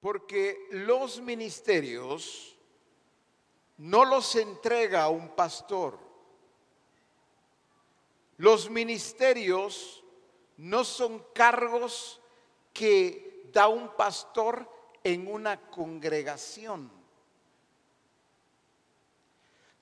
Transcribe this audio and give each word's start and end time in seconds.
Porque 0.00 0.66
los 0.70 1.20
ministerios 1.20 2.56
no 3.78 4.04
los 4.04 4.34
entrega 4.36 5.08
un 5.08 5.34
pastor. 5.34 5.98
Los 8.36 8.70
ministerios 8.70 10.04
no 10.56 10.84
son 10.84 11.24
cargos 11.34 12.20
que 12.72 13.48
da 13.52 13.68
un 13.68 13.96
pastor 13.96 14.68
en 15.02 15.26
una 15.26 15.60
congregación. 15.70 16.98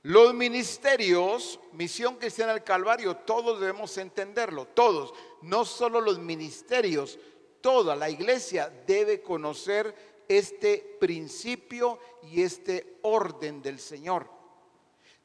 Los 0.02 0.32
ministerios, 0.34 1.58
Misión 1.72 2.14
Cristiana 2.16 2.52
del 2.52 2.62
Calvario, 2.62 3.16
todos 3.16 3.58
debemos 3.58 3.98
entenderlo, 3.98 4.66
todos, 4.66 5.12
no 5.42 5.64
solo 5.64 6.00
los 6.00 6.20
ministerios, 6.20 7.18
toda 7.66 7.96
la 7.96 8.08
iglesia 8.08 8.72
debe 8.86 9.20
conocer 9.20 10.22
este 10.28 10.98
principio 11.00 11.98
y 12.22 12.42
este 12.42 12.98
orden 13.02 13.60
del 13.60 13.80
Señor. 13.80 14.30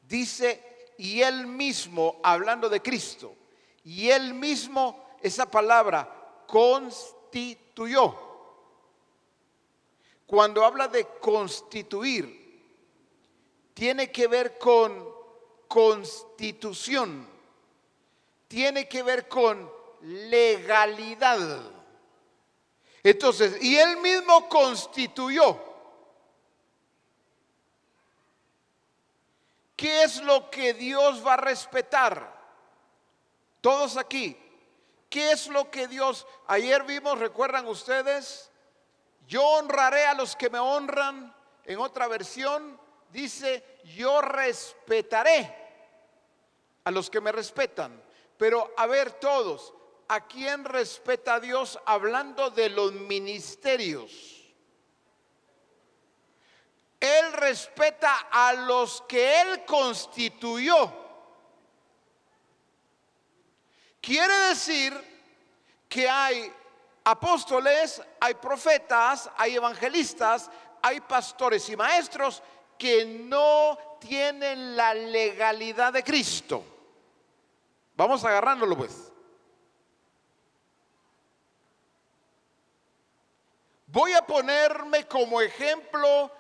Dice, 0.02 0.88
y 0.98 1.22
él 1.22 1.46
mismo, 1.46 2.20
hablando 2.24 2.68
de 2.68 2.82
Cristo, 2.82 3.36
y 3.84 4.10
él 4.10 4.34
mismo, 4.34 5.06
esa 5.22 5.52
palabra, 5.52 6.44
constituyó. 6.48 8.16
Cuando 10.26 10.66
habla 10.66 10.88
de 10.88 11.06
constituir, 11.20 12.60
tiene 13.76 14.12
que 14.12 14.26
ver 14.26 14.58
con 14.58 15.08
constitución, 15.68 17.28
tiene 18.48 18.88
que 18.88 19.04
ver 19.04 19.28
con 19.28 19.72
legalidad. 20.02 21.81
Entonces, 23.04 23.62
y 23.62 23.78
él 23.78 23.98
mismo 23.98 24.48
constituyó. 24.48 25.60
¿Qué 29.76 30.04
es 30.04 30.22
lo 30.22 30.52
que 30.52 30.76
Dios 30.76 31.26
va 31.26 31.34
a 31.34 31.38
respetar? 31.38 32.40
Todos 33.62 33.98
aquí. 33.98 34.38
¿Qué 35.10 35.32
es 35.32 35.48
lo 35.48 35.70
que 35.70 35.88
Dios, 35.88 36.26
ayer 36.48 36.84
vimos, 36.84 37.20
recuerdan 37.20 37.68
ustedes? 37.68 38.50
Yo 39.28 39.44
honraré 39.44 40.06
a 40.06 40.14
los 40.14 40.36
que 40.36 40.50
me 40.50 40.60
honran. 40.60 41.36
En 41.66 41.80
otra 41.80 42.08
versión, 42.08 42.80
dice, 43.10 43.80
yo 43.96 44.22
respetaré 44.22 45.54
a 46.84 46.92
los 46.92 47.10
que 47.10 47.20
me 47.22 47.32
respetan. 47.32 48.02
Pero 48.38 48.74
a 48.78 48.86
ver 48.86 49.12
todos, 49.14 49.74
¿a 50.12 50.28
quién 50.28 50.66
respeta 50.66 51.36
a 51.36 51.40
Dios 51.40 51.80
hablando 51.86 52.50
de 52.50 52.68
los 52.68 52.92
ministerios? 52.92 54.12
Él 57.00 57.32
respeta 57.32 58.28
a 58.30 58.52
los 58.52 59.04
que 59.08 59.40
Él 59.40 59.64
constituyó. 59.64 60.92
Quiere 64.02 64.34
decir 64.50 64.94
que 65.88 66.10
hay 66.10 66.52
apóstoles, 67.06 68.02
hay 68.20 68.34
profetas, 68.34 69.30
hay 69.38 69.56
evangelistas, 69.56 70.52
hay 70.82 71.00
pastores 71.00 71.70
y 71.70 71.78
maestros 71.78 72.44
que 72.78 73.06
no 73.06 73.78
tienen 74.02 74.76
la 74.76 74.94
legalidad 74.94 75.94
de 75.94 76.04
Cristo. 76.04 76.66
Vamos 77.96 78.26
agarrándolo 78.26 78.76
pues. 78.76 79.11
Voy 83.92 84.14
a 84.14 84.26
ponerme 84.26 85.06
como 85.06 85.42
ejemplo, 85.42 86.32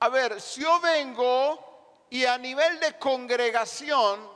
a 0.00 0.08
ver, 0.10 0.38
si 0.38 0.60
yo 0.60 0.80
vengo 0.80 2.06
y 2.10 2.26
a 2.26 2.36
nivel 2.36 2.78
de 2.78 2.98
congregación, 2.98 4.30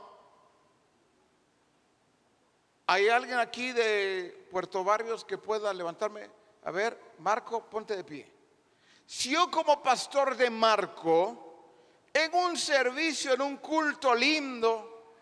¿hay 2.87 3.07
alguien 3.07 3.37
aquí 3.37 3.71
de 3.71 4.47
Puerto 4.49 4.83
Barrios 4.83 5.23
que 5.23 5.37
pueda 5.37 5.71
levantarme? 5.71 6.27
A 6.63 6.71
ver, 6.71 6.99
Marco, 7.19 7.65
ponte 7.65 7.95
de 7.95 8.03
pie. 8.03 8.33
Si 9.05 9.29
yo 9.29 9.51
como 9.51 9.83
pastor 9.83 10.35
de 10.35 10.49
Marco, 10.49 12.09
en 12.11 12.33
un 12.33 12.57
servicio, 12.57 13.33
en 13.33 13.43
un 13.43 13.57
culto 13.57 14.15
lindo, 14.15 15.13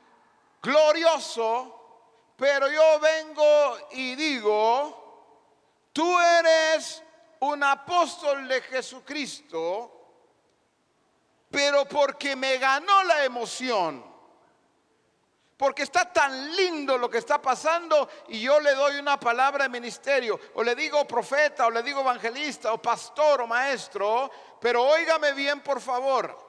glorioso, 0.64 2.34
pero 2.38 2.72
yo 2.72 3.00
vengo 3.02 3.78
y 3.92 4.16
digo, 4.16 5.92
tú 5.92 6.18
eres 6.20 7.04
un 7.42 7.64
apóstol 7.64 8.48
de 8.48 8.62
Jesucristo, 8.62 9.94
pero 11.50 11.86
porque 11.86 12.36
me 12.36 12.58
ganó 12.58 13.04
la 13.04 13.24
emoción 13.24 14.18
porque 15.58 15.82
está 15.82 16.14
tan 16.14 16.56
lindo 16.56 17.00
lo 17.00 17.10
que 17.10 17.18
está 17.18 17.42
pasando 17.42 18.08
y 18.28 18.42
yo 18.42 18.60
le 18.60 18.76
doy 18.76 18.98
una 18.98 19.20
palabra 19.20 19.64
de 19.64 19.70
ministerio, 19.70 20.40
o 20.54 20.64
le 20.64 20.76
digo 20.76 21.08
profeta, 21.08 21.66
o 21.66 21.72
le 21.72 21.82
digo 21.82 22.02
evangelista, 22.02 22.72
o 22.72 22.82
pastor, 22.82 23.42
o 23.42 23.48
maestro, 23.48 24.30
pero 24.62 24.84
óigame 24.84 25.34
bien 25.34 25.62
por 25.62 25.82
favor. 25.82 26.46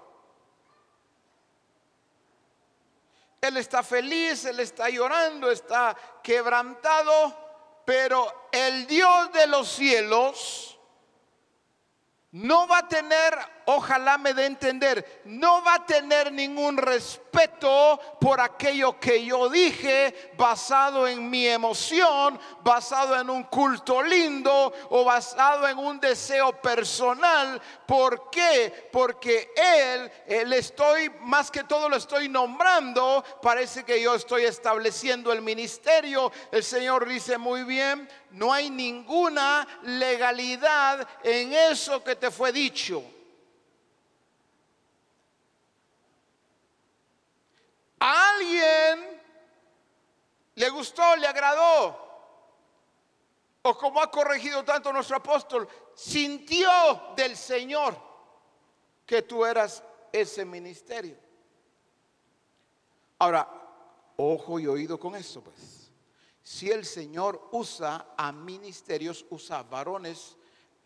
Él 3.40 3.56
está 3.56 3.82
feliz, 3.82 4.44
él 4.44 4.60
está 4.60 4.90
llorando, 4.90 5.50
está 5.50 5.96
quebrantado, 6.22 7.82
pero 7.86 8.50
el 8.52 8.86
Dios 8.86 9.32
de 9.32 9.46
los 9.46 9.68
cielos 9.68 10.77
no 12.32 12.66
va 12.66 12.78
a 12.78 12.88
tener, 12.88 13.32
ojalá 13.70 14.16
me 14.16 14.32
dé 14.32 14.46
entender, 14.46 15.22
no 15.26 15.62
va 15.62 15.74
a 15.74 15.86
tener 15.86 16.32
ningún 16.32 16.78
respeto 16.78 18.00
por 18.18 18.40
aquello 18.40 18.98
que 18.98 19.22
yo 19.22 19.50
dije 19.50 20.32
basado 20.38 21.06
en 21.06 21.28
mi 21.28 21.46
emoción, 21.46 22.40
basado 22.62 23.20
en 23.20 23.28
un 23.28 23.44
culto 23.44 24.02
lindo 24.02 24.72
o 24.88 25.04
basado 25.04 25.68
en 25.68 25.76
un 25.76 26.00
deseo 26.00 26.52
personal. 26.62 27.60
¿Por 27.86 28.30
qué? 28.30 28.88
Porque 28.90 29.50
Él, 29.54 30.10
él 30.26 30.52
estoy, 30.54 31.10
más 31.20 31.50
que 31.50 31.64
todo 31.64 31.90
lo 31.90 31.96
estoy 31.96 32.26
nombrando, 32.26 33.22
parece 33.42 33.84
que 33.84 34.00
yo 34.00 34.14
estoy 34.14 34.44
estableciendo 34.44 35.30
el 35.30 35.42
ministerio. 35.42 36.32
El 36.50 36.64
Señor 36.64 37.06
dice 37.06 37.36
muy 37.36 37.64
bien, 37.64 38.08
no 38.30 38.50
hay 38.50 38.70
ninguna 38.70 39.68
legalidad 39.82 41.06
en 41.22 41.52
eso 41.52 42.02
que 42.02 42.16
te 42.16 42.30
fue 42.30 42.50
dicho. 42.50 43.04
Alguien 47.98 49.22
le 50.54 50.70
gustó, 50.70 51.16
le 51.16 51.26
agradó. 51.26 52.06
O 53.62 53.76
como 53.76 54.00
ha 54.00 54.10
corregido 54.10 54.64
tanto 54.64 54.92
nuestro 54.92 55.16
apóstol, 55.16 55.68
sintió 55.94 56.68
del 57.16 57.36
Señor 57.36 57.96
que 59.04 59.22
tú 59.22 59.44
eras 59.44 59.82
ese 60.12 60.44
ministerio. 60.44 61.16
Ahora, 63.18 63.48
ojo 64.16 64.60
y 64.60 64.66
oído 64.66 64.98
con 64.98 65.16
eso, 65.16 65.42
pues. 65.42 65.90
Si 66.42 66.70
el 66.70 66.86
Señor 66.86 67.48
usa 67.52 68.14
a 68.16 68.32
ministerios, 68.32 69.26
usa 69.28 69.58
a 69.58 69.62
varones 69.64 70.36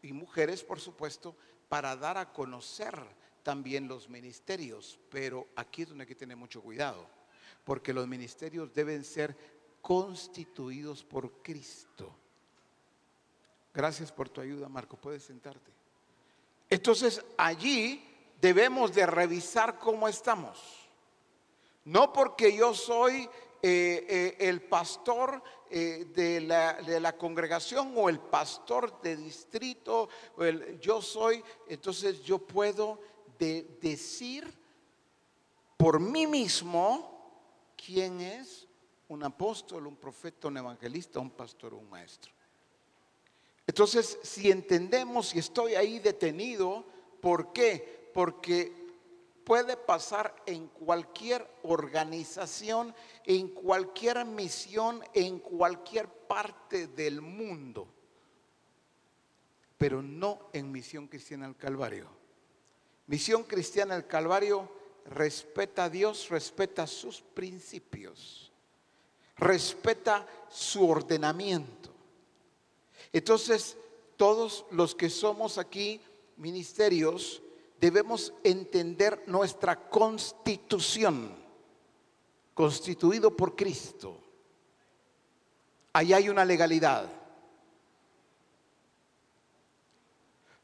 y 0.03 0.13
mujeres, 0.13 0.65
por 0.65 0.81
supuesto, 0.81 1.37
para 1.69 1.95
dar 1.95 2.19
a 2.19 2.33
conocer 2.33 2.99
también 3.43 3.89
los 3.89 4.09
ministerios. 4.09 4.99
Pero 5.11 5.49
aquí 5.57 5.83
es 5.83 5.89
donde 5.89 6.03
hay 6.03 6.09
que 6.09 6.15
tener 6.15 6.37
mucho 6.37 6.63
cuidado, 6.63 7.07
porque 7.65 7.93
los 7.93 8.07
ministerios 8.07 8.73
deben 8.73 9.05
ser 9.05 9.37
constituidos 9.81 11.03
por 11.05 11.43
Cristo. 11.43 12.15
Gracias 13.75 14.13
por 14.13 14.29
tu 14.29 14.41
ayuda, 14.41 14.69
Marco. 14.69 14.97
Puedes 14.97 15.25
sentarte. 15.25 15.71
Entonces, 16.69 17.23
allí 17.37 18.03
debemos 18.41 18.95
de 18.95 19.07
revisar 19.07 19.79
cómo 19.79 20.09
estamos. 20.09 20.59
No 21.85 22.13
porque 22.13 22.57
yo 22.57 22.75
soy 22.75 23.29
eh, 23.65 24.07
eh, 24.09 24.37
el 24.41 24.63
pastor 24.63 25.43
eh, 25.71 26.07
de, 26.15 26.41
la, 26.41 27.17
congregación 27.17 27.93
o 27.97 28.09
el 28.09 28.19
pastor 28.19 29.01
de 29.01 29.17
distrito, 29.17 30.09
yo 30.81 31.01
soy, 31.01 31.43
entonces 31.69 32.23
yo 32.23 32.39
puedo 32.39 32.99
decir 33.81 34.53
por 35.77 35.99
mí 35.99 36.27
mismo 36.27 37.75
quién 37.77 38.21
es 38.21 38.69
un 39.09 39.25
apóstol, 39.25 39.87
un 39.87 39.97
profeta, 39.97 40.49
un 40.49 40.57
evangelista, 40.59 41.19
un 41.19 41.31
pastor 41.31 41.75
un 41.75 41.91
maestro. 41.91 42.33
Entonces, 43.67 44.19
si 44.23 44.51
entendemos 44.51 45.35
y 45.35 45.39
estoy 45.39 45.75
ahí 45.75 45.99
detenido, 45.99 46.85
¿por 47.21 47.53
qué? 47.53 48.11
Porque 48.15 48.73
puede 49.45 49.77
pasar 49.77 50.35
en 50.47 50.69
cualquier 50.69 51.49
organización, 51.63 52.95
en 53.25 53.49
cualquier 53.49 54.25
misión, 54.25 55.03
en 55.15 55.41
cualquier 55.41 56.09
parte 56.09 56.87
del 56.87 57.21
mundo. 57.21 57.89
pero 59.83 60.01
no 60.01 60.49
en 60.53 60.71
Misión 60.71 61.09
Cristiana 61.09 61.47
del 61.47 61.57
Calvario. 61.57 62.22
Misión 63.13 63.43
Cristiana 63.43 63.93
del 63.93 64.07
Calvario 64.07 64.71
respeta 65.05 65.85
a 65.85 65.91
Dios, 65.91 66.31
respeta 66.31 66.87
sus 66.87 67.21
principios, 67.21 68.51
respeta 69.37 70.27
su 70.49 70.89
ordenamiento. 70.89 71.91
Entonces, 73.13 73.77
todos 74.17 74.65
los 74.71 74.95
que 74.95 75.11
somos 75.11 75.59
aquí 75.59 76.01
ministerios 76.39 77.43
debemos 77.79 78.33
entender 78.45 79.23
nuestra 79.27 79.91
constitución, 79.91 81.37
constituido 82.55 83.37
por 83.37 83.55
Cristo. 83.55 84.19
Ahí 85.93 86.15
hay 86.15 86.31
una 86.31 86.47
legalidad. 86.47 87.13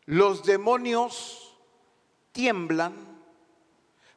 Los 0.07 0.43
demonios 0.45 1.48
tiemblan, 2.33 2.95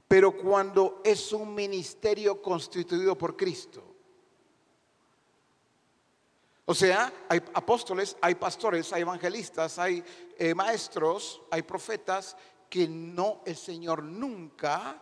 pero 0.07 0.35
cuando 0.35 1.01
es 1.03 1.31
un 1.31 1.55
ministerio 1.55 2.41
constituido 2.41 3.17
por 3.17 3.37
Cristo. 3.37 3.91
O 6.65 6.73
sea, 6.73 7.11
hay 7.27 7.41
apóstoles, 7.53 8.15
hay 8.21 8.35
pastores, 8.35 8.93
hay 8.93 9.01
evangelistas, 9.01 9.77
hay 9.79 10.03
eh, 10.37 10.53
maestros, 10.53 11.41
hay 11.49 11.63
profetas 11.63 12.37
que 12.69 12.87
no, 12.87 13.41
el 13.45 13.57
Señor 13.57 14.03
nunca 14.03 15.01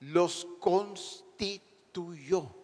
los 0.00 0.46
constituyó. 0.60 2.54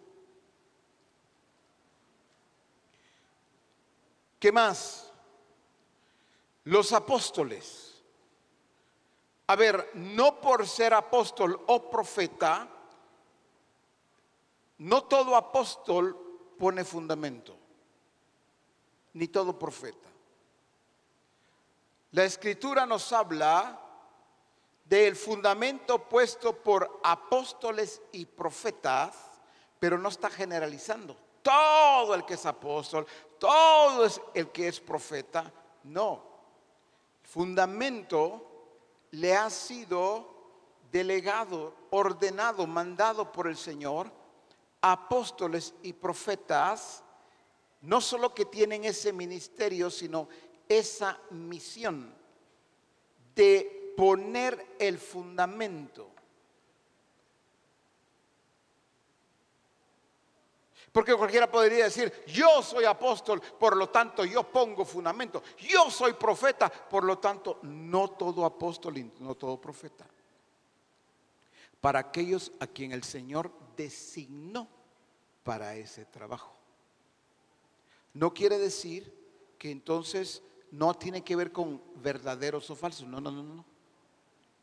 ¿Qué 4.39 4.51
más? 4.51 5.11
Los 6.65 6.91
apóstoles. 6.91 7.92
A 9.53 9.55
ver, 9.55 9.91
no 9.93 10.41
por 10.41 10.67
ser 10.67 10.95
apóstol 10.95 11.61
o 11.67 11.87
profeta, 11.87 12.67
no 14.79 15.03
todo 15.03 15.35
apóstol 15.35 16.55
pone 16.57 16.83
fundamento, 16.83 17.55
ni 19.13 19.27
todo 19.27 19.53
profeta. 19.59 20.09
La 22.13 22.23
escritura 22.23 22.87
nos 22.87 23.13
habla 23.13 23.79
del 24.85 25.15
fundamento 25.15 26.09
puesto 26.09 26.57
por 26.57 26.99
apóstoles 27.03 28.01
y 28.11 28.25
profetas, 28.25 29.13
pero 29.79 29.99
no 29.99 30.09
está 30.09 30.31
generalizando. 30.31 31.15
Todo 31.43 32.15
el 32.15 32.25
que 32.25 32.33
es 32.33 32.45
apóstol, 32.47 33.05
todo 33.37 34.07
el 34.33 34.49
que 34.49 34.67
es 34.67 34.79
profeta, 34.79 35.53
no 35.83 36.33
fundamento 37.23 38.52
le 39.13 39.35
ha 39.35 39.49
sido 39.51 40.27
delegado, 40.91 41.75
ordenado, 41.91 42.65
mandado 42.65 43.31
por 43.31 43.47
el 43.47 43.55
Señor, 43.55 44.11
apóstoles 44.81 45.75
y 45.83 45.93
profetas, 45.93 47.03
no 47.81 48.01
solo 48.01 48.33
que 48.33 48.45
tienen 48.45 48.85
ese 48.85 49.13
ministerio, 49.13 49.91
sino 49.91 50.27
esa 50.67 51.19
misión 51.29 52.15
de 53.35 53.93
poner 53.95 54.75
el 54.79 54.97
fundamento 54.97 56.12
Porque 60.91 61.15
cualquiera 61.15 61.49
podría 61.49 61.85
decir, 61.85 62.11
yo 62.27 62.61
soy 62.61 62.85
apóstol, 62.85 63.41
por 63.41 63.75
lo 63.75 63.89
tanto 63.89 64.25
yo 64.25 64.43
pongo 64.43 64.85
fundamento. 64.85 65.41
Yo 65.57 65.89
soy 65.89 66.13
profeta, 66.13 66.69
por 66.69 67.03
lo 67.03 67.17
tanto 67.17 67.59
no 67.63 68.09
todo 68.11 68.45
apóstol 68.45 68.97
y 68.97 69.11
no 69.19 69.35
todo 69.35 69.59
profeta. 69.59 70.05
Para 71.81 71.99
aquellos 71.99 72.51
a 72.59 72.67
quien 72.67 72.91
el 72.91 73.03
Señor 73.03 73.51
designó 73.75 74.67
para 75.43 75.75
ese 75.75 76.05
trabajo. 76.05 76.53
No 78.13 78.33
quiere 78.33 78.57
decir 78.57 79.11
que 79.57 79.71
entonces 79.71 80.43
no 80.71 80.93
tiene 80.93 81.23
que 81.23 81.35
ver 81.35 81.51
con 81.51 81.81
verdaderos 81.95 82.69
o 82.69 82.75
falsos. 82.75 83.07
No, 83.07 83.19
no, 83.19 83.31
no, 83.31 83.43
no. 83.43 83.65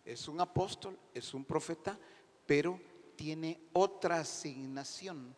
Es 0.04 0.28
un 0.28 0.40
apóstol, 0.40 0.98
es 1.14 1.34
un 1.34 1.44
profeta, 1.44 1.98
pero 2.46 2.80
tiene 3.16 3.60
otra 3.72 4.20
asignación 4.20 5.36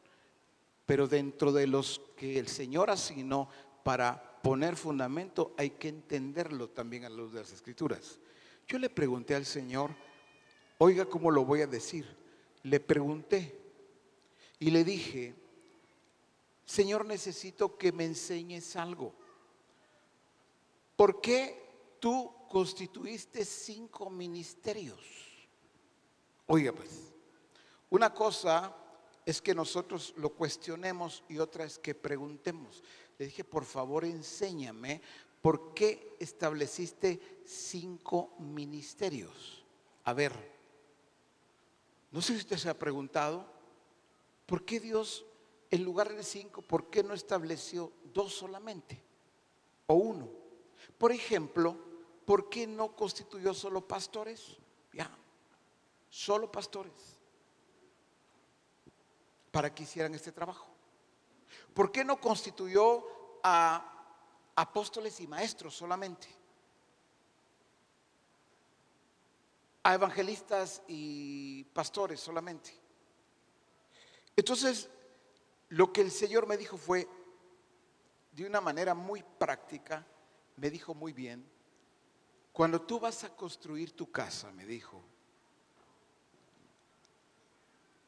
pero 0.93 1.09
dentro 1.09 1.53
de 1.53 1.67
los 1.67 2.03
que 2.19 2.39
el 2.39 2.49
Señor 2.49 2.91
asignó 2.91 3.49
para 3.83 4.43
poner 4.43 4.77
fundamento, 4.77 5.55
hay 5.56 5.71
que 5.71 5.89
entenderlo 5.89 6.69
también 6.69 7.06
a 7.06 7.09
la 7.09 7.17
luz 7.17 7.33
de 7.33 7.41
las 7.41 7.50
Escrituras. 7.50 8.19
Yo 8.69 8.79
le 8.79 8.91
pregunté 8.91 9.35
al 9.35 9.47
Señor, 9.47 9.93
oiga 10.77 11.06
cómo 11.06 11.31
lo 11.31 11.47
voy 11.47 11.62
a 11.62 11.67
decir, 11.67 12.06
le 12.62 12.79
pregunté 12.79 13.59
y 14.59 14.71
le 14.71 14.85
dije, 14.85 15.35
Señor, 16.67 17.06
necesito 17.06 17.79
que 17.79 17.91
me 17.91 18.05
enseñes 18.05 18.77
algo. 18.77 19.15
¿Por 20.95 21.23
qué 21.23 21.97
tú 22.00 22.31
constituiste 22.50 23.47
cinco 23.47 24.11
ministerios? 24.11 25.00
Oiga, 26.49 26.71
pues, 26.73 27.15
una 27.88 28.12
cosa 28.12 28.77
es 29.25 29.41
que 29.41 29.55
nosotros 29.55 30.15
lo 30.17 30.31
cuestionemos 30.31 31.23
y 31.29 31.39
otra 31.39 31.65
es 31.65 31.79
que 31.79 31.95
preguntemos. 31.95 32.83
Le 33.19 33.27
dije, 33.27 33.45
por 33.45 33.65
favor, 33.65 34.05
enséñame 34.05 35.01
por 35.41 35.75
qué 35.75 36.17
estableciste 36.19 37.43
cinco 37.45 38.35
ministerios. 38.39 39.65
A 40.05 40.13
ver, 40.13 40.33
no 42.11 42.21
sé 42.21 42.35
si 42.35 42.41
usted 42.41 42.57
se 42.57 42.69
ha 42.69 42.79
preguntado, 42.79 43.47
¿por 44.47 44.65
qué 44.65 44.81
Dios, 44.81 45.25
en 45.71 45.85
lugar 45.85 46.15
de 46.15 46.23
cinco, 46.25 46.63
por 46.63 46.91
qué 46.91 47.03
no 47.03 47.15
estableció 47.15 47.93
dos 48.13 48.35
solamente? 48.35 49.01
O 49.87 49.95
uno. 49.95 50.29
Por 50.99 51.13
ejemplo, 51.13 51.77
¿por 52.25 52.49
qué 52.49 52.67
no 52.67 52.97
constituyó 52.97 53.55
solo 53.55 53.87
pastores? 53.87 54.57
Ya, 54.93 55.11
solo 56.09 56.51
pastores 56.51 57.12
para 59.52 59.72
que 59.72 59.84
hicieran 59.84 60.14
este 60.14 60.32
trabajo? 60.32 60.66
¿Por 61.72 61.93
qué 61.93 62.04
no 62.04 62.20
constituyó 62.20 63.04
a 63.44 63.88
apóstoles 64.56 65.20
y 65.20 65.28
maestros 65.28 65.76
solamente? 65.76 66.28
A 69.85 69.94
evangelistas 69.94 70.82
y 70.88 71.64
pastores 71.64 72.18
solamente. 72.18 72.75
Entonces, 74.35 74.88
lo 75.68 75.92
que 75.92 76.00
el 76.00 76.11
Señor 76.11 76.47
me 76.47 76.56
dijo 76.56 76.76
fue, 76.76 77.06
de 78.32 78.47
una 78.47 78.61
manera 78.61 78.94
muy 78.94 79.23
práctica, 79.23 80.06
me 80.56 80.71
dijo 80.71 80.94
muy 80.94 81.12
bien, 81.12 81.47
cuando 82.52 82.80
tú 82.80 83.00
vas 83.00 83.25
a 83.25 83.35
construir 83.35 83.92
tu 83.92 84.11
casa, 84.11 84.50
me 84.52 84.64
dijo, 84.64 85.02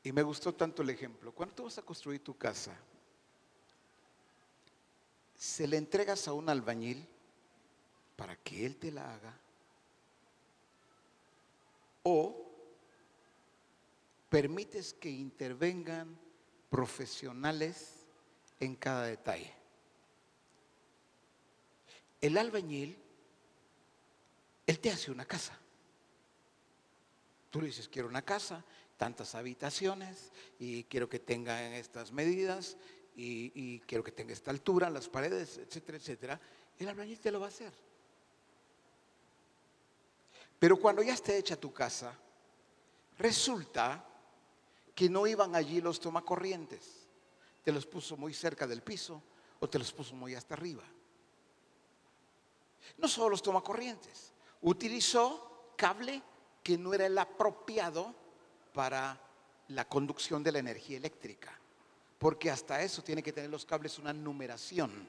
y 0.05 0.13
me 0.13 0.23
gustó 0.23 0.55
tanto 0.55 0.83
el 0.83 0.91
ejemplo. 0.91 1.33
Cuando 1.33 1.55
tú 1.55 1.65
vas 1.65 1.79
a 1.79 1.83
construir 1.83 2.23
tu 2.23 2.37
casa, 2.37 2.77
se 5.35 5.67
le 5.67 5.79
entregas 5.79 6.29
a 6.29 6.35
un 6.35 6.49
albañil 6.51 7.09
para 8.15 8.37
que 8.37 8.67
él 8.67 8.77
te 8.77 8.93
la 8.93 9.15
haga 9.15 9.35
o 12.03 12.53
permites 14.29 14.93
que 14.93 15.09
intervengan 15.09 16.19
profesionales 16.69 18.05
en 18.61 18.77
cada 18.77 19.07
detalle. 19.07 19.55
El 22.21 22.37
albañil, 22.37 22.99
él 24.67 24.81
te 24.81 24.91
hace 24.91 25.11
una 25.11 25.25
casa. 25.25 25.59
Tú 27.51 27.61
le 27.61 27.69
dices, 27.69 27.89
quiero 27.89 28.09
una 28.09 28.23
casa, 28.23 28.65
tantas 29.05 29.35
habitaciones 29.35 30.33
y 30.59 30.85
quiero 30.85 31.11
que 31.11 31.19
tenga 31.19 31.77
estas 31.77 32.11
medidas 32.11 32.79
y, 33.15 33.79
quiero 33.81 34.03
que 34.03 34.13
tenga 34.13 34.33
esta 34.33 34.51
altura, 34.51 34.89
las 34.89 35.11
paredes, 35.11 35.59
etcétera, 35.59 35.99
etcétera, 35.99 36.41
el 36.79 36.89
albañil 36.89 37.21
te 37.21 37.31
lo 37.31 37.39
va 37.39 37.45
a 37.45 37.49
hacer. 37.51 37.71
Pero 40.59 40.79
cuando 40.79 41.03
ya 41.03 41.13
esté 41.13 41.37
hecha 41.37 41.61
tu 41.61 41.71
casa, 41.71 42.19
resulta 43.19 44.09
que 44.95 45.11
no 45.11 45.27
iban 45.27 45.55
allí 45.55 45.83
los 45.83 46.01
tomacorrientes. 46.01 47.07
Te 47.63 47.73
los 47.73 47.85
puso 47.85 48.17
muy 48.17 48.33
cerca 48.33 48.67
del 48.67 48.83
piso 48.83 49.23
o 49.61 49.69
te 49.69 49.79
los 49.79 49.93
puso 49.93 50.15
muy 50.15 50.35
hasta 50.35 50.55
arriba. 50.55 50.85
No 52.97 53.07
solo 53.07 53.29
los 53.29 53.43
tomacorrientes, 53.43 54.33
utilizó 54.63 55.75
cable 55.77 56.23
que 56.63 56.79
no 56.79 56.95
era 56.95 57.05
el 57.05 57.19
apropiado 57.19 58.24
para 58.75 59.19
la 59.69 59.89
conducción 59.89 60.43
de 60.43 60.53
la 60.53 60.59
energía 60.59 60.99
eléctrica, 60.99 61.59
porque 62.19 62.51
hasta 62.51 62.83
eso 62.83 63.03
tiene 63.03 63.23
que 63.23 63.33
tener 63.33 63.49
los 63.49 63.65
cables 63.65 63.99
una 63.99 64.13
numeración. 64.13 65.09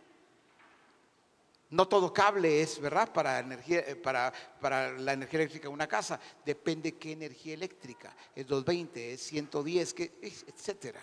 No 1.72 1.88
todo 1.88 2.14
cable 2.14 2.62
es, 2.62 2.80
¿verdad? 2.80 3.12
Para, 3.12 3.40
energía, 3.40 3.80
eh, 3.80 3.96
para, 3.96 4.32
para 4.62 4.92
la 4.94 5.14
energía 5.14 5.40
eléctrica 5.40 5.68
de 5.68 5.74
una 5.74 5.88
casa. 5.88 6.20
Depende 6.46 6.94
qué 6.94 7.14
energía 7.14 7.56
eléctrica. 7.56 8.16
Es 8.36 8.46
220, 8.46 9.14
es 9.14 9.22
110, 9.24 9.96
etcétera. 10.48 11.02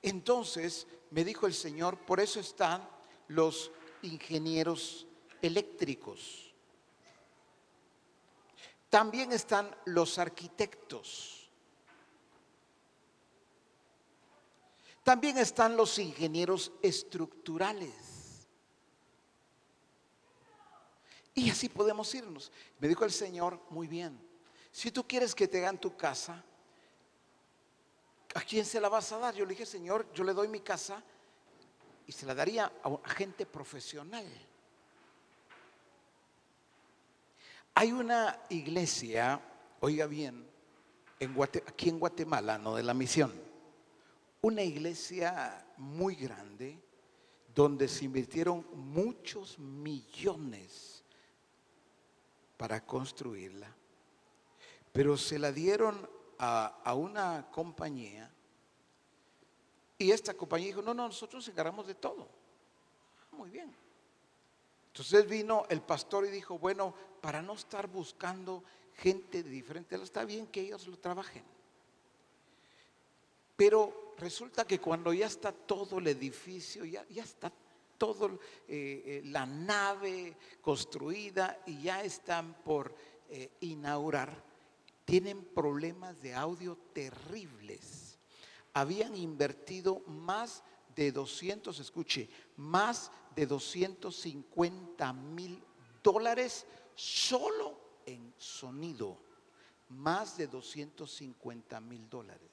Entonces 0.00 0.86
me 1.10 1.22
dijo 1.22 1.46
el 1.46 1.54
Señor, 1.54 1.98
por 1.98 2.18
eso 2.18 2.40
están 2.40 2.88
los 3.28 3.70
ingenieros 4.02 5.06
eléctricos. 5.42 6.54
También 8.88 9.32
están 9.32 9.74
los 9.84 10.18
arquitectos. 10.18 11.37
También 15.08 15.38
están 15.38 15.74
los 15.74 15.98
ingenieros 15.98 16.70
estructurales. 16.82 18.46
Y 21.32 21.48
así 21.48 21.70
podemos 21.70 22.14
irnos. 22.14 22.52
Me 22.78 22.88
dijo 22.88 23.06
el 23.06 23.10
Señor, 23.10 23.58
muy 23.70 23.86
bien, 23.86 24.20
si 24.70 24.90
tú 24.90 25.08
quieres 25.08 25.34
que 25.34 25.48
te 25.48 25.60
hagan 25.60 25.78
tu 25.78 25.96
casa, 25.96 26.44
¿a 28.34 28.40
quién 28.42 28.66
se 28.66 28.82
la 28.82 28.90
vas 28.90 29.10
a 29.12 29.18
dar? 29.18 29.34
Yo 29.34 29.46
le 29.46 29.52
dije, 29.52 29.64
Señor, 29.64 30.12
yo 30.12 30.24
le 30.24 30.34
doy 30.34 30.46
mi 30.46 30.60
casa 30.60 31.02
y 32.06 32.12
se 32.12 32.26
la 32.26 32.34
daría 32.34 32.70
a, 32.82 33.08
gente 33.08 33.46
profesional. 33.46 34.26
Hay 37.76 37.92
una 37.92 38.42
iglesia, 38.50 39.40
oiga 39.80 40.04
bien, 40.04 40.46
en 41.18 41.34
aquí 41.66 41.88
en 41.88 41.98
Guatemala, 41.98 42.58
no 42.58 42.76
de 42.76 42.82
la 42.82 42.92
misión, 42.92 43.47
una 44.40 44.62
iglesia 44.62 45.66
muy 45.76 46.14
grande 46.14 46.80
donde 47.54 47.88
se 47.88 48.04
invirtieron 48.04 48.64
muchos 48.72 49.58
millones 49.58 51.02
para 52.56 52.84
construirla, 52.84 53.74
pero 54.92 55.16
se 55.16 55.38
la 55.38 55.52
dieron 55.52 56.08
a, 56.38 56.94
una 56.94 57.50
compañía 57.50 58.30
y 59.98 60.12
esta 60.12 60.34
compañía 60.34 60.68
dijo, 60.68 60.82
no, 60.82 60.94
no, 60.94 61.08
nosotros 61.08 61.42
nos 61.44 61.48
encargamos 61.48 61.86
de 61.88 61.96
todo. 61.96 62.28
Ah, 63.20 63.36
muy 63.36 63.50
bien. 63.50 63.74
Entonces 64.88 65.28
vino 65.28 65.64
el 65.68 65.80
pastor 65.80 66.26
y 66.26 66.30
dijo, 66.30 66.58
bueno, 66.58 66.94
para 67.20 67.42
no 67.42 67.54
estar 67.54 67.88
buscando 67.88 68.62
gente 68.94 69.42
de 69.42 69.50
diferente, 69.50 69.96
está 69.96 70.24
bien 70.24 70.46
que 70.46 70.60
ellos 70.60 70.86
lo 70.86 70.96
trabajen. 70.96 71.44
Pero 73.56 74.07
resulta 74.18 74.66
que 74.66 74.80
cuando 74.80 75.12
ya 75.12 75.26
está 75.26 75.52
todo 75.52 75.98
el 75.98 76.08
edificio, 76.08 76.84
ya, 76.84 77.04
está 77.14 77.52
toda 77.96 78.28
eh, 78.28 78.38
eh, 78.68 79.22
la 79.26 79.46
nave 79.46 80.36
construida 80.60 81.62
y 81.66 81.82
ya 81.82 82.02
están 82.02 82.54
por 82.64 82.94
eh, 83.28 83.50
inaugurar, 83.60 84.44
tienen 85.04 85.44
problemas 85.44 86.20
de 86.20 86.34
audio 86.34 86.76
terribles. 86.92 88.18
Habían 88.74 89.16
invertido 89.16 90.00
más 90.06 90.62
de 90.94 91.12
200, 91.12 91.78
escuche, 91.78 92.28
más 92.56 93.10
de 93.34 93.46
250 93.46 95.12
mil 95.12 95.62
dólares 96.02 96.66
solo 96.94 97.78
en 98.04 98.34
sonido. 98.36 99.16
Más 99.90 100.36
de 100.36 100.46
250 100.48 101.80
mil 101.80 102.10
dólares. 102.10 102.47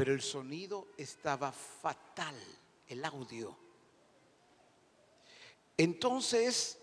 Pero 0.00 0.14
el 0.14 0.22
sonido 0.22 0.86
estaba 0.96 1.52
fatal 1.52 2.34
el 2.88 3.04
audio. 3.04 3.54
Entonces, 5.76 6.78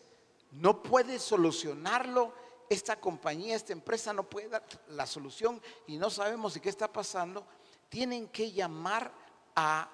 no 0.52 0.84
puede 0.84 1.18
solucionarlo. 1.18 2.32
Esta 2.70 3.00
compañía, 3.00 3.56
esta 3.56 3.74
empresa 3.74 4.14
no 4.14 4.30
puede 4.30 4.50
dar 4.50 4.64
la 4.90 5.08
solución 5.08 5.60
y 5.88 5.98
no 5.98 6.12
sabemos 6.12 6.54
de 6.54 6.60
qué 6.60 6.70
está 6.70 6.94
pasando. 6.94 7.44
Tienen 7.90 8.28
que 8.28 8.52
llamar 8.52 9.12
a 9.56 9.90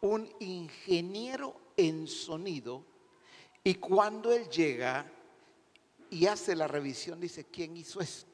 un 0.00 0.28
ingeniero 0.40 1.54
en 1.76 2.08
sonido 2.08 2.84
y 3.62 3.76
cuando 3.76 4.32
él 4.32 4.48
llega 4.48 5.08
y 6.10 6.26
hace 6.26 6.56
la 6.56 6.66
revisión, 6.66 7.20
dice, 7.20 7.44
¿quién 7.44 7.76
hizo 7.76 8.00
esto? 8.00 8.25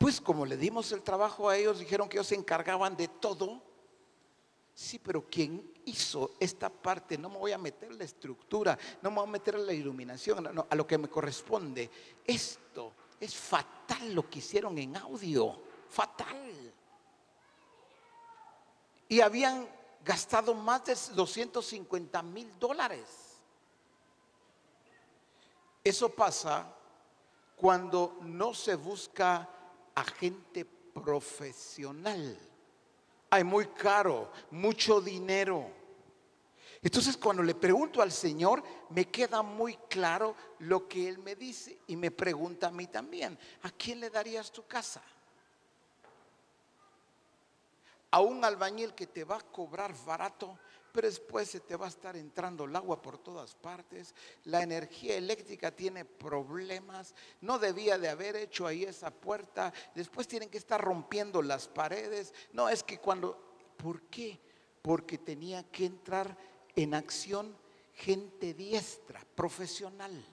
Pues 0.00 0.18
como 0.18 0.46
le 0.46 0.56
dimos 0.56 0.90
el 0.92 1.02
trabajo 1.02 1.50
a 1.50 1.58
ellos, 1.58 1.78
dijeron 1.78 2.08
que 2.08 2.16
ellos 2.16 2.28
se 2.28 2.34
encargaban 2.34 2.96
de 2.96 3.06
todo. 3.06 3.60
Sí, 4.72 4.98
pero 4.98 5.26
¿quién 5.28 5.74
hizo 5.84 6.36
esta 6.40 6.70
parte? 6.70 7.18
No 7.18 7.28
me 7.28 7.36
voy 7.36 7.52
a 7.52 7.58
meter 7.58 7.92
la 7.92 8.04
estructura, 8.04 8.78
no 9.02 9.10
me 9.10 9.16
voy 9.16 9.28
a 9.28 9.32
meter 9.32 9.58
la 9.58 9.74
iluminación, 9.74 10.64
a 10.66 10.74
lo 10.74 10.86
que 10.86 10.96
me 10.96 11.10
corresponde. 11.10 11.90
Esto 12.24 12.94
es 13.20 13.36
fatal 13.36 14.14
lo 14.14 14.26
que 14.30 14.38
hicieron 14.38 14.78
en 14.78 14.96
audio, 14.96 15.60
fatal. 15.90 16.72
Y 19.06 19.20
habían 19.20 19.68
gastado 20.02 20.54
más 20.54 20.82
de 20.86 20.96
250 21.14 22.22
mil 22.22 22.58
dólares. 22.58 23.36
Eso 25.84 26.08
pasa 26.08 26.74
cuando 27.54 28.16
no 28.22 28.54
se 28.54 28.76
busca 28.76 29.59
a 29.94 30.04
gente 30.04 30.64
profesional 30.64 32.38
hay 33.30 33.44
muy 33.44 33.66
caro, 33.68 34.32
mucho 34.50 35.00
dinero. 35.00 35.70
Entonces 36.82 37.16
cuando 37.16 37.42
le 37.42 37.54
pregunto 37.54 38.02
al 38.02 38.10
Señor, 38.10 38.62
me 38.90 39.06
queda 39.06 39.42
muy 39.42 39.76
claro 39.88 40.34
lo 40.60 40.88
que 40.88 41.08
Él 41.08 41.18
me 41.18 41.36
dice 41.36 41.78
y 41.86 41.96
me 41.96 42.10
pregunta 42.10 42.68
a 42.68 42.72
mí 42.72 42.86
también, 42.86 43.38
¿a 43.62 43.70
quién 43.70 44.00
le 44.00 44.10
darías 44.10 44.50
tu 44.50 44.66
casa? 44.66 45.02
A 48.10 48.20
un 48.20 48.44
albañil 48.44 48.94
que 48.94 49.06
te 49.06 49.22
va 49.22 49.36
a 49.36 49.40
cobrar 49.40 49.94
barato 50.04 50.58
pero 50.92 51.08
después 51.08 51.48
se 51.48 51.60
te 51.60 51.76
va 51.76 51.86
a 51.86 51.90
estar 51.90 52.16
entrando 52.16 52.64
el 52.64 52.74
agua 52.74 53.00
por 53.00 53.18
todas 53.18 53.54
partes, 53.54 54.14
la 54.44 54.62
energía 54.62 55.16
eléctrica 55.16 55.70
tiene 55.74 56.04
problemas, 56.04 57.14
no 57.40 57.58
debía 57.58 57.98
de 57.98 58.08
haber 58.08 58.36
hecho 58.36 58.66
ahí 58.66 58.84
esa 58.84 59.10
puerta, 59.10 59.72
después 59.94 60.28
tienen 60.28 60.50
que 60.50 60.58
estar 60.58 60.80
rompiendo 60.80 61.42
las 61.42 61.68
paredes, 61.68 62.34
no, 62.52 62.68
es 62.68 62.82
que 62.82 62.98
cuando, 62.98 63.38
¿por 63.76 64.02
qué? 64.02 64.40
Porque 64.82 65.18
tenía 65.18 65.62
que 65.70 65.86
entrar 65.86 66.36
en 66.74 66.94
acción 66.94 67.56
gente 67.94 68.54
diestra, 68.54 69.20
profesional. 69.34 70.24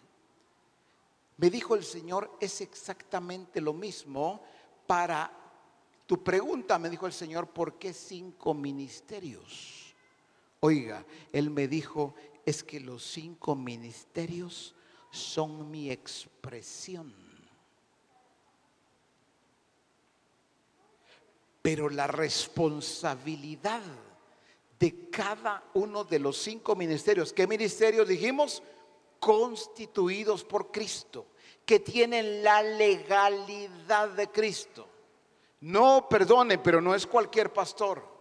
Me 1.37 1.49
dijo 1.49 1.75
el 1.75 1.83
Señor, 1.83 2.37
es 2.39 2.61
exactamente 2.61 3.61
lo 3.61 3.73
mismo 3.73 4.41
para 4.87 5.31
tu 6.05 6.23
pregunta, 6.23 6.79
me 6.79 6.89
dijo 6.89 7.05
el 7.05 7.13
Señor, 7.13 7.49
¿por 7.49 7.77
qué 7.77 7.93
cinco 7.93 8.53
ministerios? 8.53 9.86
Oiga, 10.59 11.05
él 11.31 11.49
me 11.51 11.67
dijo, 11.67 12.15
es 12.45 12.63
que 12.63 12.79
los 12.79 13.03
cinco 13.03 13.55
ministerios 13.55 14.73
son 15.11 15.69
mi 15.69 15.91
expresión. 15.91 17.13
Pero 21.61 21.89
la 21.89 22.07
responsabilidad 22.07 23.81
de 24.79 25.09
cada 25.09 25.63
uno 25.73 26.03
de 26.03 26.19
los 26.19 26.37
cinco 26.37 26.75
ministerios, 26.75 27.33
¿qué 27.33 27.45
ministerios 27.45 28.07
dijimos? 28.07 28.63
Constituidos 29.19 30.43
por 30.43 30.71
Cristo, 30.71 31.27
que 31.65 31.79
tienen 31.79 32.43
la 32.43 32.63
legalidad 32.63 34.09
de 34.09 34.29
Cristo. 34.29 34.87
No, 35.61 36.07
perdone, 36.09 36.57
pero 36.57 36.79
no 36.79 36.95
es 36.95 37.05
cualquier 37.05 37.51
pastor. 37.51 38.16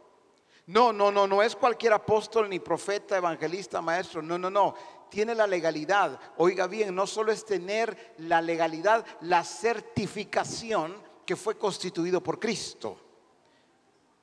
No, 0.66 0.92
no, 0.92 1.12
no, 1.12 1.28
no 1.28 1.42
es 1.42 1.54
cualquier 1.54 1.92
apóstol, 1.92 2.49
ni 2.49 2.58
profeta, 2.58 3.16
evangelista, 3.16 3.80
maestro. 3.80 4.20
No, 4.20 4.37
no, 4.37 4.50
no. 4.50 4.75
Tiene 5.08 5.35
la 5.35 5.46
legalidad. 5.46 6.18
Oiga 6.38 6.66
bien, 6.66 6.94
no 6.94 7.06
solo 7.06 7.30
es 7.30 7.44
tener 7.44 8.14
la 8.18 8.42
legalidad, 8.42 9.06
la 9.20 9.44
certificación 9.44 10.96
que 11.25 11.37
fue 11.37 11.56
constituido 11.56 12.20
por 12.20 12.40
Cristo. 12.40 12.99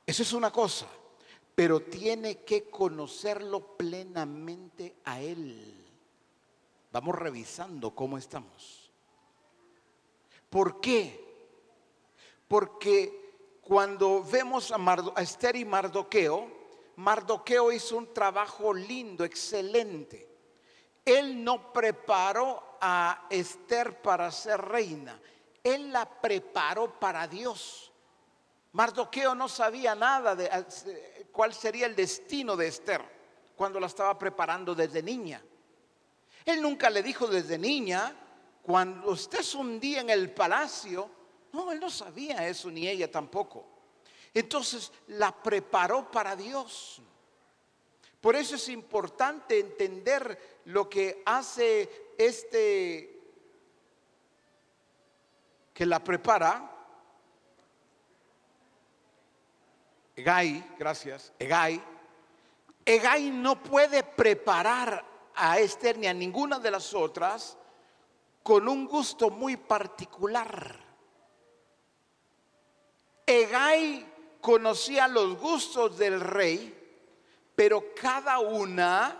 Eso 0.05 0.23
es 0.23 0.33
una 0.33 0.51
cosa. 0.51 0.87
Pero 1.55 1.81
tiene 1.81 2.43
que 2.43 2.69
conocerlo 2.69 3.77
plenamente 3.77 4.95
a 5.05 5.21
Él. 5.21 5.81
Vamos 6.91 7.15
revisando 7.15 7.95
cómo 7.95 8.17
estamos. 8.17 8.91
¿Por 10.49 10.81
qué? 10.81 11.23
Porque 12.47 13.22
cuando 13.63 14.23
vemos 14.23 14.71
a, 14.71 15.21
Esther 15.21 15.55
y 15.55 15.65
Mardoqueo, 15.65 16.63
Mardoqueo 16.97 17.71
hizo 17.71 17.97
un 17.97 18.13
trabajo 18.13 18.73
lindo, 18.73 19.23
excelente. 19.23 20.29
Él 21.05 21.43
no 21.43 21.71
preparó 21.71 22.77
a 22.81 23.27
Esther 23.29 24.01
para 24.01 24.29
ser 24.31 24.61
reina, 24.61 25.19
él 25.63 25.91
la 25.91 26.05
preparó 26.05 26.99
para 26.99 27.27
Dios. 27.27 27.91
Mardoqueo 28.73 29.35
no 29.35 29.47
sabía 29.47 29.95
nada 29.95 30.35
de 30.35 31.27
cuál 31.31 31.53
sería 31.53 31.85
el 31.85 31.95
destino 31.95 32.55
de 32.55 32.67
Esther. 32.67 33.13
cuando 33.55 33.79
la 33.79 33.85
estaba 33.85 34.17
preparando 34.17 34.73
desde 34.73 35.03
niña. 35.03 35.41
Él 36.43 36.59
nunca 36.59 36.89
le 36.89 37.03
dijo 37.03 37.27
desde 37.27 37.57
niña, 37.57 38.13
cuando 38.63 39.13
estés 39.13 39.53
un 39.53 39.79
día 39.79 40.01
en 40.01 40.09
el 40.09 40.33
palacio, 40.33 41.09
no, 41.53 41.71
él 41.71 41.79
no 41.79 41.89
sabía 41.89 42.47
eso, 42.47 42.69
ni 42.69 42.87
ella 42.87 43.09
tampoco. 43.09 43.65
Entonces 44.33 44.91
la 45.07 45.31
preparó 45.31 46.09
para 46.09 46.35
Dios. 46.35 47.01
Por 48.19 48.35
eso 48.35 48.55
es 48.55 48.67
importante 48.69 49.59
entender 49.59 50.61
lo 50.65 50.89
que 50.89 51.21
hace 51.25 52.13
este 52.17 53.21
que 55.73 55.85
la 55.85 56.03
prepara. 56.03 56.69
Egay, 60.15 60.75
gracias, 60.77 61.33
Egay. 61.37 61.83
Egay 62.85 63.29
no 63.29 63.61
puede 63.61 64.03
preparar 64.03 65.05
a 65.35 65.59
Esther 65.59 65.97
ni 65.97 66.07
a 66.07 66.13
ninguna 66.13 66.59
de 66.59 66.71
las 66.71 66.93
otras 66.93 67.57
con 68.41 68.67
un 68.67 68.87
gusto 68.87 69.29
muy 69.29 69.57
particular. 69.57 70.82
Egay 73.25 74.05
conocía 74.41 75.07
los 75.07 75.37
gustos 75.37 75.97
del 75.97 76.19
rey, 76.19 76.77
pero 77.55 77.93
cada 77.99 78.39
una 78.39 79.17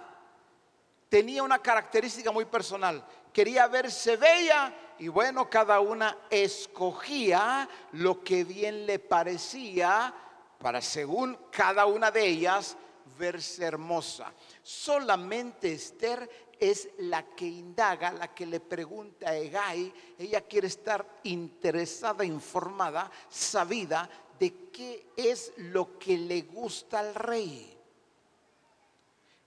tenía 1.10 1.44
una 1.44 1.60
característica 1.60 2.32
muy 2.32 2.46
personal. 2.46 3.06
Quería 3.32 3.68
verse 3.68 4.18
bella 4.18 4.74
y 5.00 5.08
bueno, 5.08 5.50
cada 5.50 5.80
una 5.80 6.18
escogía 6.30 7.68
lo 7.94 8.24
que 8.24 8.44
bien 8.44 8.86
le 8.86 9.00
parecía 9.00 10.14
para, 10.60 10.82
según 10.82 11.38
cada 11.52 11.86
una 11.86 12.12
de 12.12 12.26
ellas, 12.26 12.78
verse 13.18 13.66
hermosa. 13.66 14.34
Solamente 14.62 15.74
Esther 15.74 16.43
es 16.60 16.90
la 16.98 17.24
que 17.36 17.46
indaga, 17.46 18.12
la 18.12 18.34
que 18.34 18.46
le 18.46 18.60
pregunta 18.60 19.30
a 19.30 19.36
Egay. 19.36 19.94
Ella 20.18 20.42
quiere 20.42 20.68
estar 20.68 21.20
interesada, 21.24 22.24
informada, 22.24 23.10
sabida 23.30 24.10
de 24.40 24.70
qué 24.72 25.08
es 25.16 25.54
lo 25.58 25.98
que 25.98 26.18
le 26.18 26.42
gusta 26.42 27.00
al 27.00 27.16
rey. 27.16 27.78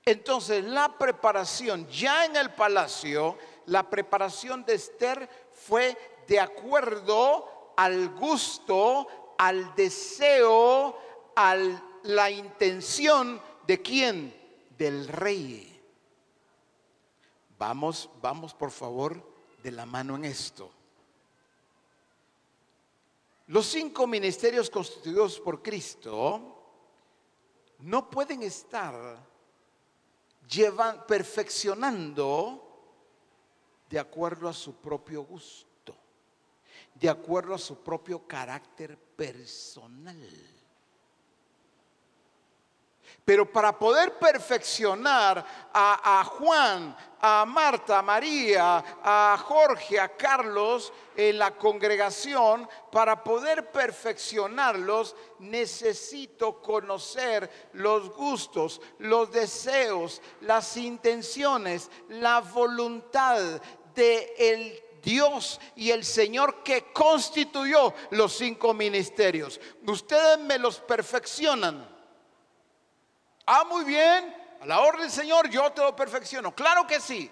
Entonces, 0.04 0.64
la 0.64 0.96
preparación 0.96 1.88
ya 1.88 2.24
en 2.26 2.36
el 2.36 2.54
palacio, 2.54 3.36
la 3.66 3.90
preparación 3.90 4.64
de 4.64 4.74
Esther 4.74 5.28
fue 5.52 5.96
de 6.28 6.38
acuerdo 6.38 7.72
al 7.76 8.10
gusto, 8.10 9.34
al 9.38 9.74
deseo, 9.74 10.96
a 11.34 11.56
la 12.04 12.30
intención 12.30 13.40
de 13.66 13.82
quién? 13.82 14.34
Del 14.78 15.08
rey. 15.08 15.75
Vamos, 17.58 18.10
vamos 18.20 18.54
por 18.54 18.70
favor 18.70 19.22
de 19.62 19.70
la 19.70 19.86
mano 19.86 20.16
en 20.16 20.24
esto. 20.24 20.70
Los 23.48 23.66
cinco 23.66 24.06
ministerios 24.06 24.68
constituidos 24.68 25.38
por 25.40 25.62
Cristo 25.62 26.56
no 27.78 28.10
pueden 28.10 28.42
estar 28.42 29.18
llevan, 30.48 31.06
perfeccionando 31.06 32.62
de 33.88 33.98
acuerdo 33.98 34.48
a 34.48 34.52
su 34.52 34.74
propio 34.74 35.22
gusto, 35.22 35.96
de 36.94 37.08
acuerdo 37.08 37.54
a 37.54 37.58
su 37.58 37.82
propio 37.82 38.26
carácter 38.26 38.98
personal. 38.98 40.55
Pero 43.26 43.52
para 43.52 43.76
poder 43.76 44.20
perfeccionar 44.20 45.44
a, 45.74 46.24
Juan, 46.24 46.96
a 47.20 47.44
Marta, 47.44 47.98
a 47.98 48.02
María, 48.02 48.84
a 49.02 49.36
Jorge, 49.44 49.98
a 49.98 50.16
Carlos 50.16 50.92
en 51.16 51.36
la 51.36 51.50
congregación, 51.56 52.68
para 52.92 53.24
poder 53.24 53.72
perfeccionarlos, 53.72 55.16
necesito 55.40 56.62
conocer 56.62 57.50
los 57.72 58.14
gustos, 58.14 58.80
los 59.00 59.32
deseos, 59.32 60.22
las 60.42 60.76
intenciones, 60.76 61.90
la 62.08 62.38
voluntad 62.40 63.60
de 63.92 64.34
el 64.38 64.84
Dios 65.02 65.60
y 65.74 65.90
el 65.90 66.04
Señor 66.04 66.62
que 66.62 66.92
constituyó 66.92 67.92
los 68.10 68.34
cinco 68.34 68.72
ministerios. 68.72 69.60
Ustedes 69.84 70.38
me 70.38 70.60
los 70.60 70.78
perfeccionan 70.78 71.95
Ah, 73.46 73.64
muy 73.64 73.84
bien, 73.84 74.34
a 74.60 74.66
la 74.66 74.80
orden 74.80 75.02
del 75.02 75.10
Señor 75.10 75.48
yo 75.48 75.70
te 75.70 75.80
lo 75.80 75.94
perfecciono. 75.94 76.52
Claro 76.52 76.84
que 76.84 77.00
sí. 77.00 77.30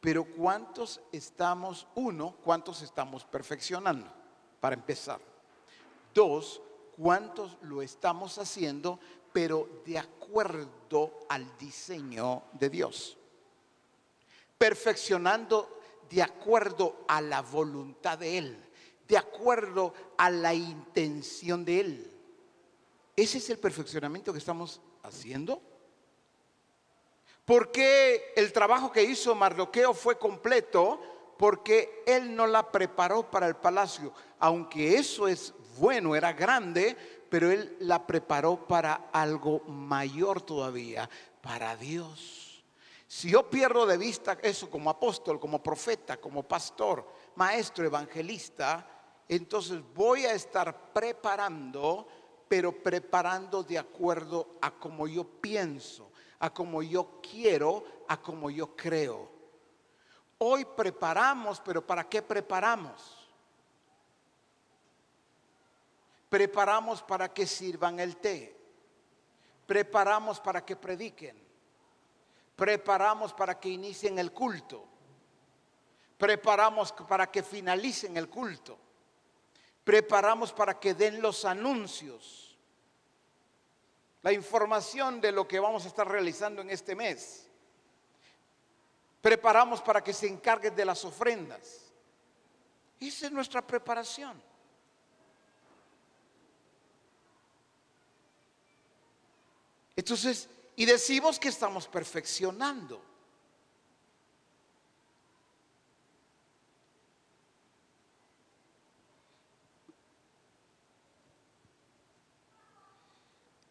Pero 0.00 0.24
¿cuántos 0.24 1.00
estamos, 1.12 1.86
uno, 1.94 2.34
cuántos 2.42 2.80
estamos 2.80 3.24
perfeccionando? 3.24 4.10
Para 4.60 4.74
empezar. 4.74 5.20
Dos, 6.14 6.60
¿cuántos 6.96 7.56
lo 7.60 7.82
estamos 7.82 8.38
haciendo, 8.38 8.98
pero 9.32 9.82
de 9.84 9.98
acuerdo 9.98 11.20
al 11.28 11.56
diseño 11.58 12.42
de 12.52 12.70
Dios? 12.70 13.18
Perfeccionando 14.56 15.80
de 16.08 16.22
acuerdo 16.22 17.04
a 17.08 17.20
la 17.20 17.42
voluntad 17.42 18.18
de 18.18 18.38
Él, 18.38 18.70
de 19.06 19.18
acuerdo 19.18 19.92
a 20.16 20.30
la 20.30 20.54
intención 20.54 21.64
de 21.64 21.80
Él. 21.80 22.11
¿Ese 23.14 23.38
es 23.38 23.50
el 23.50 23.58
perfeccionamiento 23.58 24.32
que 24.32 24.38
estamos 24.38 24.80
haciendo? 25.02 25.60
¿Por 27.44 27.70
qué 27.70 28.32
el 28.36 28.52
trabajo 28.52 28.90
que 28.90 29.02
hizo 29.02 29.34
Mardoqueo 29.34 29.92
fue 29.92 30.18
completo? 30.18 31.00
Porque 31.36 32.02
él 32.06 32.34
no 32.34 32.46
la 32.46 32.70
preparó 32.70 33.30
para 33.30 33.48
el 33.48 33.56
palacio. 33.56 34.12
Aunque 34.38 34.96
eso 34.96 35.28
es 35.28 35.52
bueno, 35.76 36.14
era 36.14 36.32
grande, 36.32 36.96
pero 37.28 37.50
él 37.50 37.76
la 37.80 38.06
preparó 38.06 38.66
para 38.66 39.08
algo 39.12 39.60
mayor 39.60 40.42
todavía, 40.42 41.08
para 41.40 41.76
Dios. 41.76 42.64
Si 43.06 43.30
yo 43.30 43.50
pierdo 43.50 43.84
de 43.84 43.98
vista 43.98 44.38
eso 44.42 44.70
como 44.70 44.88
apóstol, 44.88 45.38
como 45.38 45.62
profeta, 45.62 46.16
como 46.18 46.44
pastor, 46.44 47.06
maestro, 47.34 47.84
evangelista, 47.84 48.86
entonces 49.28 49.80
voy 49.94 50.24
a 50.24 50.32
estar 50.32 50.92
preparando 50.92 52.06
pero 52.52 52.70
preparando 52.70 53.62
de 53.62 53.78
acuerdo 53.78 54.58
a 54.60 54.70
como 54.72 55.08
yo 55.08 55.24
pienso, 55.24 56.12
a 56.38 56.52
como 56.52 56.82
yo 56.82 57.18
quiero, 57.22 57.82
a 58.06 58.20
como 58.20 58.50
yo 58.50 58.76
creo. 58.76 59.26
Hoy 60.36 60.66
preparamos, 60.66 61.62
pero 61.62 61.80
¿para 61.80 62.06
qué 62.06 62.20
preparamos? 62.20 63.26
Preparamos 66.28 67.02
para 67.02 67.32
que 67.32 67.46
sirvan 67.46 67.98
el 67.98 68.18
té. 68.18 68.54
Preparamos 69.64 70.38
para 70.38 70.62
que 70.62 70.76
prediquen. 70.76 71.42
Preparamos 72.54 73.32
para 73.32 73.58
que 73.58 73.70
inicien 73.70 74.18
el 74.18 74.30
culto. 74.30 74.84
Preparamos 76.18 76.92
para 76.92 77.30
que 77.30 77.42
finalicen 77.42 78.18
el 78.18 78.28
culto. 78.28 78.76
Preparamos 79.84 80.52
para 80.52 80.78
que 80.78 80.94
den 80.94 81.20
los 81.20 81.44
anuncios 81.44 82.56
la 84.22 84.32
información 84.32 85.20
de 85.20 85.32
lo 85.32 85.48
que 85.48 85.58
vamos 85.58 85.84
a 85.84 85.88
estar 85.88 86.08
realizando 86.08 86.62
en 86.62 86.70
este 86.70 86.94
mes. 86.94 87.48
Preparamos 89.20 89.80
para 89.82 90.02
que 90.02 90.12
se 90.12 90.28
encarguen 90.28 90.74
de 90.74 90.84
las 90.84 91.04
ofrendas. 91.04 91.92
Esa 93.00 93.26
es 93.26 93.32
nuestra 93.32 93.66
preparación. 93.66 94.40
Entonces, 99.96 100.48
y 100.76 100.84
decimos 100.84 101.38
que 101.38 101.48
estamos 101.48 101.88
perfeccionando. 101.88 103.11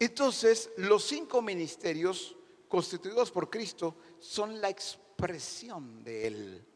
Entonces, 0.04 0.68
los 0.78 1.04
cinco 1.04 1.40
ministerios 1.40 2.34
constituidos 2.66 3.30
por 3.30 3.48
Cristo 3.48 3.94
son 4.18 4.60
la 4.60 4.68
expresión 4.68 6.02
de 6.02 6.26
Él. 6.26 6.66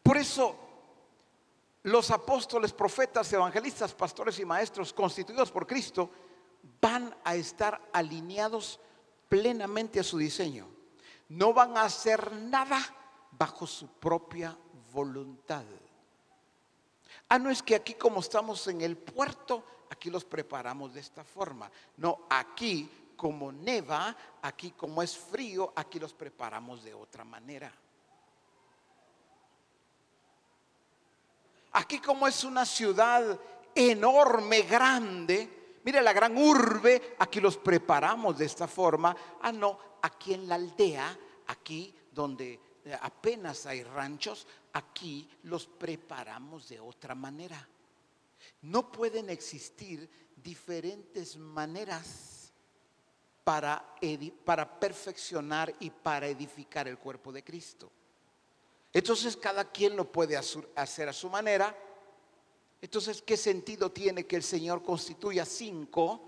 Por 0.00 0.16
eso, 0.16 0.54
los 1.82 2.12
apóstoles, 2.12 2.72
profetas, 2.72 3.32
evangelistas, 3.32 3.94
pastores 3.94 4.38
y 4.38 4.44
maestros 4.44 4.92
constituidos 4.92 5.50
por 5.50 5.66
Cristo 5.66 6.08
van 6.80 7.12
a 7.24 7.34
estar 7.34 7.90
alineados 7.92 8.78
plenamente 9.28 9.98
a 9.98 10.04
su 10.04 10.18
diseño. 10.18 10.68
No 11.30 11.52
van 11.52 11.76
a 11.76 11.82
hacer 11.82 12.32
nada 12.32 12.78
bajo 13.32 13.66
su 13.66 13.88
propia 13.88 14.56
voluntad. 14.92 15.64
Ah, 17.28 17.38
no 17.38 17.50
es 17.50 17.62
que 17.62 17.74
aquí 17.74 17.94
como 17.94 18.20
estamos 18.20 18.66
en 18.68 18.80
el 18.80 18.96
puerto, 18.96 19.64
aquí 19.90 20.10
los 20.10 20.24
preparamos 20.24 20.94
de 20.94 21.00
esta 21.00 21.24
forma. 21.24 21.70
No, 21.98 22.20
aquí 22.30 22.88
como 23.16 23.52
neva, 23.52 24.16
aquí 24.40 24.70
como 24.70 25.02
es 25.02 25.16
frío, 25.16 25.72
aquí 25.76 25.98
los 25.98 26.14
preparamos 26.14 26.82
de 26.84 26.94
otra 26.94 27.24
manera. 27.24 27.70
Aquí 31.72 31.98
como 31.98 32.26
es 32.26 32.44
una 32.44 32.64
ciudad 32.64 33.38
enorme, 33.74 34.62
grande, 34.62 35.80
mire 35.84 36.00
la 36.00 36.12
gran 36.12 36.36
urbe, 36.36 37.16
aquí 37.18 37.40
los 37.40 37.58
preparamos 37.58 38.38
de 38.38 38.46
esta 38.46 38.66
forma. 38.66 39.14
Ah, 39.42 39.52
no, 39.52 39.78
aquí 40.00 40.32
en 40.32 40.48
la 40.48 40.54
aldea, 40.54 41.16
aquí 41.46 41.94
donde 42.10 42.58
eh, 42.84 42.98
apenas 43.02 43.66
hay 43.66 43.82
ranchos, 43.82 44.46
aquí 44.78 45.28
los 45.42 45.66
preparamos 45.66 46.68
de 46.68 46.80
otra 46.80 47.14
manera. 47.14 47.68
No 48.62 48.90
pueden 48.90 49.30
existir 49.30 50.08
diferentes 50.36 51.36
maneras 51.36 52.52
para, 53.44 53.94
para 54.44 54.78
perfeccionar 54.78 55.74
y 55.80 55.90
para 55.90 56.28
edificar 56.28 56.88
el 56.88 56.98
cuerpo 56.98 57.32
de 57.32 57.42
Cristo. 57.44 57.90
Entonces 58.92 59.36
cada 59.36 59.70
quien 59.70 59.96
lo 59.96 60.10
puede 60.10 60.36
hacer 60.36 61.08
a 61.08 61.12
su 61.12 61.28
manera. 61.28 61.76
Entonces, 62.80 63.22
¿qué 63.22 63.36
sentido 63.36 63.90
tiene 63.90 64.24
que 64.26 64.36
el 64.36 64.42
Señor 64.42 64.82
constituya 64.82 65.44
cinco? 65.44 66.24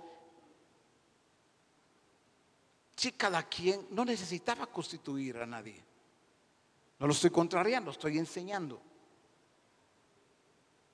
Si 2.97 3.13
cada 3.13 3.49
quien 3.49 3.87
no 3.91 4.05
necesitaba 4.05 4.67
constituir 4.67 5.39
a 5.39 5.47
nadie. 5.47 5.90
No 7.01 7.07
lo 7.07 7.13
estoy 7.15 7.31
contrariando, 7.31 7.91
estoy 7.91 8.19
enseñando. 8.19 8.81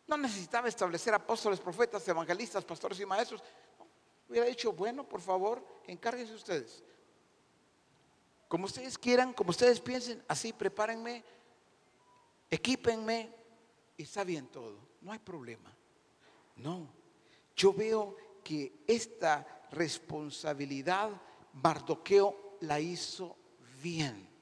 No 0.06 0.16
necesitaba 0.16 0.68
establecer 0.68 1.12
apóstoles, 1.12 1.58
profetas, 1.58 2.06
evangelistas, 2.06 2.64
pastores 2.64 3.00
y 3.00 3.04
maestros. 3.04 3.42
hubiera 4.28 4.46
dicho, 4.46 4.72
bueno, 4.72 5.02
por 5.02 5.20
favor, 5.20 5.66
encárguense 5.88 6.32
ustedes. 6.32 6.84
Como 8.46 8.66
ustedes 8.66 8.96
quieran, 8.96 9.32
como 9.32 9.50
ustedes 9.50 9.80
piensen, 9.80 10.22
así 10.28 10.52
prepárenme, 10.52 11.24
equípenme 12.48 13.34
y 13.96 14.04
está 14.04 14.22
bien 14.22 14.46
todo. 14.46 14.78
No 15.00 15.10
hay 15.10 15.18
problema. 15.18 15.76
No, 16.54 16.88
yo 17.56 17.72
veo 17.72 18.16
que 18.44 18.84
esta 18.86 19.66
responsabilidad 19.72 21.10
Mardoqueo 21.54 22.58
la 22.60 22.78
hizo 22.78 23.36
bien. 23.82 24.35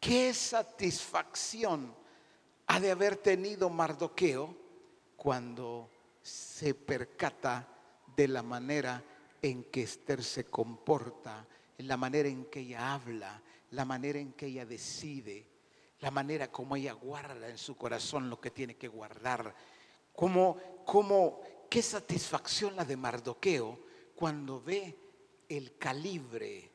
Qué 0.00 0.32
satisfacción 0.32 1.94
ha 2.66 2.78
de 2.78 2.90
haber 2.90 3.16
tenido 3.16 3.68
Mardoqueo 3.68 4.54
cuando 5.16 5.90
se 6.22 6.74
percata 6.74 7.66
de 8.14 8.28
la 8.28 8.42
manera 8.42 9.02
en 9.42 9.64
que 9.64 9.82
Esther 9.82 10.22
se 10.22 10.44
comporta, 10.44 11.46
en 11.76 11.88
la 11.88 11.96
manera 11.96 12.28
en 12.28 12.44
que 12.46 12.60
ella 12.60 12.94
habla, 12.94 13.42
la 13.70 13.84
manera 13.84 14.18
en 14.18 14.32
que 14.32 14.46
ella 14.46 14.66
decide, 14.66 15.46
la 16.00 16.10
manera 16.10 16.50
como 16.50 16.76
ella 16.76 16.92
guarda 16.92 17.48
en 17.48 17.58
su 17.58 17.76
corazón 17.76 18.30
lo 18.30 18.40
que 18.40 18.50
tiene 18.50 18.76
que 18.76 18.88
guardar. 18.88 19.54
Como, 20.12 20.56
como, 20.84 21.40
qué 21.68 21.82
satisfacción 21.82 22.76
la 22.76 22.84
de 22.84 22.96
Mardoqueo 22.96 23.80
cuando 24.14 24.60
ve 24.60 24.96
el 25.48 25.76
calibre 25.76 26.70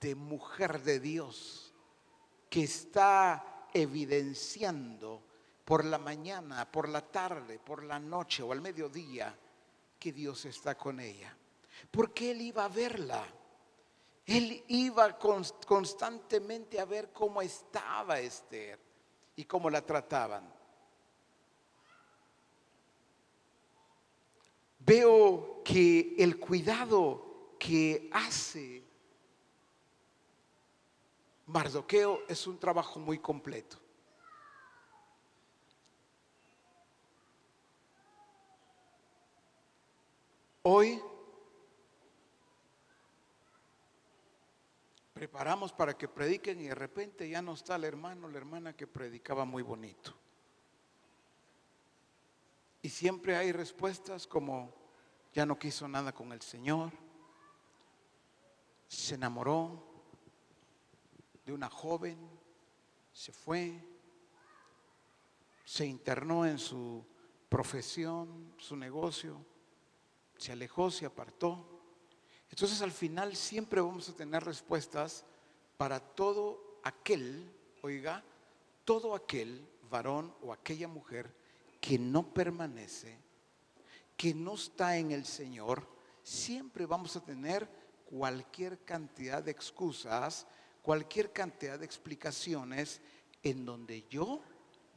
de 0.00 0.14
mujer 0.14 0.82
de 0.82 1.00
Dios 1.00 1.65
que 2.48 2.64
está 2.64 3.68
evidenciando 3.72 5.22
por 5.64 5.84
la 5.84 5.98
mañana, 5.98 6.70
por 6.70 6.88
la 6.88 7.00
tarde, 7.00 7.58
por 7.58 7.82
la 7.82 7.98
noche 7.98 8.42
o 8.42 8.52
al 8.52 8.60
mediodía 8.60 9.36
que 9.98 10.12
Dios 10.12 10.44
está 10.44 10.76
con 10.76 11.00
ella. 11.00 11.36
Porque 11.90 12.30
él 12.30 12.40
iba 12.40 12.64
a 12.64 12.68
verla. 12.68 13.24
Él 14.24 14.64
iba 14.68 15.18
constantemente 15.18 16.80
a 16.80 16.84
ver 16.84 17.12
cómo 17.12 17.42
estaba 17.42 18.18
Esther 18.18 18.78
y 19.36 19.44
cómo 19.44 19.70
la 19.70 19.82
trataban. 19.84 20.52
Veo 24.80 25.62
que 25.64 26.14
el 26.18 26.38
cuidado 26.38 27.56
que 27.58 28.08
hace 28.12 28.85
Mardoqueo 31.46 32.22
es 32.28 32.46
un 32.46 32.58
trabajo 32.58 32.98
muy 32.98 33.18
completo. 33.18 33.78
Hoy 40.62 41.00
preparamos 45.14 45.72
para 45.72 45.96
que 45.96 46.08
prediquen 46.08 46.60
y 46.60 46.64
de 46.64 46.74
repente 46.74 47.28
ya 47.28 47.40
no 47.40 47.54
está 47.54 47.76
el 47.76 47.84
hermano, 47.84 48.28
la 48.28 48.38
hermana 48.38 48.72
que 48.74 48.88
predicaba 48.88 49.44
muy 49.44 49.62
bonito. 49.62 50.12
Y 52.82 52.88
siempre 52.88 53.36
hay 53.36 53.52
respuestas 53.52 54.26
como 54.26 54.74
ya 55.32 55.46
no 55.46 55.56
quiso 55.56 55.86
nada 55.86 56.12
con 56.12 56.32
el 56.32 56.42
Señor, 56.42 56.90
se 58.88 59.14
enamoró 59.14 59.85
de 61.46 61.52
una 61.52 61.70
joven, 61.70 62.18
se 63.12 63.32
fue, 63.32 63.80
se 65.64 65.86
internó 65.86 66.44
en 66.44 66.58
su 66.58 67.04
profesión, 67.48 68.52
su 68.58 68.76
negocio 68.76 69.40
se 70.36 70.52
alejó, 70.52 70.90
se 70.90 71.06
apartó. 71.06 71.64
Entonces 72.50 72.82
al 72.82 72.92
final 72.92 73.34
siempre 73.36 73.80
vamos 73.80 74.08
a 74.08 74.14
tener 74.14 74.44
respuestas 74.44 75.24
para 75.76 76.00
todo 76.00 76.78
aquel, 76.82 77.50
oiga, 77.82 78.22
todo 78.84 79.14
aquel 79.14 79.66
varón 79.90 80.34
o 80.42 80.52
aquella 80.52 80.88
mujer 80.88 81.34
que 81.80 81.98
no 81.98 82.32
permanece, 82.32 83.18
que 84.16 84.34
no 84.34 84.54
está 84.54 84.96
en 84.96 85.12
el 85.12 85.24
Señor, 85.24 85.86
siempre 86.22 86.86
vamos 86.86 87.16
a 87.16 87.24
tener 87.24 87.68
cualquier 88.06 88.84
cantidad 88.84 89.42
de 89.42 89.50
excusas, 89.50 90.46
cualquier 90.86 91.32
cantidad 91.32 91.80
de 91.80 91.84
explicaciones 91.84 93.00
en 93.42 93.64
donde 93.64 94.04
yo, 94.08 94.40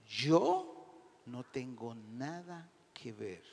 yo 0.07 0.85
no 1.25 1.43
tengo 1.45 1.95
nada 1.95 2.69
que 2.93 3.11
ver. 3.11 3.43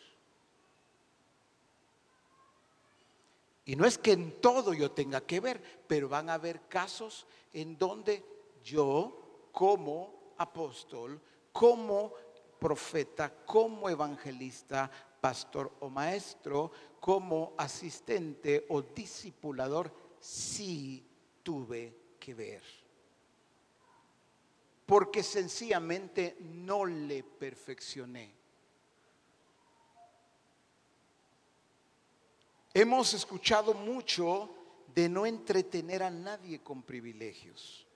Y 3.64 3.74
no 3.74 3.86
es 3.86 3.96
que 3.96 4.12
en 4.12 4.38
todo 4.42 4.74
yo 4.74 4.90
tenga 4.90 5.22
que 5.22 5.40
ver, 5.40 5.62
pero 5.88 6.10
van 6.10 6.28
a 6.28 6.34
haber 6.34 6.68
casos 6.68 7.26
en 7.54 7.78
donde 7.78 8.22
yo 8.62 9.48
como 9.50 10.34
apóstol, 10.36 11.18
como 11.50 12.12
profeta, 12.60 13.32
como 13.46 13.88
evangelista, 13.88 14.90
pastor 15.22 15.72
o 15.80 15.88
maestro, 15.88 16.70
como 17.00 17.54
asistente 17.56 18.66
o 18.68 18.82
discipulador, 18.82 19.90
sí 20.20 21.02
tuve 21.42 22.05
ver. 22.34 22.62
Porque 24.84 25.22
sencillamente 25.22 26.36
no 26.40 26.84
le 26.84 27.22
perfeccioné. 27.22 28.32
Hemos 32.72 33.14
escuchado 33.14 33.74
mucho 33.74 34.50
de 34.94 35.08
no 35.08 35.26
entretener 35.26 36.02
a 36.02 36.10
nadie 36.10 36.60
con 36.60 36.82
privilegios. 36.82 37.86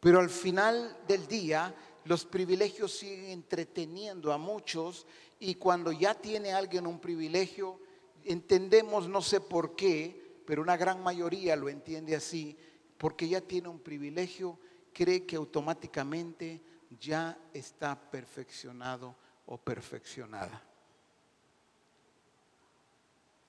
Pero 0.00 0.18
al 0.18 0.30
final 0.30 0.96
del 1.06 1.26
día, 1.26 1.74
los 2.04 2.24
privilegios 2.24 2.92
siguen 2.92 3.26
entreteniendo 3.26 4.32
a 4.32 4.38
muchos 4.38 5.06
y 5.38 5.56
cuando 5.56 5.92
ya 5.92 6.14
tiene 6.14 6.52
alguien 6.52 6.86
un 6.86 6.98
privilegio, 6.98 7.78
entendemos, 8.24 9.08
no 9.08 9.22
sé 9.22 9.40
por 9.40 9.76
qué, 9.76 10.42
pero 10.46 10.62
una 10.62 10.76
gran 10.76 11.02
mayoría 11.02 11.54
lo 11.56 11.68
entiende 11.68 12.16
así, 12.16 12.56
porque 13.00 13.26
ya 13.26 13.40
tiene 13.40 13.68
un 13.68 13.80
privilegio, 13.80 14.60
cree 14.92 15.24
que 15.24 15.36
automáticamente 15.36 16.60
ya 17.00 17.36
está 17.54 17.98
perfeccionado 17.98 19.16
o 19.46 19.56
perfeccionada 19.56 20.70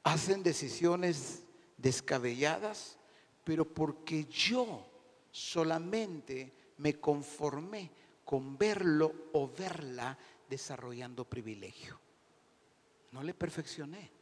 hacen 0.04 0.44
decisiones 0.44 1.44
descabelladas, 1.78 2.98
pero 3.44 3.66
porque 3.66 4.26
yo 4.26 4.88
solamente 5.32 6.54
me 6.78 7.00
conformé 7.00 7.92
con 8.26 8.58
verlo 8.58 9.14
o 9.34 9.50
verla 9.50 10.18
desarrollando 10.50 11.26
privilegio. 11.26 12.00
No 13.12 13.24
le 13.24 13.34
perfeccioné. 13.34 14.21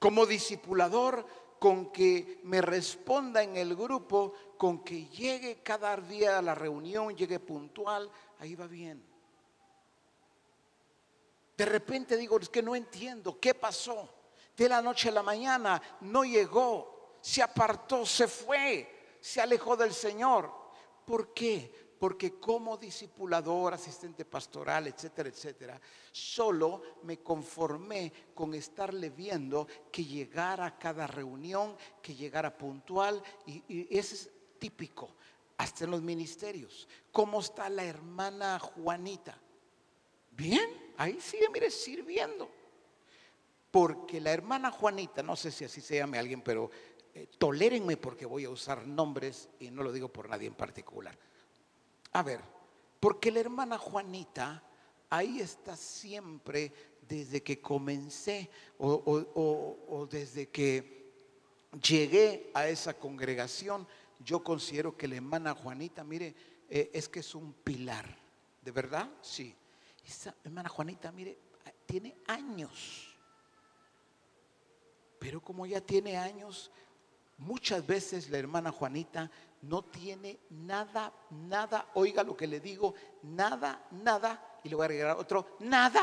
Como 0.00 0.26
discipulador, 0.26 1.24
con 1.60 1.92
que 1.92 2.40
me 2.44 2.62
responda 2.62 3.42
en 3.42 3.56
el 3.56 3.76
grupo, 3.76 4.32
con 4.56 4.82
que 4.82 5.06
llegue 5.08 5.62
cada 5.62 5.94
día 5.98 6.38
a 6.38 6.42
la 6.42 6.54
reunión, 6.54 7.14
llegue 7.14 7.38
puntual, 7.38 8.10
ahí 8.38 8.54
va 8.54 8.66
bien. 8.66 9.04
De 11.54 11.66
repente 11.66 12.16
digo, 12.16 12.40
es 12.40 12.48
que 12.48 12.62
no 12.62 12.74
entiendo, 12.74 13.38
¿qué 13.38 13.52
pasó? 13.52 14.08
De 14.56 14.66
la 14.66 14.80
noche 14.80 15.10
a 15.10 15.12
la 15.12 15.22
mañana 15.22 15.80
no 16.00 16.24
llegó, 16.24 17.18
se 17.20 17.42
apartó, 17.42 18.06
se 18.06 18.26
fue, 18.26 19.18
se 19.20 19.42
alejó 19.42 19.76
del 19.76 19.92
Señor. 19.92 20.50
¿Por 21.04 21.34
qué? 21.34 21.89
Porque 22.00 22.40
como 22.40 22.78
discipulador, 22.78 23.74
asistente 23.74 24.24
pastoral, 24.24 24.86
etcétera, 24.86 25.28
etcétera, 25.28 25.80
solo 26.10 26.80
me 27.02 27.18
conformé 27.18 28.10
con 28.34 28.54
estarle 28.54 29.10
viendo 29.10 29.68
que 29.92 30.06
llegara 30.06 30.64
a 30.64 30.78
cada 30.78 31.06
reunión, 31.06 31.76
que 32.00 32.14
llegara 32.14 32.56
puntual, 32.56 33.22
y, 33.44 33.62
y 33.68 33.86
ese 33.90 34.14
es 34.14 34.30
típico, 34.58 35.14
hasta 35.58 35.84
en 35.84 35.90
los 35.90 36.00
ministerios. 36.00 36.88
¿Cómo 37.12 37.40
está 37.40 37.68
la 37.68 37.84
hermana 37.84 38.58
Juanita? 38.58 39.38
Bien, 40.30 40.94
ahí 40.96 41.20
sigue, 41.20 41.50
mire, 41.52 41.70
sirviendo. 41.70 42.50
Porque 43.70 44.22
la 44.22 44.32
hermana 44.32 44.70
Juanita, 44.70 45.22
no 45.22 45.36
sé 45.36 45.50
si 45.50 45.66
así 45.66 45.82
se 45.82 45.96
llame 45.96 46.18
alguien, 46.18 46.40
pero 46.40 46.70
eh, 47.14 47.26
tolérenme 47.36 47.98
porque 47.98 48.24
voy 48.24 48.46
a 48.46 48.50
usar 48.50 48.86
nombres 48.86 49.50
y 49.58 49.70
no 49.70 49.82
lo 49.82 49.92
digo 49.92 50.08
por 50.08 50.30
nadie 50.30 50.46
en 50.46 50.54
particular. 50.54 51.18
A 52.12 52.22
ver, 52.22 52.40
porque 52.98 53.30
la 53.30 53.40
hermana 53.40 53.78
Juanita 53.78 54.62
ahí 55.08 55.40
está 55.40 55.76
siempre 55.76 56.72
desde 57.08 57.42
que 57.42 57.60
comencé 57.60 58.50
o, 58.78 60.06
desde 60.10 60.48
que 60.48 61.12
llegué 61.82 62.50
a 62.54 62.68
esa 62.68 62.94
congregación. 62.94 63.86
Yo 64.24 64.44
considero 64.44 64.96
que 64.96 65.08
la 65.08 65.16
hermana 65.16 65.54
Juanita, 65.54 66.04
mire, 66.04 66.34
eh, 66.68 66.90
es 66.92 67.08
que 67.08 67.20
es 67.20 67.34
un 67.34 67.52
pilar. 67.52 68.18
¿De 68.62 68.70
verdad? 68.70 69.10
Sí. 69.22 69.54
Esa 70.06 70.34
hermana 70.44 70.68
Juanita, 70.68 71.10
mire, 71.10 71.38
tiene 71.86 72.16
años. 72.26 73.16
Pero 75.18 75.40
como 75.40 75.66
ya 75.66 75.80
tiene 75.80 76.16
años, 76.16 76.70
muchas 77.38 77.86
veces 77.86 78.30
la 78.30 78.38
hermana 78.38 78.70
Juanita 78.70 79.30
no 79.62 79.84
tiene 79.84 80.40
nada, 80.50 81.12
nada, 81.30 81.90
oiga 81.94 82.22
lo 82.22 82.36
que 82.36 82.46
le 82.46 82.60
digo, 82.60 82.94
nada, 83.22 83.86
nada, 83.90 84.58
y 84.64 84.68
le 84.68 84.74
voy 84.74 84.84
a 84.84 84.86
agregar 84.86 85.16
otro, 85.16 85.56
nada 85.60 86.02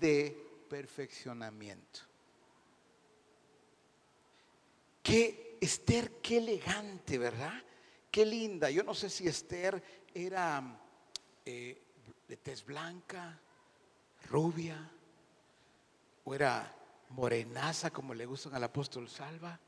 de 0.00 0.64
perfeccionamiento. 0.68 2.00
Qué 5.02 5.58
Esther, 5.60 6.20
qué 6.20 6.38
elegante, 6.38 7.18
¿verdad? 7.18 7.54
Qué 8.10 8.26
linda. 8.26 8.70
Yo 8.70 8.82
no 8.82 8.94
sé 8.94 9.08
si 9.08 9.26
Esther 9.26 9.82
era 10.12 10.78
eh, 11.44 11.82
de 12.28 12.36
tez 12.36 12.64
blanca, 12.64 13.38
rubia, 14.28 14.90
o 16.24 16.34
era 16.34 16.74
morenaza 17.10 17.90
como 17.90 18.14
le 18.14 18.26
gustan 18.26 18.54
al 18.54 18.64
apóstol 18.64 19.08
Salva. 19.08 19.58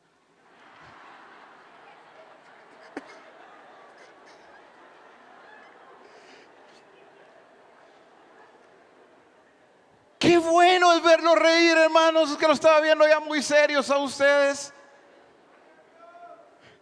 Bueno 10.39 10.93
es 10.95 11.03
verlo 11.03 11.35
reír, 11.35 11.77
hermanos, 11.77 12.31
es 12.31 12.37
que 12.37 12.47
lo 12.47 12.53
estaba 12.53 12.81
viendo 12.81 13.07
ya 13.07 13.21
muy 13.21 13.43
serios 13.43 13.91
a 13.91 13.99
ustedes. 13.99 14.73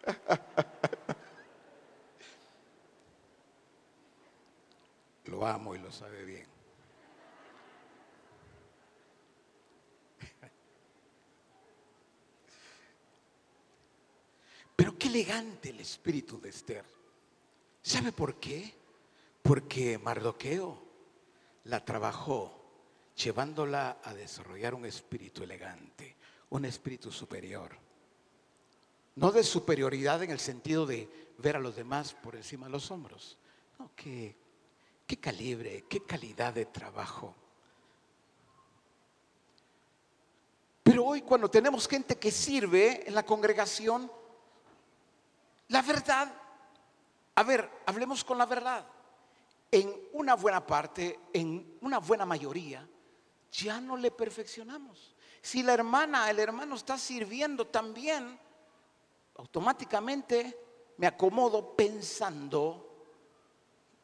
Lo 5.26 5.46
amo 5.46 5.74
y 5.74 5.78
lo 5.78 5.90
sabe 5.90 6.24
bien. 6.24 6.46
Pero 14.76 14.96
qué 14.96 15.08
elegante 15.08 15.70
el 15.70 15.80
espíritu 15.80 16.40
de 16.40 16.50
Esther. 16.50 16.84
¿Sabe 17.82 18.12
por 18.12 18.36
qué? 18.36 18.72
Porque 19.42 19.98
Mardoqueo 19.98 20.80
la 21.64 21.84
trabajó 21.84 22.65
llevándola 23.16 23.98
a 24.04 24.14
desarrollar 24.14 24.74
un 24.74 24.84
espíritu 24.84 25.42
elegante, 25.42 26.16
un 26.50 26.64
espíritu 26.64 27.10
superior. 27.10 27.76
No 29.16 29.32
de 29.32 29.42
superioridad 29.42 30.22
en 30.22 30.30
el 30.30 30.40
sentido 30.40 30.84
de 30.84 31.08
ver 31.38 31.56
a 31.56 31.60
los 31.60 31.74
demás 31.74 32.12
por 32.12 32.36
encima 32.36 32.66
de 32.66 32.72
los 32.72 32.90
hombros. 32.90 33.38
No, 33.78 33.90
qué, 33.96 34.36
qué 35.06 35.18
calibre, 35.18 35.84
qué 35.88 36.04
calidad 36.04 36.52
de 36.52 36.66
trabajo. 36.66 37.34
Pero 40.82 41.04
hoy 41.04 41.22
cuando 41.22 41.50
tenemos 41.50 41.88
gente 41.88 42.16
que 42.16 42.30
sirve 42.30 43.08
en 43.08 43.14
la 43.14 43.24
congregación, 43.24 44.10
la 45.68 45.82
verdad, 45.82 46.32
a 47.34 47.42
ver, 47.42 47.68
hablemos 47.86 48.22
con 48.22 48.38
la 48.38 48.46
verdad. 48.46 48.86
En 49.72 49.92
una 50.12 50.36
buena 50.36 50.64
parte, 50.64 51.18
en 51.32 51.78
una 51.80 51.98
buena 51.98 52.24
mayoría, 52.24 52.86
ya 53.52 53.80
no 53.80 53.96
le 53.96 54.10
perfeccionamos. 54.10 55.14
Si 55.42 55.62
la 55.62 55.74
hermana, 55.74 56.28
el 56.30 56.38
hermano 56.38 56.74
está 56.74 56.98
sirviendo 56.98 57.66
también, 57.66 58.38
automáticamente 59.36 60.58
me 60.96 61.06
acomodo 61.06 61.76
pensando 61.76 62.82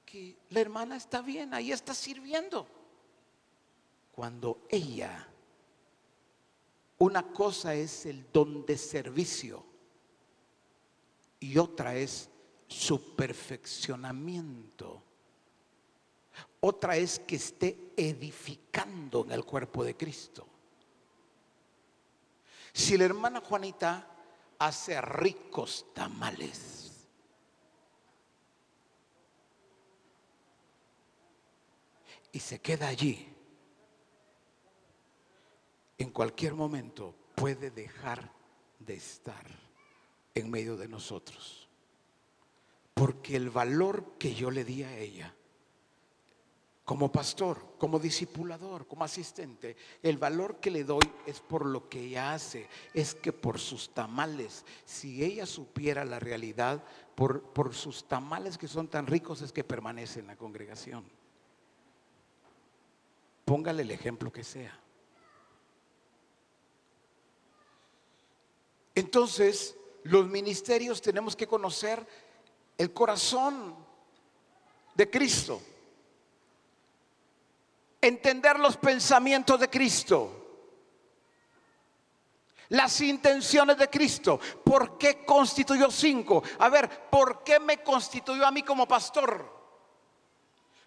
que 0.05 0.37
la 0.50 0.61
hermana 0.61 0.96
está 0.96 1.22
bien, 1.22 1.55
ahí 1.55 1.72
está 1.72 1.94
sirviendo. 1.94 2.68
Cuando 4.12 4.66
ella, 4.68 5.26
una 6.98 7.33
cosa 7.33 7.74
es 7.74 8.07
el 8.07 8.31
don 8.31 8.66
de 8.66 8.76
servicio 8.76 9.64
y 11.40 11.59
otra 11.59 11.96
es 11.96 12.28
su 12.68 13.16
perfeccionamiento 13.16 15.01
otra 16.64 16.96
es 16.96 17.18
que 17.18 17.37
esté 17.37 17.92
edificando 17.96 19.25
en 19.25 19.33
el 19.33 19.44
cuerpo 19.44 19.83
de 19.83 19.96
Cristo. 19.96 20.46
Si 22.72 22.96
la 22.96 23.05
hermana 23.05 23.40
Juanita 23.40 24.09
hace 24.61 25.01
ricos 25.01 25.87
tamales, 25.92 26.92
y 32.31 32.38
se 32.38 32.61
queda 32.61 32.87
allí, 32.87 33.29
en 35.98 36.11
cualquier 36.11 36.55
momento 36.55 37.14
puede 37.35 37.72
dejar 37.72 38.33
de 38.79 38.94
estar 38.94 39.44
en 40.33 40.48
medio 40.48 40.77
de 40.77 40.87
nosotros. 40.87 41.68
Porque 42.94 43.35
el 43.35 43.51
valor 43.51 44.16
que 44.16 44.35
yo 44.35 44.53
le 44.53 44.64
di 44.64 44.85
a 44.85 44.96
ella 44.96 45.35
como 46.92 47.11
pastor, 47.11 47.57
como 47.78 47.98
discipulador, 47.98 48.87
como 48.87 49.02
asistente, 49.02 49.78
el 50.02 50.18
valor 50.18 50.61
que 50.61 50.70
le 50.70 50.85
doy 50.85 51.11
es 51.24 51.40
por 51.40 51.64
lo 51.64 51.88
que 51.88 51.98
ella 52.00 52.35
hace, 52.35 52.68
es 52.92 53.14
que 53.14 53.33
por 53.33 53.59
sus 53.59 53.94
tamales, 53.94 54.66
si 54.85 55.24
ella 55.24 55.46
supiera 55.46 56.05
la 56.05 56.20
realidad, 56.20 56.85
por, 57.14 57.44
por 57.44 57.74
sus 57.74 58.07
tamales 58.07 58.59
que 58.59 58.68
son 58.68 58.88
tan 58.88 59.07
ricos 59.07 59.40
es 59.40 59.52
que 59.52 59.64
permanece 59.64 60.20
en 60.20 60.26
la 60.26 60.37
congregación. 60.37 61.02
Póngale 63.46 63.85
el 63.85 63.90
ejemplo 63.90 64.31
que 64.31 64.44
sea. 64.44 64.78
Entonces, 68.94 69.78
los 70.02 70.28
ministerios 70.28 71.00
tenemos 71.00 71.37
que 71.37 71.46
conocer 71.46 72.07
el 72.76 72.92
corazón 72.92 73.76
de 74.94 75.09
Cristo 75.09 75.62
entender 78.02 78.58
los 78.58 78.76
pensamientos 78.76 79.58
de 79.58 79.70
Cristo. 79.70 80.38
Las 82.70 83.00
intenciones 83.00 83.78
de 83.78 83.88
Cristo. 83.88 84.40
¿Por 84.64 84.98
qué 84.98 85.24
constituyó 85.24 85.90
cinco? 85.90 86.42
A 86.58 86.68
ver, 86.68 87.08
¿por 87.08 87.44
qué 87.44 87.60
me 87.60 87.82
constituyó 87.82 88.46
a 88.46 88.50
mí 88.50 88.62
como 88.62 88.86
pastor? 88.86 89.62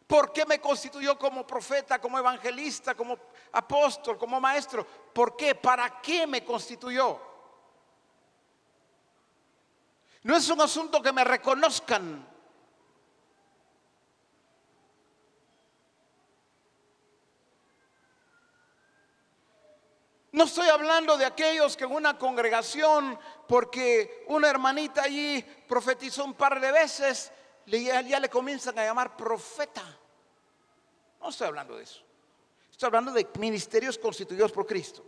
¿Por 0.05 0.31
qué 0.31 0.45
me 0.45 0.59
constituyó 0.59 1.17
como 1.17 1.47
profeta, 1.47 1.99
como 1.99 2.19
evangelista, 2.19 2.93
como 2.93 3.17
apóstol, 3.53 4.17
como 4.17 4.39
maestro? 4.39 4.85
¿Por 4.85 5.35
qué? 5.35 5.55
¿Para 5.55 6.01
qué 6.01 6.27
me 6.27 6.43
constituyó? 6.43 7.19
No 10.23 10.35
es 10.35 10.49
un 10.49 10.61
asunto 10.61 11.01
que 11.01 11.13
me 11.13 11.23
reconozcan. 11.23 12.34
No 20.35 20.43
estoy 20.43 20.67
hablando 20.67 21.17
de 21.17 21.23
aquellos 21.23 21.77
que 21.77 21.85
en 21.85 21.93
una 21.93 22.17
congregación, 22.17 23.17
porque 23.47 24.25
una 24.27 24.49
hermanita 24.49 25.03
allí 25.03 25.41
profetizó 25.65 26.25
un 26.25 26.33
par 26.33 26.59
de 26.59 26.73
veces, 26.73 27.31
ya 27.65 28.19
le 28.19 28.27
comienzan 28.27 28.77
a 28.77 28.83
llamar 28.83 29.15
profeta. 29.15 29.81
No 31.21 31.29
estoy 31.29 31.47
hablando 31.47 31.77
de 31.77 31.83
eso. 31.83 32.03
Estoy 32.69 32.87
hablando 32.87 33.13
de 33.13 33.25
ministerios 33.39 33.97
constituidos 33.97 34.51
por 34.51 34.67
Cristo. 34.67 35.05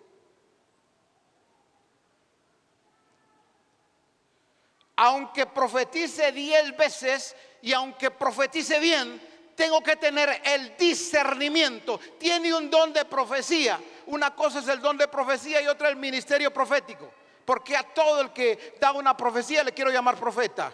Aunque 4.95 5.45
profetice 5.45 6.31
diez 6.31 6.77
veces 6.77 7.35
y 7.61 7.73
aunque 7.73 8.11
profetice 8.11 8.79
bien, 8.79 9.21
tengo 9.57 9.81
que 9.81 9.95
tener 9.95 10.39
el 10.45 10.77
discernimiento. 10.77 11.99
Tiene 12.19 12.53
un 12.53 12.69
don 12.69 12.93
de 12.93 13.05
profecía. 13.05 13.81
Una 14.05 14.35
cosa 14.35 14.59
es 14.59 14.67
el 14.67 14.79
don 14.79 14.95
de 14.97 15.07
profecía 15.07 15.59
y 15.59 15.67
otra 15.67 15.89
el 15.89 15.95
ministerio 15.95 16.53
profético. 16.53 17.11
Porque 17.43 17.75
a 17.75 17.81
todo 17.81 18.21
el 18.21 18.31
que 18.31 18.77
da 18.79 18.91
una 18.91 19.17
profecía 19.17 19.63
le 19.63 19.73
quiero 19.73 19.89
llamar 19.89 20.15
profeta. 20.15 20.71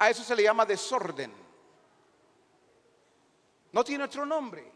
A 0.00 0.10
eso 0.10 0.24
se 0.24 0.34
le 0.34 0.42
llama 0.42 0.66
desorden. 0.66 1.32
No 3.70 3.84
tiene 3.84 4.02
otro 4.02 4.26
nombre. 4.26 4.72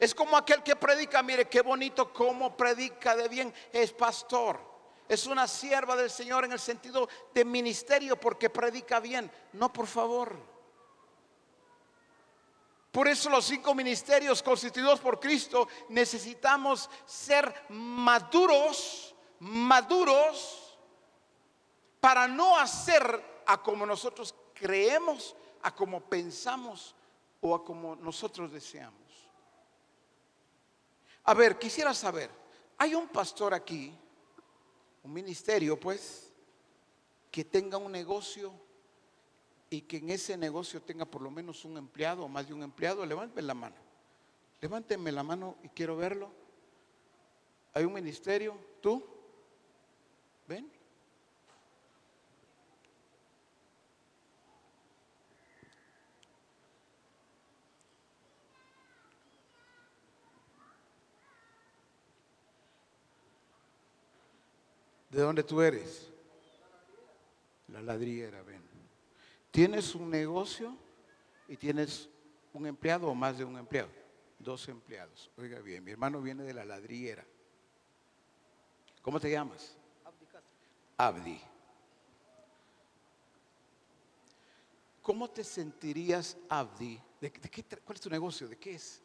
Es 0.00 0.12
como 0.16 0.36
aquel 0.36 0.64
que 0.64 0.74
predica, 0.74 1.22
mire 1.22 1.48
qué 1.48 1.60
bonito 1.60 2.12
cómo 2.12 2.56
predica 2.56 3.14
de 3.14 3.28
bien, 3.28 3.54
es 3.72 3.92
pastor. 3.92 4.71
Es 5.08 5.26
una 5.26 5.46
sierva 5.46 5.96
del 5.96 6.10
Señor 6.10 6.44
en 6.44 6.52
el 6.52 6.60
sentido 6.60 7.08
de 7.34 7.44
ministerio 7.44 8.18
porque 8.18 8.50
predica 8.50 9.00
bien. 9.00 9.30
No, 9.52 9.72
por 9.72 9.86
favor. 9.86 10.52
Por 12.92 13.08
eso 13.08 13.30
los 13.30 13.46
cinco 13.46 13.74
ministerios 13.74 14.42
constituidos 14.42 15.00
por 15.00 15.18
Cristo 15.18 15.66
necesitamos 15.88 16.90
ser 17.06 17.52
maduros, 17.70 19.14
maduros, 19.40 20.78
para 22.00 22.28
no 22.28 22.58
hacer 22.58 23.42
a 23.46 23.62
como 23.62 23.86
nosotros 23.86 24.34
creemos, 24.52 25.34
a 25.62 25.74
como 25.74 26.00
pensamos 26.00 26.94
o 27.40 27.54
a 27.54 27.64
como 27.64 27.96
nosotros 27.96 28.52
deseamos. 28.52 29.00
A 31.24 31.34
ver, 31.34 31.58
quisiera 31.58 31.94
saber, 31.94 32.30
hay 32.76 32.94
un 32.94 33.08
pastor 33.08 33.54
aquí, 33.54 33.96
un 35.02 35.12
ministerio 35.12 35.78
pues, 35.78 36.32
que 37.30 37.44
tenga 37.44 37.78
un 37.78 37.92
negocio 37.92 38.52
y 39.70 39.82
que 39.82 39.96
en 39.96 40.10
ese 40.10 40.36
negocio 40.36 40.82
tenga 40.82 41.04
por 41.04 41.22
lo 41.22 41.30
menos 41.30 41.64
un 41.64 41.76
empleado 41.78 42.24
o 42.24 42.28
más 42.28 42.46
de 42.46 42.54
un 42.54 42.62
empleado, 42.62 43.06
levánteme 43.06 43.42
la 43.42 43.54
mano. 43.54 43.76
Levánteme 44.60 45.10
la 45.10 45.22
mano 45.22 45.56
y 45.62 45.68
quiero 45.68 45.96
verlo. 45.96 46.30
Hay 47.74 47.84
un 47.84 47.92
ministerio, 47.92 48.56
tú, 48.80 49.04
ven. 50.46 50.70
¿De 65.12 65.20
dónde 65.20 65.42
tú 65.42 65.60
eres? 65.60 66.10
La 67.68 67.82
ladriera, 67.82 68.42
ven. 68.42 68.62
Tienes 69.50 69.94
un 69.94 70.08
negocio 70.08 70.74
y 71.46 71.58
tienes 71.58 72.08
un 72.54 72.66
empleado 72.66 73.08
o 73.08 73.14
más 73.14 73.36
de 73.36 73.44
un 73.44 73.58
empleado. 73.58 73.90
Dos 74.38 74.66
empleados. 74.68 75.30
Oiga 75.36 75.60
bien, 75.60 75.84
mi 75.84 75.90
hermano 75.90 76.22
viene 76.22 76.44
de 76.44 76.54
la 76.54 76.64
ladriera. 76.64 77.26
¿Cómo 79.02 79.20
te 79.20 79.30
llamas? 79.30 79.76
Abdi. 80.02 80.26
Abdi. 80.96 81.40
¿Cómo 85.02 85.28
te 85.28 85.44
sentirías, 85.44 86.38
Abdi? 86.48 86.98
¿De, 87.20 87.30
qué, 87.30 87.64
¿Cuál 87.84 87.96
es 87.96 88.00
tu 88.00 88.08
negocio? 88.08 88.48
¿De 88.48 88.56
qué 88.56 88.76
es? 88.76 89.02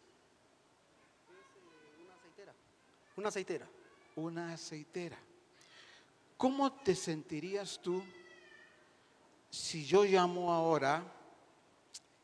Es 1.92 1.98
una 2.00 2.14
aceitera. 2.16 2.54
Una 3.18 3.28
aceitera. 3.28 3.68
Una 4.16 4.54
aceitera. 4.54 5.27
¿Cómo 6.38 6.72
te 6.72 6.96
sentirías 6.96 7.80
tú 7.82 8.04
si 9.50 9.86
yo 9.86 10.04
llamo 10.04 10.54
ahora, 10.54 11.04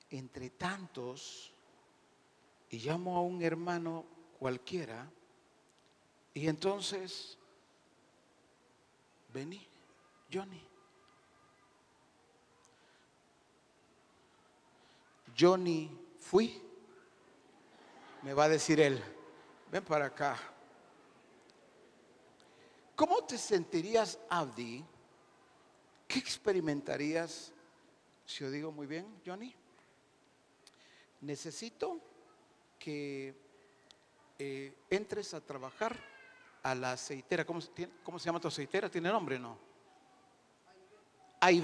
entre 0.10 0.52
tantos, 0.52 1.52
y 2.69 2.80
llamo 2.80 3.17
a 3.17 3.21
un 3.21 3.41
hermano 3.41 4.06
cualquiera, 4.39 5.10
y 6.34 6.47
entonces, 6.47 7.38
vení, 9.34 9.67
Johnny. 10.32 10.62
Johnny, 15.38 15.89
fui. 16.19 16.62
Me 18.21 18.34
va 18.34 18.45
a 18.45 18.49
decir 18.49 18.80
él, 18.80 19.04
ven 19.71 19.84
para 19.84 20.06
acá. 20.06 20.52
¿Cómo 22.95 23.23
te 23.23 23.38
sentirías, 23.38 24.19
Abdi? 24.29 24.86
¿Qué 26.08 26.19
experimentarías 26.19 27.51
si 28.25 28.43
yo 28.43 28.51
digo 28.51 28.71
muy 28.71 28.86
bien, 28.86 29.08
Johnny? 29.25 29.53
Necesito 31.21 31.99
que 32.77 33.34
eh, 34.38 34.73
entres 34.89 35.34
a 35.34 35.41
trabajar 35.41 35.97
a 36.62 36.75
la 36.75 36.91
aceitera. 36.91 37.45
¿Cómo, 37.45 37.62
¿Cómo, 38.03 38.19
se 38.19 38.25
llama 38.25 38.39
tu 38.39 38.47
aceitera? 38.47 38.89
¿Tiene 38.89 39.10
nombre 39.10 39.39
no? 39.39 39.58
A 41.39 41.51
y. 41.51 41.62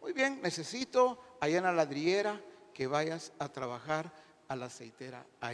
Muy 0.00 0.12
bien, 0.12 0.40
necesito 0.40 1.18
allá 1.40 1.58
en 1.58 1.64
la 1.64 1.72
ladriera 1.72 2.40
que 2.72 2.86
vayas 2.86 3.32
a 3.38 3.48
trabajar 3.48 4.12
a 4.48 4.54
la 4.54 4.66
aceitera 4.66 5.26
A. 5.40 5.52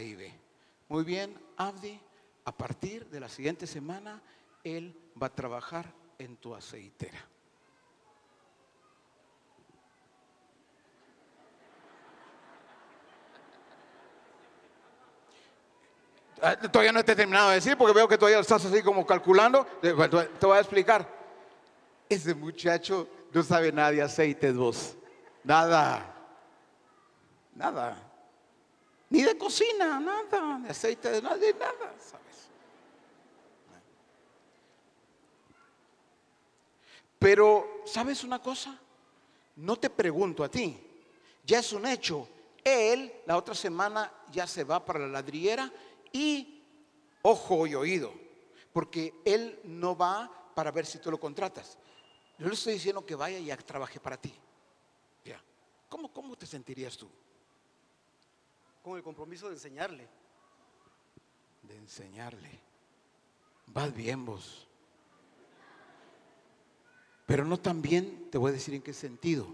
Muy 0.89 1.03
bien, 1.03 1.39
Abdi, 1.57 1.99
a 2.45 2.51
partir 2.51 3.07
de 3.09 3.19
la 3.19 3.29
siguiente 3.29 3.65
semana 3.65 4.21
él 4.63 4.95
va 5.21 5.27
a 5.27 5.35
trabajar 5.35 5.91
en 6.17 6.37
tu 6.37 6.53
aceitera. 6.55 7.19
Ah, 16.43 16.55
todavía 16.55 16.91
no 16.91 16.99
he 16.99 17.03
terminado 17.03 17.49
de 17.49 17.55
decir 17.55 17.77
porque 17.77 17.93
veo 17.93 18.07
que 18.07 18.17
todavía 18.17 18.39
estás 18.39 18.65
así 18.65 18.81
como 18.81 19.05
calculando. 19.05 19.63
Te 19.79 19.93
voy 19.93 20.57
a 20.57 20.59
explicar. 20.59 21.07
Ese 22.09 22.33
muchacho 22.33 23.07
no 23.31 23.43
sabe 23.43 23.71
nada 23.71 23.91
de 23.91 24.01
aceites 24.01 24.55
vos. 24.55 24.97
Nada. 25.43 26.13
Nada. 27.55 27.95
Ni 29.09 29.21
de 29.21 29.37
cocina, 29.37 29.99
nada. 29.99 30.59
De 30.59 30.69
aceite, 30.69 31.11
de 31.11 31.21
nada, 31.21 31.37
de 31.37 31.53
nada. 31.53 31.93
Pero, 37.21 37.83
¿sabes 37.85 38.23
una 38.23 38.41
cosa? 38.41 38.75
No 39.57 39.75
te 39.75 39.91
pregunto 39.91 40.43
a 40.43 40.49
ti, 40.49 40.75
ya 41.45 41.59
es 41.59 41.71
un 41.71 41.85
hecho. 41.85 42.27
Él 42.63 43.13
la 43.27 43.37
otra 43.37 43.53
semana 43.53 44.11
ya 44.31 44.47
se 44.47 44.63
va 44.63 44.83
para 44.83 44.97
la 44.97 45.07
ladriera 45.07 45.71
y 46.11 46.63
ojo 47.21 47.67
y 47.67 47.75
oído, 47.75 48.11
porque 48.73 49.13
él 49.23 49.59
no 49.65 49.95
va 49.95 50.31
para 50.55 50.71
ver 50.71 50.87
si 50.87 50.97
tú 50.97 51.11
lo 51.11 51.19
contratas. 51.19 51.77
Yo 52.39 52.47
le 52.47 52.55
estoy 52.55 52.73
diciendo 52.73 53.05
que 53.05 53.13
vaya 53.13 53.37
y 53.37 53.55
trabaje 53.63 53.99
para 53.99 54.17
ti. 54.17 54.33
Ya. 55.23 55.39
¿Cómo, 55.89 56.11
¿Cómo 56.11 56.35
te 56.35 56.47
sentirías 56.47 56.97
tú? 56.97 57.07
Con 58.81 58.97
el 58.97 59.03
compromiso 59.03 59.45
de 59.45 59.53
enseñarle. 59.53 60.07
De 61.61 61.77
enseñarle. 61.77 62.59
Vas 63.67 63.93
bien 63.93 64.25
vos. 64.25 64.70
Pero 67.31 67.45
no 67.45 67.57
también, 67.57 68.27
te 68.29 68.37
voy 68.37 68.49
a 68.49 68.53
decir 68.53 68.73
en 68.73 68.81
qué 68.81 68.91
sentido. 68.91 69.47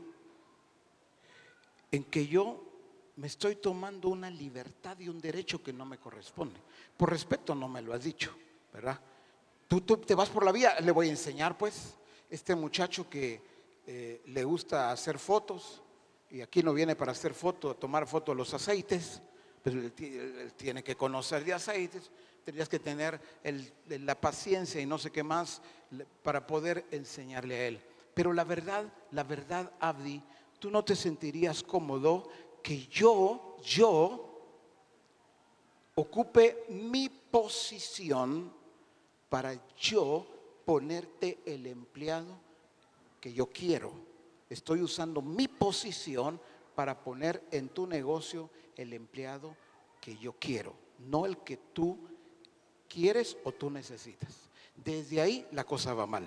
En 1.91 2.03
que 2.05 2.25
yo 2.25 2.63
me 3.17 3.27
estoy 3.27 3.57
tomando 3.57 4.09
una 4.09 4.31
libertad 4.31 4.97
y 4.97 5.09
un 5.09 5.21
derecho 5.21 5.61
que 5.61 5.71
no 5.71 5.85
me 5.85 5.99
corresponde. 5.99 6.59
Por 6.97 7.11
respeto 7.11 7.53
no 7.53 7.67
me 7.67 7.83
lo 7.83 7.93
has 7.93 8.03
dicho, 8.03 8.35
¿verdad? 8.73 8.99
Tú, 9.67 9.79
te 9.81 10.15
vas 10.15 10.27
por 10.29 10.43
la 10.43 10.51
vía, 10.51 10.79
le 10.79 10.91
voy 10.91 11.09
a 11.09 11.11
enseñar 11.11 11.55
pues, 11.55 11.93
este 12.31 12.55
muchacho 12.55 13.07
que 13.07 13.43
eh, 13.85 14.23
le 14.25 14.43
gusta 14.43 14.89
hacer 14.89 15.19
fotos, 15.19 15.83
y 16.31 16.41
aquí 16.41 16.63
no 16.63 16.73
viene 16.73 16.95
para 16.95 17.11
hacer 17.11 17.35
fotos, 17.35 17.79
tomar 17.79 18.07
fotos 18.07 18.33
de 18.33 18.37
los 18.39 18.55
aceites, 18.55 19.21
pero 19.61 19.79
él, 19.81 19.93
tiene 20.55 20.83
que 20.83 20.95
conocer 20.95 21.45
de 21.45 21.53
aceites, 21.53 22.09
tendrías 22.47 22.69
que 22.69 22.79
tener 22.79 23.19
la 23.89 24.15
paciencia 24.15 24.79
y 24.79 24.85
no 24.85 24.97
sé 24.97 25.11
qué 25.11 25.21
más 25.21 25.61
para 26.23 26.47
poder 26.47 26.85
enseñarle 26.91 27.55
a 27.55 27.67
él. 27.67 27.81
Pero 28.13 28.31
la 28.31 28.45
verdad, 28.45 28.85
la 29.11 29.23
verdad, 29.23 29.69
Abdi, 29.81 30.23
tú 30.57 30.71
no 30.71 30.81
te 30.85 30.95
sentirías 30.95 31.61
cómodo 31.61 32.29
que 32.63 32.87
yo, 32.87 33.57
yo, 33.61 34.45
ocupe 35.95 36.63
mi 36.69 37.09
posición 37.09 38.49
para 39.27 39.53
yo 39.75 40.25
ponerte 40.63 41.39
el 41.45 41.67
empleado 41.67 42.39
que 43.19 43.33
yo 43.33 43.47
quiero. 43.47 43.91
Estoy 44.49 44.81
usando 44.81 45.21
mi 45.21 45.49
posición 45.49 46.39
para 46.75 47.03
poner 47.03 47.43
en 47.51 47.67
tu 47.67 47.85
negocio 47.85 48.49
el 48.77 48.93
empleado 48.93 49.53
que 49.99 50.15
yo 50.15 50.31
quiero, 50.39 50.73
no 50.99 51.25
el 51.25 51.39
que 51.39 51.57
tú 51.57 52.07
quieres 52.87 53.37
o 53.43 53.51
tú 53.51 53.69
necesitas. 53.69 54.49
Desde 54.75 55.21
ahí 55.21 55.47
la 55.51 55.63
cosa 55.63 55.93
va 55.93 56.05
mal. 56.05 56.25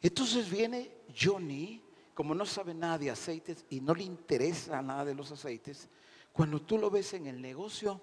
Entonces 0.00 0.48
viene 0.48 0.90
Johnny, 1.18 1.82
como 2.14 2.34
no 2.34 2.46
sabe 2.46 2.74
nada 2.74 2.98
de 2.98 3.10
aceites 3.10 3.64
y 3.70 3.80
no 3.80 3.94
le 3.94 4.04
interesa 4.04 4.80
nada 4.80 5.04
de 5.04 5.14
los 5.14 5.32
aceites, 5.32 5.88
cuando 6.32 6.62
tú 6.62 6.78
lo 6.78 6.90
ves 6.90 7.14
en 7.14 7.26
el 7.26 7.40
negocio, 7.40 8.00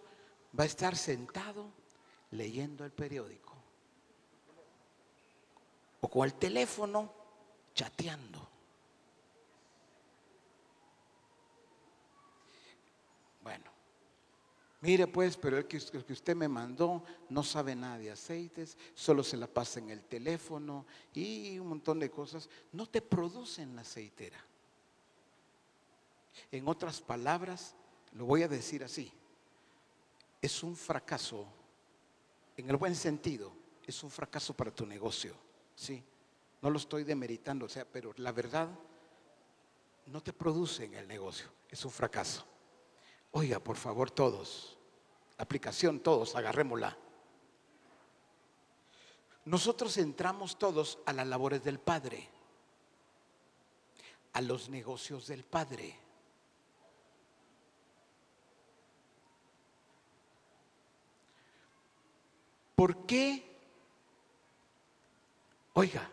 va 0.57 0.63
a 0.63 0.67
estar 0.67 0.95
sentado 0.95 1.71
leyendo 2.31 2.83
el 2.83 2.91
periódico 2.91 3.55
o 6.05 6.07
con 6.07 6.25
el 6.25 6.35
teléfono 6.35 7.11
chateando. 7.73 8.47
Bueno, 13.41 13.71
mire 14.85 15.07
pues, 15.07 15.35
pero 15.35 15.57
el 15.57 15.65
que, 15.65 15.77
usted 15.77 16.35
me 16.35 16.47
mandó 16.47 17.03
no 17.29 17.43
sabe 17.43 17.75
nada 17.75 17.97
de 17.97 18.11
aceites, 18.11 18.77
solo 18.93 19.23
se 19.23 19.35
la 19.35 19.47
pasa 19.47 19.79
en 19.79 19.89
el 19.89 20.03
teléfono 20.03 20.85
y 21.13 21.57
un 21.57 21.67
montón 21.69 21.99
de 21.99 22.11
cosas. 22.11 22.47
No 22.71 22.87
te 22.87 23.01
producen 23.01 23.75
la 23.75 23.81
aceitera. 23.81 24.37
En 26.51 26.67
otras 26.67 27.01
palabras, 27.01 27.75
lo 28.13 28.25
voy 28.25 28.43
a 28.43 28.47
decir 28.47 28.83
así, 28.83 29.11
es 30.41 30.61
un 30.61 30.75
fracaso, 30.75 31.47
en 32.55 32.69
el 32.69 32.77
buen 32.77 32.95
sentido, 32.95 33.51
es 33.85 34.03
un 34.03 34.11
fracaso 34.11 34.53
para 34.53 34.73
tu 34.73 34.85
negocio, 34.85 35.35
¿sí? 35.75 36.03
No 36.61 36.69
lo 36.69 36.77
estoy 36.77 37.03
demeritando, 37.03 37.65
o 37.65 37.69
sea, 37.69 37.85
pero 37.85 38.13
la 38.17 38.31
verdad 38.31 38.69
no 40.05 40.21
te 40.21 40.33
produce 40.33 40.85
en 40.85 40.93
el 40.93 41.07
negocio, 41.07 41.47
es 41.69 41.83
un 41.83 41.91
fracaso. 41.91 42.45
Oiga, 43.31 43.59
por 43.59 43.75
favor, 43.75 44.11
todos, 44.11 44.74
aplicación, 45.37 45.99
todos, 45.99 46.35
agarrémosla. 46.35 46.97
Nosotros 49.45 49.97
entramos 49.97 50.57
todos 50.57 50.97
a 51.05 51.13
las 51.13 51.27
labores 51.27 51.63
del 51.63 51.79
Padre, 51.79 52.27
a 54.33 54.41
los 54.41 54.69
negocios 54.69 55.27
del 55.27 55.43
Padre. 55.43 55.99
¿Por 62.75 63.05
qué? 63.05 63.55
Oiga, 65.73 66.09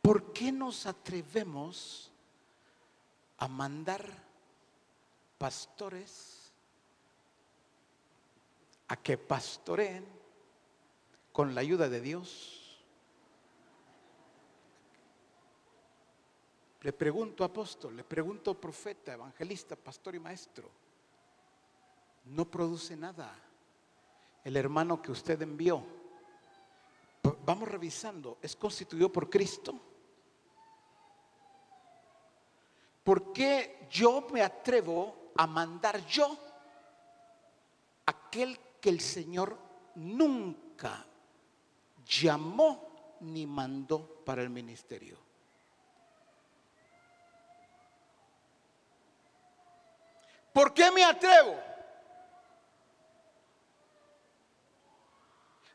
¿por 0.00 0.32
qué 0.32 0.50
nos 0.50 0.86
atrevemos 0.86 2.10
a 3.36 3.48
mandar 3.48 4.27
pastores 5.38 6.52
a 8.88 8.96
que 8.96 9.16
pastoreen 9.16 10.04
con 11.32 11.54
la 11.54 11.60
ayuda 11.60 11.88
de 11.88 12.00
Dios? 12.00 12.80
Le 16.82 16.92
pregunto 16.92 17.44
apóstol, 17.44 17.96
le 17.96 18.04
pregunto 18.04 18.54
profeta, 18.60 19.12
evangelista, 19.12 19.76
pastor 19.76 20.14
y 20.14 20.20
maestro. 20.20 20.70
No 22.26 22.44
produce 22.44 22.96
nada 22.96 23.34
el 24.44 24.56
hermano 24.56 25.02
que 25.02 25.10
usted 25.10 25.40
envió, 25.42 25.82
vamos 27.44 27.68
revisando, 27.68 28.38
¿es 28.40 28.54
constituido 28.56 29.10
por 29.10 29.28
Cristo? 29.28 29.78
¿Por 33.02 33.32
qué 33.32 33.86
yo 33.90 34.26
me 34.32 34.42
atrevo 34.42 35.27
a 35.38 35.46
mandar 35.46 36.04
yo 36.06 36.36
aquel 38.06 38.58
que 38.80 38.90
el 38.90 39.00
Señor 39.00 39.56
nunca 39.94 41.06
llamó 42.04 43.16
ni 43.20 43.46
mandó 43.46 44.24
para 44.24 44.42
el 44.42 44.50
ministerio? 44.50 45.16
¿Por 50.52 50.74
qué 50.74 50.90
me 50.90 51.04
atrevo? 51.04 51.54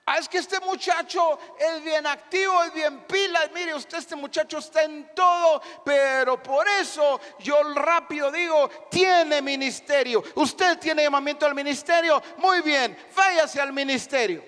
Ah, 0.05 0.17
es 0.17 0.27
que 0.27 0.37
este 0.39 0.59
muchacho 0.59 1.39
es 1.57 1.83
bien 1.83 2.05
activo, 2.05 2.61
es 2.63 2.73
bien 2.73 3.05
pila. 3.07 3.49
Mire, 3.53 3.73
usted, 3.73 3.99
este 3.99 4.17
muchacho 4.17 4.57
está 4.57 4.83
en 4.83 5.13
todo, 5.15 5.61
pero 5.85 6.43
por 6.43 6.67
eso 6.67 7.21
yo 7.39 7.63
rápido 7.73 8.31
digo: 8.31 8.69
tiene 8.91 9.41
ministerio. 9.41 10.21
Usted 10.35 10.77
tiene 10.79 11.03
llamamiento 11.03 11.45
al 11.45 11.55
ministerio. 11.55 12.21
Muy 12.37 12.61
bien, 12.61 12.97
váyase 13.15 13.61
al 13.61 13.71
ministerio. 13.71 14.43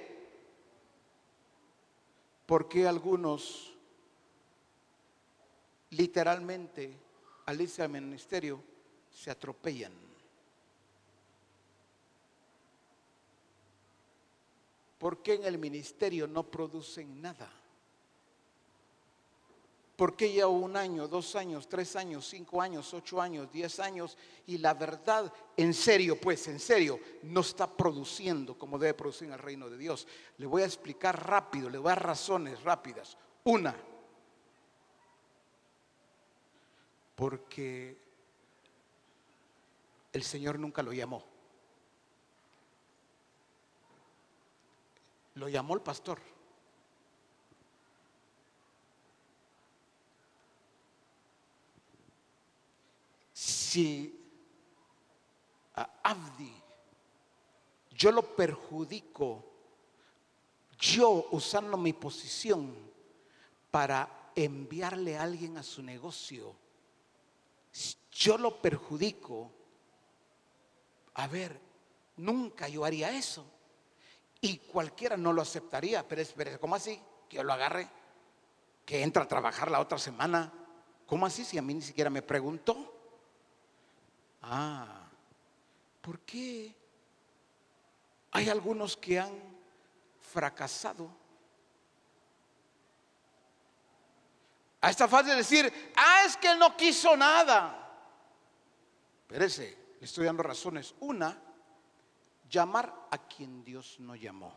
Porque 2.46 2.86
algunos 2.86 3.76
literalmente 5.96 7.00
al 7.46 7.62
irse 7.62 7.82
al 7.82 7.90
ministerio 7.90 8.62
se 9.10 9.32
atropellan? 9.32 10.05
¿Por 14.98 15.22
qué 15.22 15.36
en 15.36 15.44
el 15.44 15.58
ministerio 15.58 16.28
no 16.28 16.44
producen 16.44 17.22
nada? 17.22 17.52
¿Por 19.96 20.18
qué 20.18 20.34
ya 20.34 20.48
un 20.48 20.76
año, 20.76 21.08
dos 21.08 21.36
años, 21.36 21.70
tres 21.70 21.96
años, 21.96 22.28
cinco 22.28 22.62
años, 22.62 22.94
ocho 22.94 23.22
años, 23.22 23.50
diez 23.52 23.80
años 23.80 24.18
y 24.46 24.58
la 24.58 24.74
verdad, 24.74 25.32
en 25.56 25.74
serio, 25.74 26.20
pues, 26.20 26.48
en 26.50 26.60
serio, 26.60 27.00
no 27.24 27.40
está 27.40 27.66
produciendo 27.66 28.58
como 28.58 28.78
debe 28.78 28.94
producir 28.94 29.28
en 29.28 29.34
el 29.34 29.40
reino 29.40 29.70
de 29.70 29.78
Dios? 29.78 30.06
Le 30.38 30.48
voy 30.48 30.64
a 30.64 30.66
explicar 30.66 31.28
rápido, 31.28 31.70
le 31.70 31.78
voy 31.78 31.88
a 31.88 31.96
dar 31.96 32.08
razones 32.08 32.62
rápidas. 32.64 33.18
Una, 33.46 33.74
porque 37.16 37.98
el 40.12 40.24
Señor 40.24 40.60
nunca 40.60 40.84
lo 40.84 40.92
llamó. 40.92 41.35
Lo 45.36 45.50
llamó 45.50 45.76
el 45.76 45.82
pastor. 45.82 46.20
Si 53.34 54.18
a 55.76 55.90
Abdi 56.04 56.66
yo 57.92 58.12
lo 58.12 58.36
perjudico, 58.36 59.44
yo 60.78 61.28
usando 61.32 61.78
mi 61.78 61.94
posición 61.94 62.76
para 63.72 64.32
enviarle 64.36 65.18
a 65.18 65.24
alguien 65.24 65.58
a 65.58 65.64
su 65.64 65.82
negocio, 65.82 66.56
yo 68.12 68.38
lo 68.38 68.62
perjudico, 68.62 69.52
a 71.16 71.28
ver, 71.28 71.60
nunca 72.18 72.68
yo 72.68 72.84
haría 72.84 73.12
eso. 73.12 73.46
Y 74.46 74.60
cualquiera 74.60 75.18
no 75.18 75.34
lo 75.34 75.42
aceptaría, 75.42 76.08
pero 76.08 76.22
es, 76.22 76.36
¿cómo 76.62 76.76
así? 76.76 77.02
Que 77.28 77.38
yo 77.38 77.44
lo 77.44 77.52
agarre, 77.52 77.90
que 78.86 79.02
entra 79.02 79.24
a 79.24 79.28
trabajar 79.28 79.72
la 79.72 79.80
otra 79.80 79.98
semana. 79.98 80.54
¿Cómo 81.08 81.26
así 81.26 81.44
si 81.44 81.58
a 81.58 81.64
mí 81.64 81.74
ni 81.74 81.82
siquiera 81.82 82.12
me 82.12 82.22
preguntó? 82.22 82.94
Ah, 84.44 85.08
¿por 86.00 86.20
qué 86.20 86.76
hay 88.34 88.48
algunos 88.48 88.96
que 88.96 89.20
han 89.20 89.34
fracasado? 90.20 91.10
A 94.80 94.92
esta 94.92 95.08
fase 95.08 95.32
de 95.32 95.38
decir, 95.38 95.92
ah, 95.96 96.22
es 96.28 96.38
que 96.38 96.56
no 96.56 96.78
quiso 96.78 97.18
nada. 97.18 97.82
Espérese, 99.22 99.96
le 100.00 100.06
estoy 100.06 100.28
dando 100.28 100.44
razones. 100.44 100.94
Una, 101.00 101.36
llamar 102.50 103.08
a 103.12 103.18
quien 103.18 103.64
Dios 103.64 103.98
no 104.00 104.16
llamó. 104.16 104.54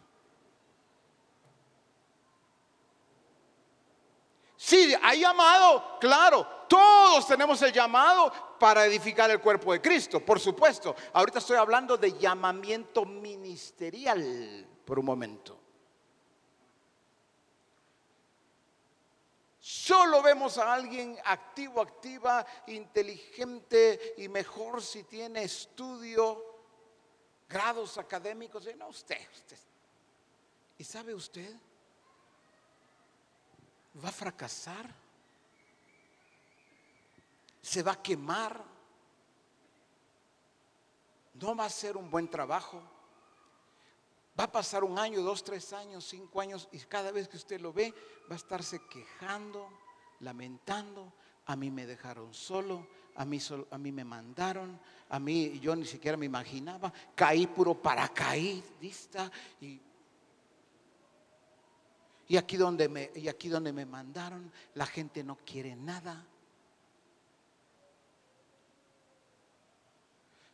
Sí, 4.57 4.93
hay 5.03 5.21
llamado, 5.21 5.99
claro, 6.01 6.45
todos 6.69 7.29
tenemos 7.29 7.63
el 7.63 7.73
llamado 7.73 8.33
para 8.59 8.85
edificar 8.85 9.31
el 9.31 9.41
cuerpo 9.41 9.73
de 9.73 9.81
Cristo, 9.81 10.19
por 10.21 10.41
supuesto. 10.41 10.97
Ahorita 11.13 11.39
estoy 11.39 11.57
hablando 11.57 11.97
de 11.97 12.19
llamamiento 12.19 13.05
ministerial 13.05 14.67
por 14.85 14.99
un 14.99 15.05
momento. 15.05 15.61
Solo 19.61 20.23
vemos 20.23 20.59
a 20.59 20.73
alguien 20.73 21.17
activo, 21.25 21.81
activa, 21.81 22.45
inteligente 22.67 24.15
y 24.17 24.29
mejor 24.29 24.83
si 24.83 25.05
tiene 25.05 25.45
estudio 25.45 26.48
grados 27.49 27.99
académicos. 27.99 28.69
No, 28.77 28.89
usted, 28.89 29.21
usted. 29.33 29.59
¿Y 30.77 30.85
sabe 30.85 31.15
usted? 31.15 31.55
Va 34.03 34.09
a 34.09 34.13
fracasar. 34.13 34.95
se 37.61 37.83
va 37.83 37.93
a 37.93 38.03
quemar, 38.03 38.65
no 41.35 41.55
va 41.55 41.67
a 41.67 41.71
ser 41.71 41.99
un 41.99 42.11
buen 42.11 42.29
trabajo. 42.29 42.81
Va 44.39 44.45
a 44.45 44.53
pasar 44.53 44.85
un 44.85 44.99
año, 44.99 45.21
dos, 45.21 45.43
tres 45.43 45.73
años, 45.73 46.05
cinco 46.05 46.41
años 46.41 46.69
y 46.73 46.79
cada 46.79 47.11
vez 47.11 47.29
que 47.29 47.37
usted 47.37 47.61
lo 47.61 47.73
ve 47.73 47.93
va 48.31 48.35
a 48.35 48.37
estarse 48.37 48.81
quejando, 48.87 49.69
lamentando. 50.21 51.13
A 51.47 51.57
mí 51.57 51.71
me 51.71 51.87
dejaron 51.87 52.33
solo, 52.33 52.87
a 53.19 53.25
mí, 53.25 53.93
me 53.93 54.05
mandaron, 54.05 54.79
a 55.11 55.19
mí 55.19 55.59
yo 55.59 55.75
ni 55.75 55.85
siquiera 55.85 56.17
me 56.17 56.27
imaginaba, 56.27 56.93
caí 57.17 57.49
puro 57.49 57.75
paracaidista 57.75 59.31
y, 59.61 59.81
y 62.29 62.37
aquí 62.37 62.57
donde 62.57 62.89
me 62.89 63.11
y 63.17 63.27
aquí 63.27 63.49
donde 63.49 63.73
me 63.73 63.85
mandaron 63.85 64.53
la 64.75 64.87
gente 64.87 65.25
no 65.25 65.37
quiere 65.45 65.75
nada. 65.75 66.25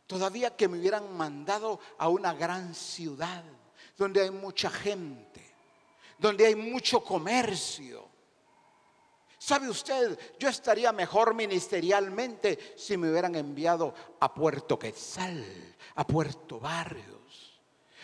Todavía 0.07 0.55
que 0.55 0.67
me 0.67 0.79
hubieran 0.79 1.15
mandado 1.15 1.79
a 1.99 2.09
una 2.09 2.33
gran 2.33 2.73
ciudad 2.73 3.43
donde 3.95 4.21
hay 4.21 4.31
mucha 4.31 4.71
gente, 4.71 5.53
donde 6.17 6.47
hay 6.47 6.55
mucho 6.55 7.03
comercio. 7.03 8.14
¿Sabe 9.45 9.69
usted? 9.69 10.17
Yo 10.39 10.49
estaría 10.49 10.91
mejor 10.91 11.35
ministerialmente 11.35 12.73
si 12.75 12.97
me 12.97 13.11
hubieran 13.11 13.35
enviado 13.35 13.93
a 14.19 14.33
Puerto 14.33 14.79
Quetzal, 14.79 15.45
a 15.93 16.07
Puerto 16.07 16.59
Barrios, 16.59 17.61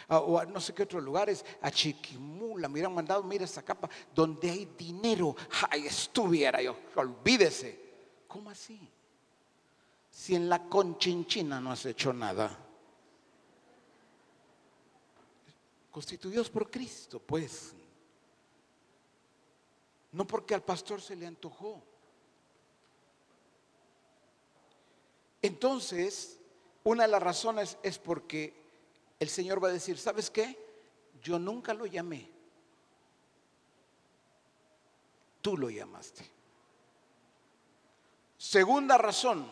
o 0.10 0.38
a 0.38 0.46
no 0.46 0.62
sé 0.62 0.76
qué 0.76 0.84
otros 0.84 1.02
lugares, 1.02 1.44
a 1.64 1.72
Chiquimula. 1.72 2.68
Me 2.68 2.74
hubieran 2.74 2.94
mandado, 2.94 3.24
mira 3.24 3.46
esa 3.46 3.64
capa, 3.64 3.90
donde 4.14 4.52
hay 4.52 4.66
dinero. 4.78 5.36
Ay, 5.72 5.88
estuviera 5.88 6.62
yo, 6.62 6.76
olvídese. 6.94 7.80
¿Cómo 8.28 8.52
así? 8.52 8.80
Si 10.12 10.36
en 10.36 10.48
la 10.48 10.70
conchinchina 10.70 11.60
no 11.60 11.72
has 11.72 11.88
hecho 11.88 12.14
nada. 12.14 12.56
constituidos 15.90 16.52
por 16.52 16.70
Cristo, 16.70 17.20
pues. 17.20 17.74
No 20.12 20.26
porque 20.26 20.54
al 20.54 20.64
pastor 20.64 21.02
se 21.02 21.16
le 21.16 21.26
antojó. 21.26 21.82
Entonces, 25.42 26.40
una 26.84 27.04
de 27.04 27.10
las 27.10 27.24
razones 27.24 27.78
es 27.82 27.98
porque 27.98 28.54
el 29.20 29.30
Señor 29.30 29.64
va 29.64 29.70
a 29.70 29.74
decir, 29.74 29.98
¿sabes 29.98 30.30
qué? 30.30 30.58
Yo 31.22 31.40
nunca 31.40 31.74
lo 31.74 31.86
llamé. 31.86 32.30
Tú 35.42 35.58
lo 35.58 35.70
llamaste. 35.70 36.30
Segunda 38.38 38.98
razón. 38.98 39.52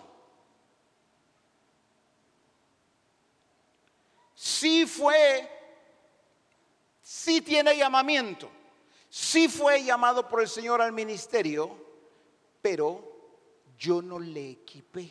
Sí 4.35 4.85
fue 4.85 5.59
sí 7.09 7.41
tiene 7.41 7.75
llamamiento, 7.75 8.49
sí 9.09 9.47
fue 9.47 9.83
llamado 9.83 10.27
por 10.27 10.41
el 10.41 10.47
Señor 10.47 10.81
al 10.81 10.91
ministerio, 10.91 11.75
pero 12.61 13.09
yo 13.77 14.01
no 14.01 14.19
le 14.19 14.51
equipé, 14.51 15.09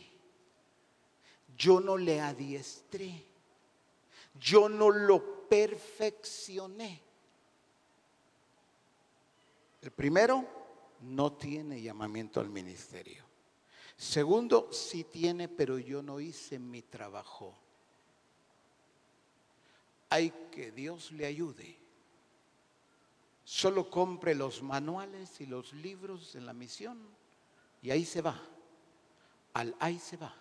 yo 1.57 1.81
no 1.81 1.97
le 1.97 2.21
adiestré, 2.21 3.25
yo 4.39 4.69
no 4.69 4.91
lo 4.91 5.49
perfeccioné. 5.49 7.03
El 9.81 9.91
primero, 9.91 10.45
no 11.01 11.33
tiene 11.33 11.81
llamamiento 11.81 12.41
al 12.41 12.49
ministerio. 12.49 13.25
Segundo, 13.97 14.73
sí 14.73 15.05
tiene, 15.05 15.49
pero 15.49 15.79
yo 15.79 16.03
no 16.03 16.21
hice 16.21 16.59
mi 16.59 16.83
trabajo. 16.83 17.57
Hay 20.11 20.31
que 20.51 20.71
Dios 20.71 21.13
le 21.13 21.27
ayude 21.27 21.78
Solo 23.49 23.89
compre 23.89 24.35
los 24.35 24.63
manuales 24.63 25.41
y 25.41 25.47
los 25.47 25.73
libros 25.73 26.35
en 26.35 26.45
la 26.45 26.53
misión 26.53 26.99
y 27.81 27.91
ahí 27.91 28.05
se 28.05 28.21
va. 28.21 28.39
Al 29.55 29.75
ahí 29.81 29.99
se 29.99 30.19
va. 30.19 30.35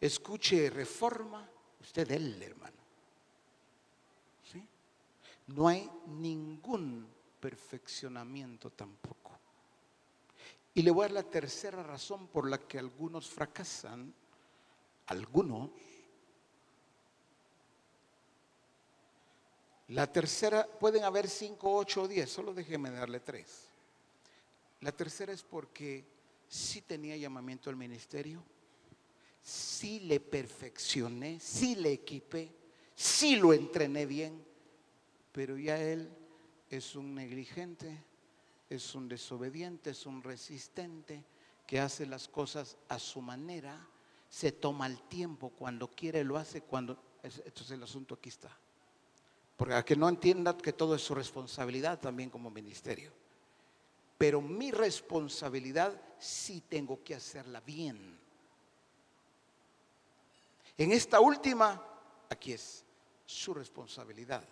Escuche 0.00 0.70
reforma, 0.70 1.44
usted 1.80 2.08
él, 2.12 2.40
hermano. 2.40 2.76
¿Sí? 4.44 4.64
No 5.48 5.66
hay 5.66 5.90
ningún 6.06 7.12
perfeccionamiento 7.40 8.70
tampoco. 8.70 9.32
Y 10.72 10.82
le 10.82 10.92
voy 10.92 11.06
a 11.06 11.08
dar 11.08 11.24
la 11.24 11.28
tercera 11.28 11.82
razón 11.82 12.28
por 12.28 12.48
la 12.48 12.58
que 12.58 12.78
algunos 12.78 13.28
fracasan, 13.28 14.14
algunos 15.08 15.70
La 19.88 20.10
tercera, 20.10 20.66
pueden 20.66 21.04
haber 21.04 21.28
cinco, 21.28 21.76
ocho 21.76 22.02
o 22.02 22.08
diez, 22.08 22.30
solo 22.30 22.52
déjeme 22.52 22.90
darle 22.90 23.20
tres. 23.20 23.68
La 24.80 24.92
tercera 24.92 25.32
es 25.32 25.42
porque 25.42 26.04
sí 26.48 26.82
tenía 26.82 27.16
llamamiento 27.16 27.70
al 27.70 27.76
ministerio, 27.76 28.42
sí 29.42 30.00
le 30.00 30.18
perfeccioné, 30.18 31.38
sí 31.38 31.76
le 31.76 31.92
equipé, 31.92 32.50
sí 32.96 33.36
lo 33.36 33.52
entrené 33.52 34.06
bien, 34.06 34.44
pero 35.30 35.56
ya 35.56 35.80
él 35.80 36.10
es 36.68 36.96
un 36.96 37.14
negligente, 37.14 38.02
es 38.68 38.94
un 38.96 39.08
desobediente, 39.08 39.90
es 39.90 40.04
un 40.04 40.22
resistente 40.22 41.24
que 41.66 41.78
hace 41.78 42.06
las 42.06 42.26
cosas 42.26 42.76
a 42.88 42.98
su 42.98 43.20
manera, 43.20 43.86
se 44.28 44.50
toma 44.50 44.86
el 44.86 45.00
tiempo, 45.08 45.50
cuando 45.50 45.88
quiere 45.88 46.24
lo 46.24 46.36
hace, 46.36 46.62
cuando... 46.62 46.98
Entonces 47.22 47.70
el 47.70 47.82
asunto 47.82 48.14
aquí 48.14 48.28
está. 48.28 48.56
Porque 49.56 49.74
a 49.74 49.84
que 49.84 49.96
no 49.96 50.08
entienda 50.08 50.56
que 50.56 50.72
todo 50.72 50.94
es 50.94 51.02
su 51.02 51.14
responsabilidad 51.14 51.98
también 51.98 52.30
como 52.30 52.50
ministerio. 52.50 53.12
Pero 54.18 54.40
mi 54.40 54.70
responsabilidad 54.70 56.00
sí 56.18 56.62
tengo 56.68 57.02
que 57.02 57.14
hacerla 57.14 57.60
bien. 57.60 58.18
En 60.78 60.92
esta 60.92 61.20
última, 61.20 61.82
aquí 62.28 62.52
es 62.52 62.84
su 63.24 63.54
responsabilidad. 63.54 64.46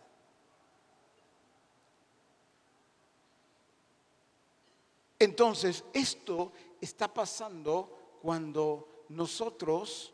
Entonces, 5.19 5.85
esto 5.93 6.53
está 6.81 7.13
pasando 7.13 8.19
cuando 8.21 9.05
nosotros 9.11 10.13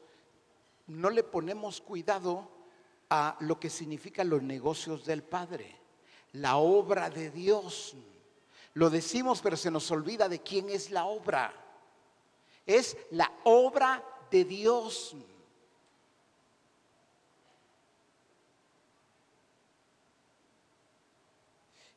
no 0.86 1.10
le 1.10 1.22
ponemos 1.22 1.80
cuidado 1.80 2.59
a 3.10 3.36
lo 3.40 3.58
que 3.58 3.68
significan 3.68 4.30
los 4.30 4.42
negocios 4.42 5.04
del 5.04 5.22
Padre, 5.24 5.76
la 6.32 6.56
obra 6.56 7.10
de 7.10 7.30
Dios. 7.30 7.96
Lo 8.74 8.88
decimos, 8.88 9.40
pero 9.42 9.56
se 9.56 9.70
nos 9.70 9.90
olvida 9.90 10.28
de 10.28 10.40
quién 10.40 10.70
es 10.70 10.90
la 10.90 11.06
obra. 11.06 11.52
Es 12.64 12.96
la 13.10 13.30
obra 13.42 14.02
de 14.30 14.44
Dios. 14.44 15.16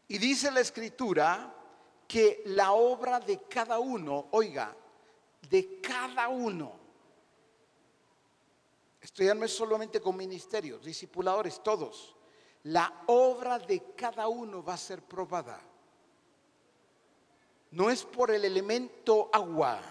Y 0.08 0.18
dice 0.18 0.52
la 0.52 0.60
escritura 0.60 1.54
que 2.08 2.42
la 2.46 2.74
obra 2.74 3.20
de 3.20 3.42
cada 3.44 3.80
uno, 3.80 4.28
oiga, 4.32 4.76
de 5.50 5.80
cada 5.80 6.28
uno, 6.28 6.83
esto 9.04 9.22
ya 9.22 9.36
no 9.36 9.44
es 9.44 9.54
solamente 9.54 10.00
con 10.00 10.16
ministerios, 10.16 10.82
discipuladores, 10.82 11.62
todos. 11.62 12.16
La 12.64 13.04
obra 13.08 13.60
de 13.60 13.94
cada 13.96 14.30
uno 14.30 14.64
va 14.64 14.76
a 14.76 14.78
ser 14.78 15.04
probada. 15.04 15.60
No 17.72 17.90
es 17.90 18.06
por 18.06 18.32
el 18.32 18.46
elemento 18.46 19.30
agua, 19.34 19.82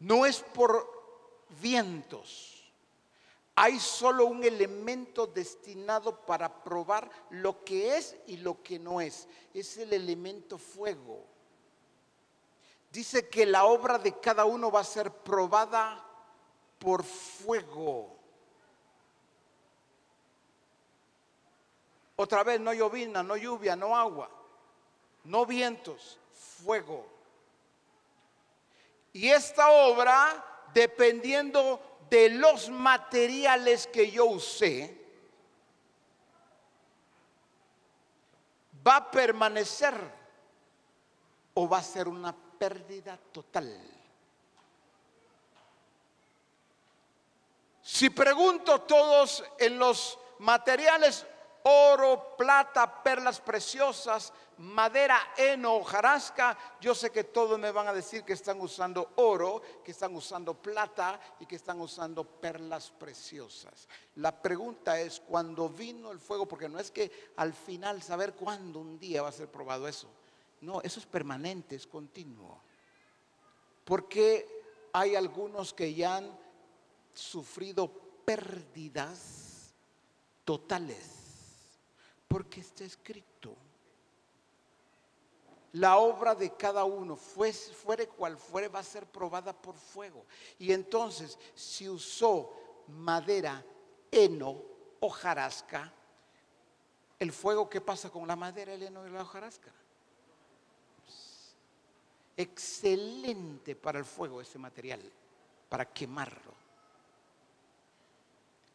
no 0.00 0.26
es 0.26 0.40
por 0.40 1.46
vientos. 1.60 2.50
Hay 3.54 3.78
solo 3.78 4.26
un 4.26 4.42
elemento 4.42 5.28
destinado 5.28 6.26
para 6.26 6.64
probar 6.64 7.08
lo 7.30 7.62
que 7.62 7.96
es 7.96 8.16
y 8.26 8.38
lo 8.38 8.60
que 8.60 8.80
no 8.80 9.00
es. 9.00 9.28
Es 9.52 9.76
el 9.76 9.92
elemento 9.92 10.58
fuego. 10.58 11.24
Dice 12.90 13.28
que 13.28 13.46
la 13.46 13.66
obra 13.66 13.98
de 13.98 14.18
cada 14.18 14.46
uno 14.46 14.72
va 14.72 14.80
a 14.80 14.84
ser 14.84 15.12
probada 15.12 16.10
por 16.78 17.04
fuego. 17.04 18.16
Otra 22.16 22.44
vez, 22.44 22.60
no 22.60 22.72
llovina, 22.72 23.22
no 23.22 23.36
lluvia, 23.36 23.74
no 23.74 23.96
agua, 23.96 24.30
no 25.24 25.44
vientos, 25.44 26.18
fuego. 26.64 27.06
Y 29.12 29.30
esta 29.30 29.70
obra, 29.70 30.44
dependiendo 30.72 31.80
de 32.10 32.30
los 32.30 32.68
materiales 32.70 33.86
que 33.86 34.10
yo 34.10 34.26
usé, 34.26 35.04
va 38.86 38.96
a 38.96 39.10
permanecer 39.10 39.94
o 41.54 41.68
va 41.68 41.78
a 41.78 41.82
ser 41.82 42.08
una 42.08 42.34
pérdida 42.58 43.16
total. 43.32 43.93
Si 47.94 48.10
pregunto 48.10 48.80
todos 48.80 49.44
en 49.56 49.78
los 49.78 50.18
materiales, 50.40 51.24
oro, 51.62 52.34
plata, 52.36 53.04
perlas 53.04 53.38
preciosas, 53.38 54.32
madera, 54.58 55.32
heno, 55.36 55.76
hojarasca, 55.76 56.58
yo 56.80 56.92
sé 56.92 57.12
que 57.12 57.22
todos 57.22 57.56
me 57.56 57.70
van 57.70 57.86
a 57.86 57.92
decir 57.92 58.24
que 58.24 58.32
están 58.32 58.60
usando 58.60 59.12
oro, 59.14 59.62
que 59.84 59.92
están 59.92 60.12
usando 60.16 60.54
plata 60.54 61.20
y 61.38 61.46
que 61.46 61.54
están 61.54 61.80
usando 61.80 62.24
perlas 62.24 62.90
preciosas. 62.90 63.88
La 64.16 64.42
pregunta 64.42 64.98
es, 64.98 65.20
cuando 65.20 65.68
vino 65.68 66.10
el 66.10 66.18
fuego, 66.18 66.48
porque 66.48 66.68
no 66.68 66.80
es 66.80 66.90
que 66.90 67.30
al 67.36 67.52
final 67.52 68.02
saber 68.02 68.34
cuándo 68.34 68.80
un 68.80 68.98
día 68.98 69.22
va 69.22 69.28
a 69.28 69.32
ser 69.32 69.46
probado 69.46 69.86
eso. 69.86 70.08
No, 70.62 70.80
eso 70.82 70.98
es 70.98 71.06
permanente, 71.06 71.76
es 71.76 71.86
continuo. 71.86 72.60
Porque 73.84 74.64
hay 74.92 75.14
algunos 75.14 75.72
que 75.72 75.94
ya 75.94 76.16
han 76.16 76.43
sufrido 77.14 77.88
pérdidas 78.24 79.74
totales. 80.44 81.22
Porque 82.28 82.60
está 82.60 82.84
escrito. 82.84 83.54
La 85.72 85.98
obra 85.98 86.34
de 86.34 86.54
cada 86.54 86.84
uno, 86.84 87.16
fuere 87.16 88.06
cual 88.08 88.36
fuere, 88.36 88.68
va 88.68 88.78
a 88.78 88.84
ser 88.84 89.06
probada 89.06 89.52
por 89.52 89.74
fuego. 89.74 90.24
Y 90.58 90.72
entonces, 90.72 91.38
si 91.54 91.88
usó 91.88 92.52
madera, 92.88 93.64
heno, 94.10 94.62
hojarasca, 95.00 95.92
el 97.18 97.32
fuego, 97.32 97.68
¿qué 97.68 97.80
pasa 97.80 98.10
con 98.10 98.26
la 98.28 98.36
madera, 98.36 98.74
el 98.74 98.84
heno 98.84 99.06
y 99.06 99.10
la 99.10 99.22
hojarasca? 99.22 99.72
Excelente 102.36 103.74
para 103.74 103.98
el 103.98 104.04
fuego 104.04 104.40
ese 104.40 104.58
material, 104.58 105.00
para 105.68 105.92
quemarlo 105.92 106.63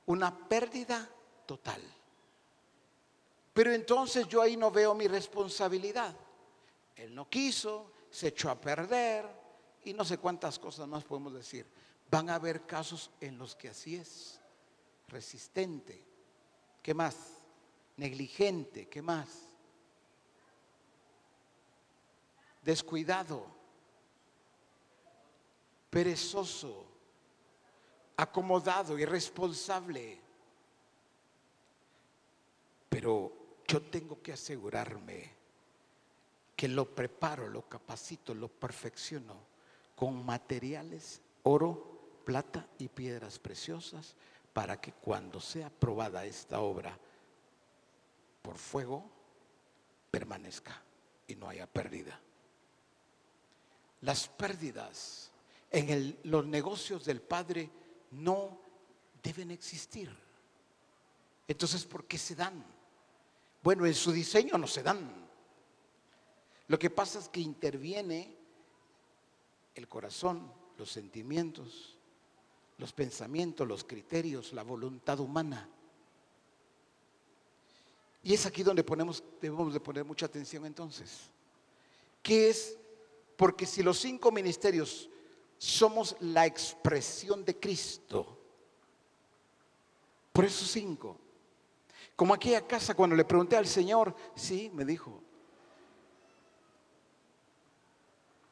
una 0.10 0.36
pérdida 0.36 1.08
total. 1.46 1.82
Pero 3.54 3.72
entonces 3.72 4.28
yo 4.28 4.42
ahí 4.42 4.58
no 4.58 4.72
veo 4.72 4.96
mi 4.96 5.08
responsabilidad. 5.08 6.16
Él 6.96 7.14
no 7.14 7.30
quiso, 7.30 7.92
se 8.10 8.30
echó 8.30 8.50
a 8.50 8.60
perder 8.60 9.28
y 9.84 9.94
no 9.94 10.04
sé 10.04 10.18
cuántas 10.18 10.58
cosas 10.58 10.88
más 10.88 11.04
podemos 11.04 11.34
decir. 11.34 11.68
Van 12.10 12.28
a 12.32 12.36
haber 12.36 12.66
casos 12.66 13.12
en 13.22 13.38
los 13.38 13.56
que 13.56 13.70
así 13.70 13.98
es. 13.98 14.40
Resistente. 15.10 16.04
¿Qué 16.82 16.96
más? 16.96 17.16
Negligente. 17.98 18.90
¿Qué 18.90 19.04
más? 19.04 19.28
Descuidado. 22.64 23.46
Perezoso 25.92 26.88
acomodado, 28.22 29.00
irresponsable. 29.00 30.20
Pero 32.90 33.32
yo 33.68 33.82
tengo 33.84 34.22
que 34.22 34.34
asegurarme 34.34 35.32
que 36.56 36.68
lo 36.68 36.94
preparo, 36.94 37.48
lo 37.48 37.62
capacito, 37.70 38.34
lo 38.34 38.50
perfecciono 38.50 39.36
con 39.96 40.26
materiales, 40.26 41.22
oro, 41.44 42.22
plata 42.26 42.68
y 42.78 42.90
piedras 42.90 43.40
preciosas, 43.40 44.16
para 44.54 44.82
que 44.82 44.92
cuando 44.92 45.40
sea 45.40 45.70
probada 45.70 46.26
esta 46.26 46.60
obra 46.60 46.98
por 48.42 48.58
fuego, 48.58 49.10
permanezca 50.12 50.82
y 51.28 51.36
no 51.36 51.48
haya 51.48 51.68
pérdida. 51.68 52.20
Las 54.02 54.28
pérdidas 54.28 55.32
en 55.72 56.18
los 56.24 56.46
negocios 56.46 57.06
del 57.06 57.22
Padre 57.22 57.70
no 58.12 58.60
deben 59.22 59.52
existir. 59.52 60.10
Entonces, 61.48 61.86
¿por 61.86 62.06
qué 62.06 62.18
se 62.18 62.36
dan? 62.36 62.64
Bueno, 63.62 63.86
en 63.86 63.94
su 63.94 64.12
diseño 64.12 64.58
no 64.58 64.68
se 64.68 64.84
dan. 64.84 65.30
Lo 66.68 66.78
que 66.78 66.90
pasa 66.90 67.20
es 67.20 67.28
que 67.28 67.40
interviene 67.40 68.38
el 69.76 69.88
corazón, 69.88 70.52
los 70.78 70.92
sentimientos, 70.92 71.98
los 72.78 72.94
pensamientos, 72.94 73.68
los 73.68 73.84
criterios, 73.84 74.54
la 74.54 74.64
voluntad 74.64 75.20
humana. 75.20 75.68
Y 78.24 78.34
es 78.34 78.46
aquí 78.46 78.64
donde 78.64 78.84
ponemos, 78.84 79.24
debemos 79.42 79.74
de 79.74 79.80
poner 79.80 80.06
mucha 80.06 80.26
atención 80.26 80.66
entonces. 80.66 81.30
¿Qué 82.22 82.50
es? 82.50 82.78
Porque 83.36 83.66
si 83.66 83.82
los 83.82 83.98
cinco 83.98 84.32
ministerios 84.32 85.10
somos 85.60 86.16
la 86.22 86.46
expresión 86.46 87.44
de 87.46 87.60
Cristo. 87.60 88.38
Por 90.32 90.46
eso 90.46 90.66
cinco. 90.66 91.18
Como 92.16 92.34
aquella 92.34 92.66
casa 92.66 92.96
cuando 92.96 93.16
le 93.16 93.26
pregunté 93.26 93.58
al 93.58 93.68
Señor, 93.68 94.16
sí, 94.36 94.72
me 94.74 94.86
dijo, 94.86 95.22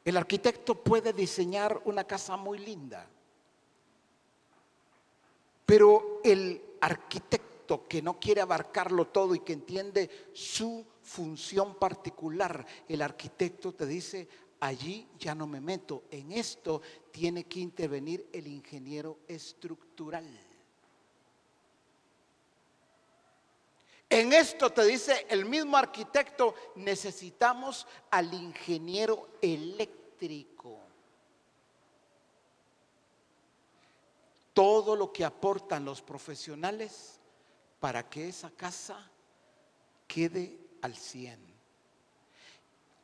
el 0.04 0.16
arquitecto 0.16 0.74
puede 0.74 1.12
diseñar 1.12 1.80
una 1.84 2.04
casa 2.04 2.36
muy 2.36 2.58
linda, 2.58 3.06
pero 5.66 6.20
el 6.24 6.62
arquitecto 6.80 7.86
que 7.88 8.00
no 8.00 8.18
quiere 8.18 8.40
abarcarlo 8.40 9.08
todo 9.08 9.34
y 9.34 9.40
que 9.40 9.52
entiende 9.52 10.30
su 10.32 10.86
función 11.02 11.74
particular, 11.74 12.66
el 12.88 13.02
arquitecto 13.02 13.72
te 13.72 13.86
dice, 13.86 14.28
allí 14.60 15.06
ya 15.18 15.34
no 15.34 15.46
me 15.46 15.60
meto. 15.60 16.04
En 16.10 16.32
esto 16.32 16.82
tiene 17.10 17.44
que 17.44 17.60
intervenir 17.60 18.28
el 18.32 18.46
ingeniero 18.46 19.18
estructural. 19.28 20.26
En 24.10 24.32
esto 24.32 24.70
te 24.70 24.84
dice 24.86 25.26
el 25.28 25.44
mismo 25.44 25.76
arquitecto, 25.76 26.54
necesitamos 26.76 27.86
al 28.10 28.32
ingeniero 28.32 29.28
eléctrico. 29.42 30.78
Todo 34.54 34.96
lo 34.96 35.12
que 35.12 35.24
aportan 35.24 35.84
los 35.84 36.00
profesionales 36.00 37.20
para 37.78 38.08
que 38.08 38.28
esa 38.28 38.50
casa 38.50 39.10
quede 40.08 40.58
al 40.80 40.96
100 40.96 41.47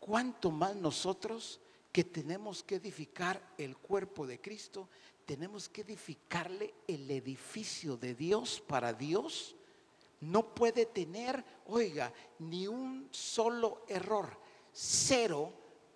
cuánto 0.05 0.51
más 0.51 0.77
nosotros 0.77 1.59
que 1.91 2.05
tenemos 2.05 2.63
que 2.63 2.75
edificar 2.75 3.41
el 3.57 3.79
cuerpo 3.79 4.27
de 4.27 4.39
Cristo, 4.39 4.87
tenemos 5.25 5.67
que 5.71 5.81
edificarle 5.81 6.75
el 6.87 7.11
edificio 7.11 7.97
de 7.97 8.15
Dios 8.15 8.63
para 8.67 8.93
Dios, 8.93 9.57
no 10.21 10.55
puede 10.55 10.85
tener, 10.85 11.43
oiga, 11.69 12.13
ni 12.41 12.67
un 12.67 13.09
solo 13.13 13.87
error, 13.89 14.37
cero 14.75 15.51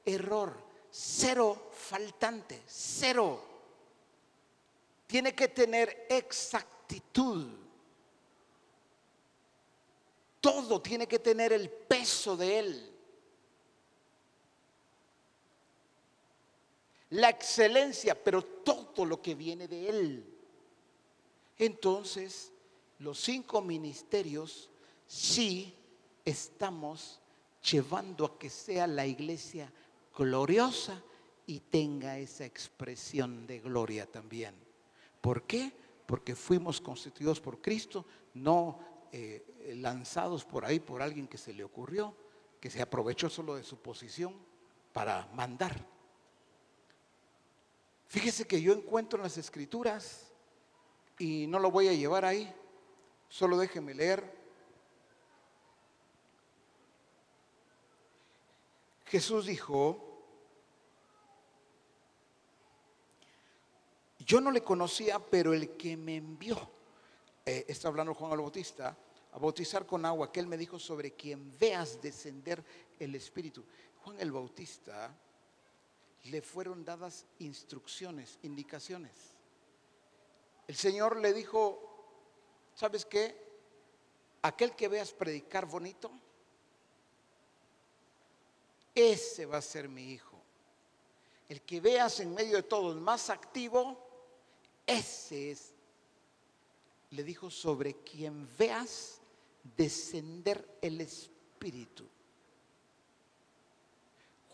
error, 0.06 0.56
cero 0.90 1.68
faltante, 1.70 2.62
cero. 2.66 3.44
Tiene 5.06 5.34
que 5.34 5.48
tener 5.48 6.06
exactitud. 6.08 7.46
Todo 10.40 10.80
tiene 10.80 11.06
que 11.06 11.18
tener 11.18 11.52
el 11.52 11.68
peso 11.68 12.38
de 12.38 12.58
él. 12.58 12.97
La 17.10 17.30
excelencia, 17.30 18.22
pero 18.22 18.42
todo 18.42 19.04
lo 19.04 19.22
que 19.22 19.34
viene 19.34 19.66
de 19.66 19.88
Él. 19.88 20.34
Entonces, 21.56 22.52
los 22.98 23.20
cinco 23.20 23.62
ministerios 23.62 24.70
sí 25.06 25.74
estamos 26.24 27.20
llevando 27.70 28.24
a 28.24 28.38
que 28.38 28.50
sea 28.50 28.86
la 28.86 29.06
iglesia 29.06 29.72
gloriosa 30.16 31.02
y 31.46 31.60
tenga 31.60 32.18
esa 32.18 32.44
expresión 32.44 33.46
de 33.46 33.60
gloria 33.60 34.06
también. 34.06 34.54
¿Por 35.20 35.44
qué? 35.44 35.72
Porque 36.06 36.34
fuimos 36.36 36.80
constituidos 36.80 37.40
por 37.40 37.60
Cristo, 37.60 38.04
no 38.34 38.78
eh, 39.12 39.74
lanzados 39.76 40.44
por 40.44 40.64
ahí 40.64 40.80
por 40.80 41.02
alguien 41.02 41.26
que 41.26 41.38
se 41.38 41.52
le 41.52 41.64
ocurrió, 41.64 42.14
que 42.60 42.70
se 42.70 42.82
aprovechó 42.82 43.30
solo 43.30 43.54
de 43.54 43.64
su 43.64 43.78
posición 43.78 44.34
para 44.92 45.28
mandar. 45.34 45.97
Fíjese 48.08 48.46
que 48.46 48.62
yo 48.62 48.72
encuentro 48.72 49.18
en 49.18 49.24
las 49.24 49.36
escrituras 49.36 50.32
y 51.18 51.46
no 51.46 51.58
lo 51.58 51.70
voy 51.70 51.88
a 51.88 51.92
llevar 51.92 52.24
ahí, 52.24 52.50
solo 53.28 53.58
déjeme 53.58 53.92
leer. 53.92 54.38
Jesús 59.04 59.44
dijo, 59.46 60.24
yo 64.20 64.40
no 64.40 64.50
le 64.50 64.62
conocía, 64.62 65.18
pero 65.18 65.52
el 65.52 65.76
que 65.76 65.96
me 65.98 66.16
envió, 66.16 66.56
eh, 67.44 67.66
está 67.68 67.88
hablando 67.88 68.14
Juan 68.14 68.32
el 68.32 68.38
Bautista, 68.38 68.96
a 69.32 69.38
bautizar 69.38 69.84
con 69.84 70.06
agua, 70.06 70.32
que 70.32 70.40
él 70.40 70.46
me 70.46 70.56
dijo 70.56 70.78
sobre 70.78 71.12
quien 71.12 71.58
veas 71.58 72.00
descender 72.00 72.64
el 72.98 73.14
Espíritu. 73.14 73.64
Juan 74.02 74.18
el 74.18 74.32
Bautista 74.32 75.14
le 76.24 76.42
fueron 76.42 76.84
dadas 76.84 77.26
instrucciones, 77.38 78.38
indicaciones. 78.42 79.12
El 80.66 80.76
Señor 80.76 81.16
le 81.16 81.32
dijo, 81.32 81.80
¿sabes 82.74 83.04
qué? 83.04 83.48
Aquel 84.42 84.76
que 84.76 84.88
veas 84.88 85.12
predicar 85.12 85.66
bonito, 85.66 86.10
ese 88.94 89.46
va 89.46 89.58
a 89.58 89.62
ser 89.62 89.88
mi 89.88 90.12
hijo. 90.12 90.36
El 91.48 91.62
que 91.62 91.80
veas 91.80 92.20
en 92.20 92.34
medio 92.34 92.56
de 92.56 92.62
todos 92.62 92.96
más 92.96 93.30
activo, 93.30 93.96
ese 94.86 95.52
es. 95.52 95.72
Le 97.10 97.24
dijo, 97.24 97.50
sobre 97.50 97.94
quien 98.02 98.46
veas 98.58 99.20
descender 99.76 100.78
el 100.82 101.00
Espíritu. 101.00 102.06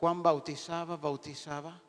Juan 0.04 0.22
bautizaba, 0.22 0.98
bautizaba, 0.98 1.80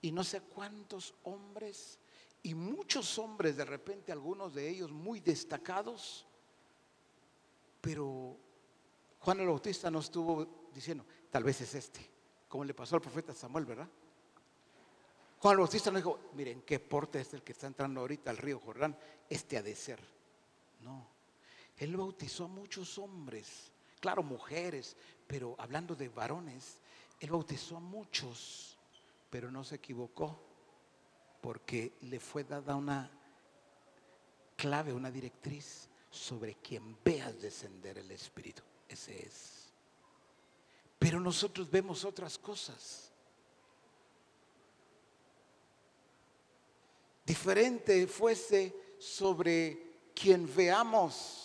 y 0.00 0.12
no 0.12 0.22
sé 0.22 0.42
cuántos 0.42 1.12
hombres, 1.24 1.98
y 2.40 2.54
muchos 2.54 3.18
hombres 3.18 3.56
de 3.56 3.64
repente, 3.64 4.12
algunos 4.12 4.54
de 4.54 4.68
ellos 4.68 4.92
muy 4.92 5.18
destacados, 5.18 6.24
pero 7.80 8.36
Juan 9.18 9.40
el 9.40 9.48
Bautista 9.48 9.90
no 9.90 9.98
estuvo 9.98 10.68
diciendo, 10.72 11.04
tal 11.32 11.42
vez 11.42 11.60
es 11.62 11.74
este, 11.74 12.08
como 12.48 12.62
le 12.62 12.74
pasó 12.74 12.94
al 12.94 13.02
profeta 13.02 13.34
Samuel, 13.34 13.64
¿verdad? 13.64 13.88
Juan 15.40 15.54
el 15.54 15.58
Bautista 15.58 15.90
no 15.90 15.96
dijo, 15.96 16.20
miren, 16.34 16.62
qué 16.62 16.78
porte 16.78 17.20
es 17.20 17.34
el 17.34 17.42
que 17.42 17.50
está 17.50 17.66
entrando 17.66 18.02
ahorita 18.02 18.30
al 18.30 18.36
río 18.36 18.60
Jordán, 18.60 18.96
este 19.28 19.56
ha 19.56 19.62
de 19.64 19.74
ser. 19.74 19.98
No, 20.82 21.08
él 21.76 21.96
bautizó 21.96 22.44
a 22.44 22.46
muchos 22.46 22.98
hombres, 22.98 23.72
claro, 23.98 24.22
mujeres, 24.22 24.96
pero 25.26 25.56
hablando 25.58 25.96
de 25.96 26.08
varones, 26.08 26.78
él 27.22 27.30
bautizó 27.30 27.76
a 27.76 27.80
muchos, 27.80 28.76
pero 29.30 29.48
no 29.48 29.62
se 29.62 29.76
equivocó, 29.76 30.42
porque 31.40 31.92
le 32.02 32.18
fue 32.18 32.42
dada 32.42 32.74
una 32.74 33.08
clave, 34.56 34.92
una 34.92 35.08
directriz 35.08 35.88
sobre 36.10 36.56
quien 36.56 36.98
veas 37.04 37.40
descender 37.40 37.98
el 37.98 38.10
Espíritu. 38.10 38.64
Ese 38.88 39.24
es. 39.24 39.72
Pero 40.98 41.20
nosotros 41.20 41.70
vemos 41.70 42.04
otras 42.04 42.36
cosas. 42.36 43.12
Diferente 47.24 48.08
fuese 48.08 48.96
sobre 48.98 50.10
quien 50.12 50.52
veamos 50.52 51.41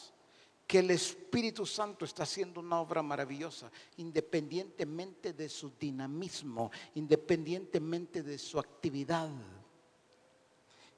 que 0.68 0.80
el 0.80 0.91
Espíritu 0.91 1.65
Santo 1.65 2.03
está 2.03 2.24
haciendo 2.24 2.59
una 2.59 2.82
obra 2.82 3.01
maravillosa, 3.01 3.72
independientemente 3.95 5.32
de 5.32 5.47
su 5.47 5.72
dinamismo, 5.80 6.70
independientemente 6.95 8.22
de 8.22 8.38
su 8.38 8.59
actividad. 8.59 9.30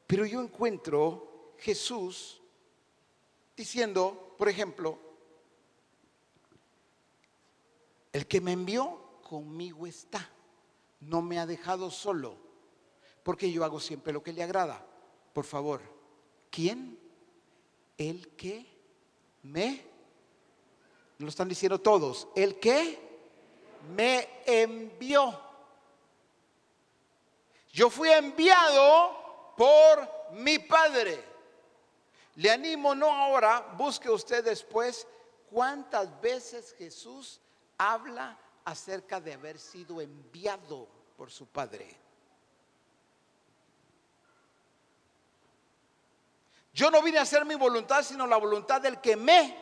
Pero 0.08 0.26
yo 0.26 0.42
encuentro 0.42 1.54
Jesús 1.60 2.42
diciendo, 3.56 4.36
por 4.40 4.50
ejemplo, 4.50 4.98
el 8.12 8.26
que 8.26 8.42
me 8.42 8.54
envió 8.54 9.20
conmigo 9.22 9.86
está, 9.86 10.28
no 11.02 11.22
me 11.22 11.38
ha 11.38 11.46
dejado 11.46 11.92
solo, 11.92 12.38
porque 13.22 13.52
yo 13.52 13.64
hago 13.64 13.80
siempre 13.80 14.14
lo 14.14 14.24
que 14.24 14.34
le 14.34 14.42
agrada. 14.42 14.84
Por 15.32 15.46
favor, 15.46 15.82
¿quién? 16.50 16.98
El 18.00 18.30
que 18.30 18.79
me, 19.44 19.86
lo 21.18 21.28
están 21.28 21.50
diciendo 21.50 21.80
todos, 21.80 22.28
el 22.36 22.60
que 22.60 23.00
me 23.96 24.42
envió. 24.46 25.40
Yo 27.72 27.90
fui 27.90 28.10
enviado 28.10 29.54
por 29.56 30.10
mi 30.32 30.60
Padre. 30.60 31.24
Le 32.36 32.50
animo, 32.50 32.96
no 32.96 33.12
ahora, 33.12 33.74
busque 33.78 34.10
usted 34.10 34.44
después 34.44 35.08
cuántas 35.50 36.20
veces 36.22 36.74
Jesús 36.78 37.42
habla 37.78 38.38
acerca 38.64 39.20
de 39.20 39.34
haber 39.34 39.60
sido 39.60 40.00
enviado 40.00 40.88
por 41.18 41.32
su 41.32 41.48
Padre. 41.48 42.09
Yo 46.74 46.92
no 46.92 47.02
vine 47.02 47.18
a 47.18 47.24
hacer 47.24 47.46
mi 47.46 47.56
voluntad, 47.56 48.04
sino 48.04 48.28
la 48.28 48.38
voluntad 48.38 48.82
del 48.82 49.02
que 49.02 49.16
me, 49.16 49.56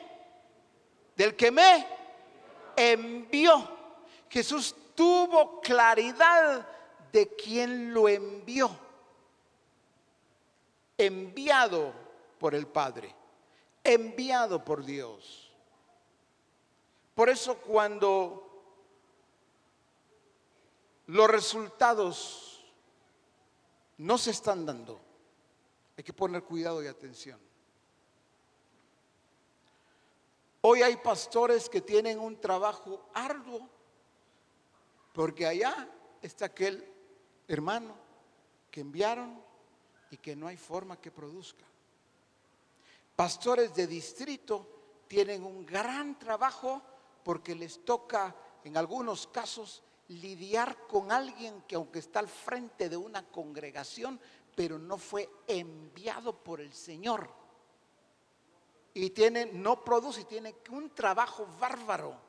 del 1.16 1.36
que 1.36 1.51
me 1.51 1.88
envió. 2.76 3.78
Jesús 4.30 4.76
tuvo 4.95 5.62
claridad 5.62 6.68
de 7.12 7.36
quién 7.36 7.93
lo 7.93 8.08
envió. 8.10 8.70
Enviado 10.97 11.93
por 12.39 12.55
el 12.55 12.68
Padre, 12.68 13.14
enviado 13.84 14.64
por 14.64 14.84
Dios. 14.84 15.51
Por 17.16 17.30
eso 17.30 17.58
cuando 17.58 18.43
los 21.08 21.28
resultados 21.30 22.66
no 23.97 24.18
se 24.18 24.32
están 24.32 24.66
dando, 24.66 24.99
hay 25.98 26.04
que 26.04 26.14
poner 26.14 26.43
cuidado 26.43 26.84
y 26.84 26.88
atención. 26.88 27.39
Hoy 30.62 30.84
hay 30.84 30.95
pastores 30.98 31.70
que 31.70 31.82
tienen 31.82 32.20
un 32.20 32.39
trabajo 32.39 33.10
arduo, 33.16 33.68
porque 35.12 35.48
allá 35.48 35.89
está 36.22 36.45
aquel 36.45 36.88
hermano 37.48 37.95
que 38.70 38.82
enviaron 38.82 39.41
y 40.12 40.18
que 40.18 40.36
no 40.36 40.48
hay 40.48 40.58
forma 40.58 41.02
que 41.02 41.10
produzca. 41.10 41.66
Pastores 43.16 43.74
de 43.74 43.88
distrito 43.88 44.68
tienen 45.08 45.43
un 45.43 45.66
gran 45.66 46.20
trabajo 46.20 46.82
porque 47.24 47.56
les 47.56 47.84
toca 47.84 48.36
en 48.64 48.78
algunos 48.78 49.26
casos 49.28 49.82
lidiar 50.10 50.88
con 50.88 51.12
alguien 51.12 51.64
que 51.64 51.76
aunque 51.76 52.00
está 52.00 52.20
al 52.20 52.30
frente 52.30 52.89
de 52.89 52.98
una 52.98 53.26
congregación, 53.26 54.20
pero 54.58 54.80
no 54.80 54.97
fue 54.97 55.30
enviado 55.45 56.34
por 56.34 56.60
el 56.60 56.74
Señor. 56.74 57.30
Y 58.91 59.12
tiene, 59.12 59.45
no 59.45 59.84
produce, 59.84 60.26
tiene 60.26 60.55
un 60.72 60.89
trabajo 60.95 61.47
bárbaro 61.60 62.20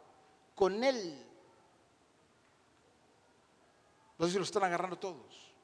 con 0.54 0.84
él. 0.84 1.26
No 4.18 4.26
sé 4.26 4.32
si 4.32 4.36
lo 4.36 4.44
están 4.44 4.62
agarrando 4.64 4.98
todos. 4.98 5.54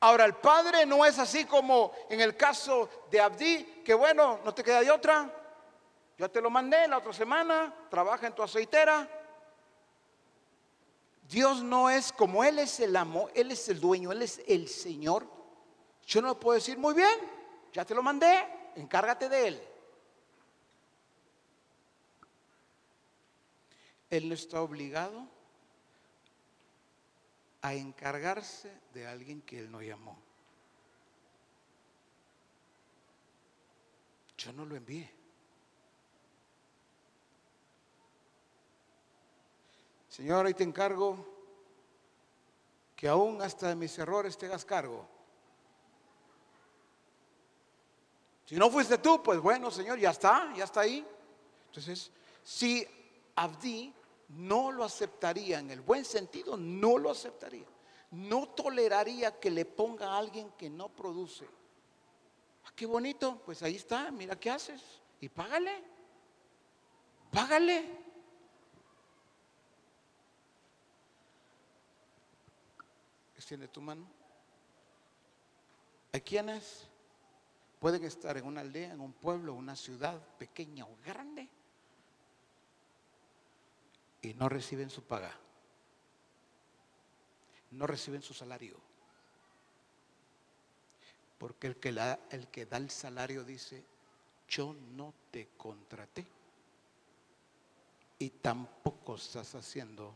Ahora, 0.00 0.26
el 0.26 0.34
padre 0.34 0.84
no 0.84 1.06
es 1.06 1.18
así 1.18 1.46
como 1.46 1.90
en 2.10 2.20
el 2.20 2.36
caso 2.36 2.90
de 3.10 3.18
Abdi, 3.18 3.64
que 3.82 3.94
bueno, 3.94 4.40
no 4.44 4.52
te 4.52 4.62
queda 4.62 4.82
de 4.82 4.90
otra. 4.90 5.34
Yo 6.18 6.30
te 6.30 6.42
lo 6.42 6.50
mandé 6.50 6.86
la 6.86 6.98
otra 6.98 7.14
semana, 7.14 7.74
trabaja 7.88 8.26
en 8.26 8.34
tu 8.34 8.42
aceitera. 8.42 9.08
Dios 11.28 11.62
no 11.62 11.90
es 11.90 12.12
como 12.12 12.44
Él 12.44 12.58
es 12.58 12.80
el 12.80 12.94
amo, 12.96 13.28
Él 13.34 13.50
es 13.50 13.68
el 13.68 13.80
dueño, 13.80 14.12
Él 14.12 14.22
es 14.22 14.40
el 14.46 14.68
Señor. 14.68 15.26
Yo 16.06 16.20
no 16.20 16.38
puedo 16.38 16.56
decir, 16.56 16.78
muy 16.78 16.94
bien, 16.94 17.18
ya 17.72 17.84
te 17.84 17.94
lo 17.94 18.02
mandé, 18.02 18.46
encárgate 18.76 19.28
de 19.28 19.48
Él. 19.48 19.62
Él 24.10 24.28
no 24.28 24.34
está 24.34 24.60
obligado 24.60 25.26
a 27.62 27.74
encargarse 27.74 28.70
de 28.92 29.06
alguien 29.06 29.40
que 29.40 29.58
él 29.58 29.70
no 29.70 29.80
llamó. 29.80 30.16
Yo 34.36 34.52
no 34.52 34.66
lo 34.66 34.76
envié. 34.76 35.10
Señor, 40.14 40.46
ahí 40.46 40.54
te 40.54 40.62
encargo 40.62 41.26
que 42.94 43.08
aún 43.08 43.42
hasta 43.42 43.70
de 43.70 43.74
mis 43.74 43.98
errores 43.98 44.38
te 44.38 44.46
hagas 44.46 44.64
cargo. 44.64 45.04
Si 48.44 48.54
no 48.54 48.70
fuiste 48.70 48.98
tú, 48.98 49.20
pues 49.24 49.40
bueno, 49.40 49.72
Señor, 49.72 49.98
ya 49.98 50.10
está, 50.10 50.54
ya 50.54 50.62
está 50.62 50.82
ahí. 50.82 51.04
Entonces, 51.66 52.12
si 52.44 52.86
Abdi 53.34 53.92
no 54.28 54.70
lo 54.70 54.84
aceptaría, 54.84 55.58
en 55.58 55.72
el 55.72 55.80
buen 55.80 56.04
sentido, 56.04 56.56
no 56.56 56.96
lo 56.96 57.10
aceptaría. 57.10 57.66
No 58.12 58.50
toleraría 58.50 59.40
que 59.40 59.50
le 59.50 59.64
ponga 59.64 60.12
a 60.12 60.18
alguien 60.18 60.52
que 60.52 60.70
no 60.70 60.90
produce. 60.90 61.48
Ah, 62.64 62.70
qué 62.76 62.86
bonito, 62.86 63.42
pues 63.44 63.64
ahí 63.64 63.74
está, 63.74 64.12
mira 64.12 64.38
qué 64.38 64.48
haces. 64.48 64.80
Y 65.20 65.28
págale, 65.28 65.82
págale. 67.32 68.03
Extiende 73.44 73.68
tu 73.68 73.82
mano. 73.82 74.06
Hay 76.14 76.22
quienes 76.22 76.88
pueden 77.78 78.02
estar 78.04 78.38
en 78.38 78.46
una 78.46 78.62
aldea, 78.62 78.94
en 78.94 79.02
un 79.02 79.12
pueblo, 79.12 79.52
una 79.52 79.76
ciudad 79.76 80.18
pequeña 80.38 80.86
o 80.86 80.96
grande 81.04 81.50
y 84.22 84.32
no 84.32 84.48
reciben 84.48 84.88
su 84.88 85.02
paga. 85.02 85.38
No 87.72 87.86
reciben 87.86 88.22
su 88.22 88.32
salario. 88.32 88.80
Porque 91.36 91.66
el 91.66 91.76
que, 91.76 91.90
el 92.30 92.48
que 92.48 92.64
da 92.64 92.78
el 92.78 92.88
salario 92.88 93.44
dice, 93.44 93.84
yo 94.48 94.72
no 94.72 95.12
te 95.30 95.50
contraté 95.58 96.26
y 98.18 98.30
tampoco 98.30 99.16
estás 99.16 99.54
haciendo 99.54 100.14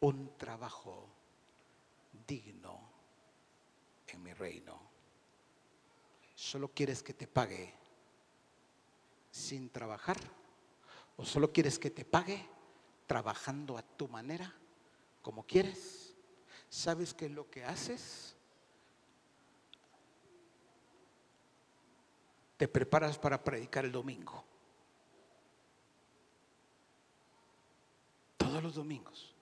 un 0.00 0.36
trabajo 0.36 1.11
digno 2.32 2.80
en 4.08 4.22
mi 4.22 4.32
reino. 4.32 4.80
Solo 6.34 6.68
quieres 6.68 7.02
que 7.02 7.12
te 7.12 7.26
pague 7.26 7.74
sin 9.30 9.68
trabajar 9.68 10.16
o 11.16 11.24
solo 11.26 11.52
quieres 11.52 11.78
que 11.78 11.90
te 11.90 12.04
pague 12.04 12.42
trabajando 13.06 13.76
a 13.76 13.82
tu 13.82 14.08
manera, 14.08 14.50
como 15.20 15.46
quieres. 15.46 16.14
¿Sabes 16.70 17.12
qué 17.12 17.26
es 17.26 17.32
lo 17.32 17.50
que 17.50 17.64
haces? 17.66 18.34
Te 22.56 22.66
preparas 22.66 23.18
para 23.18 23.42
predicar 23.44 23.84
el 23.84 23.92
domingo. 23.92 24.42
Todos 28.38 28.62
los 28.62 28.74
domingos. 28.74 29.34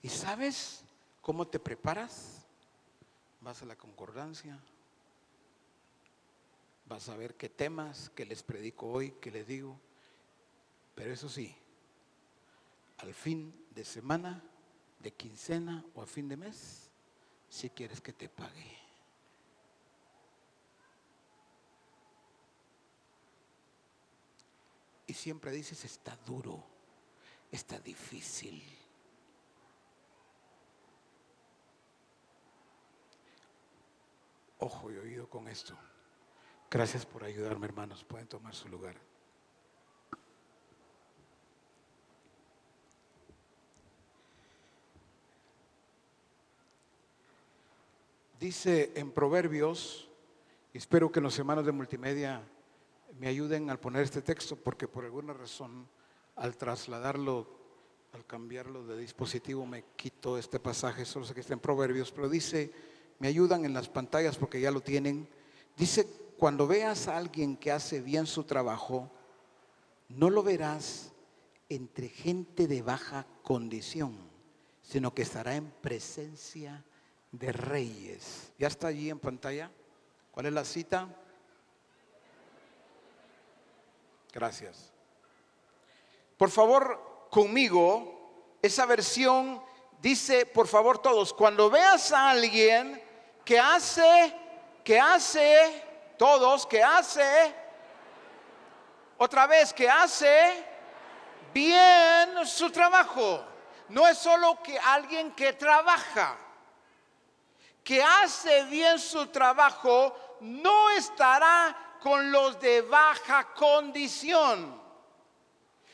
¿Y 0.00 0.08
sabes 0.08 0.84
cómo 1.24 1.48
te 1.48 1.58
preparas? 1.58 2.44
Vas 3.40 3.62
a 3.62 3.64
la 3.64 3.76
concordancia. 3.76 4.58
Vas 6.84 7.08
a 7.08 7.16
ver 7.16 7.34
qué 7.34 7.48
temas, 7.48 8.10
que 8.10 8.26
les 8.26 8.42
predico 8.42 8.86
hoy, 8.88 9.12
que 9.22 9.30
les 9.30 9.46
digo. 9.46 9.80
Pero 10.94 11.14
eso 11.14 11.30
sí, 11.30 11.56
al 12.98 13.14
fin 13.14 13.66
de 13.74 13.86
semana, 13.86 14.44
de 15.00 15.12
quincena 15.14 15.82
o 15.94 16.02
a 16.02 16.06
fin 16.06 16.28
de 16.28 16.36
mes, 16.36 16.90
si 17.48 17.70
quieres 17.70 18.02
que 18.02 18.12
te 18.12 18.28
pague. 18.28 18.78
Y 25.06 25.14
siempre 25.14 25.52
dices, 25.52 25.86
está 25.86 26.16
duro, 26.26 26.62
está 27.50 27.78
difícil. 27.78 28.83
Ojo 34.64 34.90
y 34.90 34.96
oído 34.96 35.28
con 35.28 35.46
esto. 35.46 35.76
Gracias 36.70 37.04
por 37.04 37.22
ayudarme, 37.22 37.66
hermanos. 37.66 38.02
Pueden 38.02 38.26
tomar 38.26 38.54
su 38.54 38.66
lugar. 38.66 38.96
Dice 48.40 48.92
en 48.94 49.12
Proverbios, 49.12 50.08
y 50.72 50.78
espero 50.78 51.12
que 51.12 51.20
los 51.20 51.38
hermanos 51.38 51.66
de 51.66 51.72
multimedia 51.72 52.40
me 53.20 53.28
ayuden 53.28 53.68
al 53.68 53.78
poner 53.78 54.04
este 54.04 54.22
texto, 54.22 54.56
porque 54.56 54.88
por 54.88 55.04
alguna 55.04 55.34
razón 55.34 55.86
al 56.36 56.56
trasladarlo, 56.56 57.46
al 58.14 58.24
cambiarlo 58.24 58.86
de 58.86 58.96
dispositivo, 58.96 59.66
me 59.66 59.84
quito 59.94 60.38
este 60.38 60.58
pasaje, 60.58 61.04
solo 61.04 61.26
sé 61.26 61.34
que 61.34 61.40
está 61.40 61.52
en 61.52 61.60
Proverbios, 61.60 62.10
pero 62.10 62.30
dice, 62.30 62.93
me 63.18 63.28
ayudan 63.28 63.64
en 63.64 63.74
las 63.74 63.88
pantallas 63.88 64.36
porque 64.36 64.60
ya 64.60 64.70
lo 64.70 64.80
tienen. 64.80 65.28
Dice, 65.76 66.06
cuando 66.38 66.66
veas 66.66 67.08
a 67.08 67.16
alguien 67.16 67.56
que 67.56 67.72
hace 67.72 68.00
bien 68.00 68.26
su 68.26 68.44
trabajo, 68.44 69.10
no 70.08 70.30
lo 70.30 70.42
verás 70.42 71.12
entre 71.68 72.08
gente 72.08 72.66
de 72.66 72.82
baja 72.82 73.26
condición, 73.42 74.16
sino 74.82 75.14
que 75.14 75.22
estará 75.22 75.54
en 75.56 75.70
presencia 75.70 76.84
de 77.32 77.52
reyes. 77.52 78.52
¿Ya 78.58 78.68
está 78.68 78.88
allí 78.88 79.10
en 79.10 79.18
pantalla? 79.18 79.70
¿Cuál 80.30 80.46
es 80.46 80.52
la 80.52 80.64
cita? 80.64 81.08
Gracias. 84.32 84.92
Por 86.36 86.50
favor, 86.50 87.28
conmigo, 87.30 88.58
esa 88.60 88.86
versión 88.86 89.62
dice, 90.02 90.46
por 90.46 90.66
favor 90.66 90.98
todos, 90.98 91.32
cuando 91.32 91.70
veas 91.70 92.12
a 92.12 92.30
alguien 92.30 93.00
que 93.44 93.58
hace, 93.58 94.34
que 94.82 94.98
hace, 94.98 95.84
todos, 96.16 96.66
que 96.66 96.82
hace, 96.82 97.54
otra 99.18 99.46
vez, 99.46 99.72
que 99.72 99.88
hace 99.88 100.64
bien 101.52 102.46
su 102.46 102.70
trabajo. 102.70 103.44
No 103.88 104.08
es 104.08 104.18
solo 104.18 104.62
que 104.62 104.78
alguien 104.78 105.32
que 105.32 105.52
trabaja, 105.52 106.36
que 107.82 108.02
hace 108.02 108.64
bien 108.64 108.98
su 108.98 109.26
trabajo, 109.26 110.38
no 110.40 110.90
estará 110.90 111.98
con 112.00 112.32
los 112.32 112.58
de 112.60 112.80
baja 112.82 113.52
condición. 113.54 114.82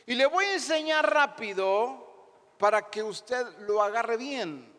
Y 0.06 0.14
le 0.14 0.26
voy 0.26 0.44
a 0.44 0.54
enseñar 0.54 1.12
rápido 1.12 2.54
para 2.58 2.88
que 2.88 3.02
usted 3.02 3.46
lo 3.60 3.82
agarre 3.82 4.16
bien. 4.16 4.69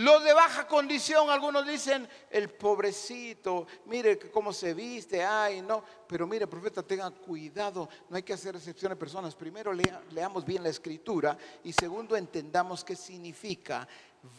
Los 0.00 0.24
de 0.24 0.32
baja 0.32 0.66
condición, 0.66 1.28
algunos 1.28 1.66
dicen, 1.66 2.08
el 2.30 2.48
pobrecito, 2.48 3.66
mire 3.84 4.18
cómo 4.30 4.50
se 4.50 4.72
viste, 4.72 5.22
ay, 5.22 5.60
no. 5.60 5.84
Pero 6.08 6.26
mire, 6.26 6.46
profeta, 6.46 6.82
tenga 6.82 7.10
cuidado, 7.10 7.86
no 8.08 8.16
hay 8.16 8.22
que 8.22 8.32
hacer 8.32 8.56
excepción 8.56 8.88
de 8.88 8.96
personas. 8.96 9.34
Primero 9.34 9.74
lea- 9.74 10.02
leamos 10.12 10.46
bien 10.46 10.62
la 10.62 10.70
escritura 10.70 11.36
y 11.62 11.74
segundo 11.74 12.16
entendamos 12.16 12.82
qué 12.82 12.96
significa 12.96 13.86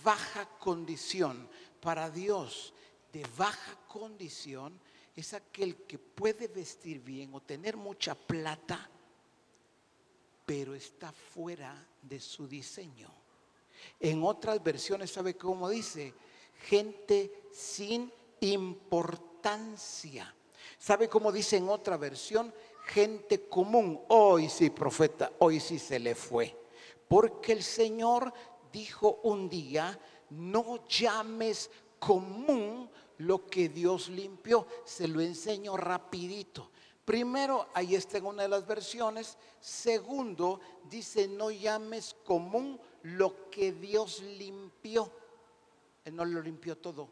baja 0.04 0.50
condición. 0.58 1.48
Para 1.80 2.10
Dios, 2.10 2.74
de 3.14 3.24
baja 3.38 3.78
condición 3.88 4.80
es 5.16 5.32
aquel 5.36 5.84
que 5.86 6.00
puede 6.00 6.48
vestir 6.48 7.02
bien 7.02 7.36
o 7.36 7.40
tener 7.40 7.78
mucha 7.78 8.16
plata, 8.16 8.90
pero 10.44 10.74
está 10.74 11.12
fuera 11.12 11.88
de 12.02 12.20
su 12.20 12.48
diseño. 12.48 13.12
En 14.00 14.24
otras 14.24 14.62
versiones, 14.64 15.12
¿sabe 15.12 15.36
cómo 15.36 15.70
dice? 15.70 16.14
Gente 16.68 17.46
sin 17.52 18.12
importancia. 18.42 20.34
¿Sabe 20.78 21.08
cómo 21.08 21.32
dice 21.32 21.58
en 21.58 21.70
otra 21.70 21.98
versión? 21.98 22.54
Gente 22.86 23.48
común. 23.48 24.02
Hoy 24.10 24.50
sí, 24.50 24.70
profeta, 24.70 25.32
hoy 25.40 25.60
sí 25.60 25.78
se 25.78 26.00
le 26.00 26.16
fue. 26.16 26.56
Porque 27.08 27.52
el 27.52 27.64
Señor 27.64 28.34
dijo 28.72 29.20
un 29.24 29.50
día, 29.50 30.00
no 30.30 30.86
llames 30.88 31.70
común 32.00 32.90
lo 33.18 33.46
que 33.46 33.70
Dios 33.70 34.10
limpió. 34.10 34.66
Se 34.86 35.08
lo 35.08 35.22
enseño 35.22 35.78
rapidito. 35.78 36.72
Primero, 37.06 37.68
ahí 37.74 37.96
está 37.96 38.18
en 38.18 38.26
una 38.26 38.44
de 38.44 38.50
las 38.50 38.66
versiones. 38.66 39.38
Segundo, 39.60 40.60
dice, 40.90 41.28
no 41.28 41.52
llames 41.52 42.16
común 42.24 42.80
lo 43.04 43.50
que 43.50 43.72
Dios 43.72 44.22
limpió. 44.22 45.12
Él 46.06 46.16
no 46.16 46.26
lo 46.26 46.42
limpió 46.42 46.78
todo. 46.78 47.10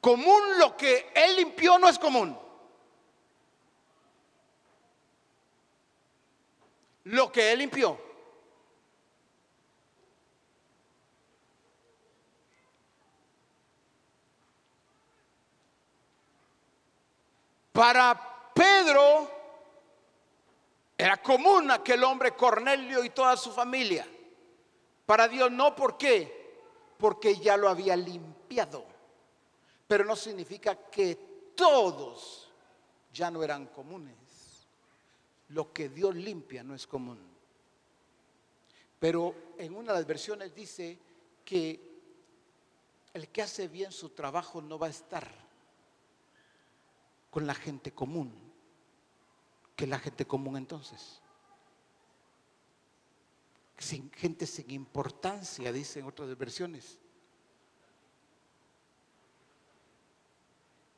Común 0.00 0.58
lo 0.58 0.76
que 0.76 1.12
Él 1.14 1.36
limpió 1.36 1.78
no 1.78 1.88
es 1.88 1.98
común. 1.98 2.36
Lo 7.04 7.30
que 7.30 7.52
Él 7.52 7.60
limpió. 7.60 8.00
Para 17.72 18.52
Pedro 18.54 19.41
era 21.02 21.20
común 21.20 21.68
aquel 21.72 22.04
hombre 22.04 22.30
Cornelio 22.36 23.02
y 23.02 23.10
toda 23.10 23.36
su 23.36 23.50
familia. 23.50 24.06
Para 25.04 25.26
Dios 25.26 25.50
no, 25.50 25.74
¿por 25.74 25.98
qué? 25.98 26.62
Porque 26.96 27.36
ya 27.38 27.56
lo 27.56 27.68
había 27.68 27.96
limpiado. 27.96 28.86
Pero 29.88 30.04
no 30.04 30.14
significa 30.14 30.76
que 30.88 31.16
todos 31.56 32.48
ya 33.12 33.32
no 33.32 33.42
eran 33.42 33.66
comunes. 33.66 34.14
Lo 35.48 35.72
que 35.72 35.88
Dios 35.88 36.14
limpia 36.14 36.62
no 36.62 36.72
es 36.72 36.86
común. 36.86 37.18
Pero 39.00 39.34
en 39.58 39.74
una 39.74 39.92
de 39.92 39.98
las 39.98 40.06
versiones 40.06 40.54
dice 40.54 40.96
que 41.44 41.80
el 43.12 43.28
que 43.28 43.42
hace 43.42 43.66
bien 43.66 43.90
su 43.90 44.10
trabajo 44.10 44.62
no 44.62 44.78
va 44.78 44.86
a 44.86 44.90
estar 44.90 45.28
con 47.28 47.44
la 47.44 47.54
gente 47.54 47.90
común. 47.90 48.41
¿Qué 49.82 49.86
es 49.86 49.90
la 49.90 49.98
gente 49.98 50.24
común 50.24 50.56
entonces? 50.56 51.20
Sin, 53.76 54.12
gente 54.12 54.46
sin 54.46 54.70
importancia, 54.70 55.72
dicen 55.72 56.06
otras 56.06 56.38
versiones. 56.38 57.00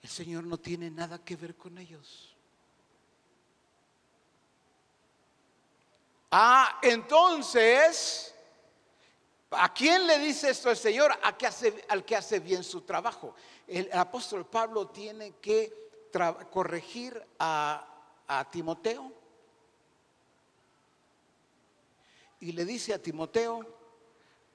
El 0.02 0.10
Señor 0.10 0.44
no 0.44 0.58
tiene 0.58 0.90
nada 0.90 1.24
que 1.24 1.34
ver 1.34 1.56
con 1.56 1.78
ellos. 1.78 2.36
Ah, 6.30 6.78
entonces, 6.82 8.34
¿a 9.50 9.72
quién 9.72 10.06
le 10.06 10.18
dice 10.18 10.50
esto 10.50 10.70
el 10.70 10.76
Señor? 10.76 11.10
A 11.22 11.38
que 11.38 11.46
hace, 11.46 11.86
al 11.88 12.04
que 12.04 12.16
hace 12.16 12.38
bien 12.38 12.62
su 12.62 12.82
trabajo. 12.82 13.34
El, 13.66 13.90
apóstol 13.94 14.44
Pablo 14.44 14.88
tiene 14.88 15.36
que 15.36 15.72
corregir 16.50 17.26
a, 17.38 17.93
a 18.26 18.48
Timoteo 18.50 19.12
y 22.40 22.52
le 22.52 22.64
dice 22.64 22.92
a 22.92 23.02
Timoteo, 23.02 23.60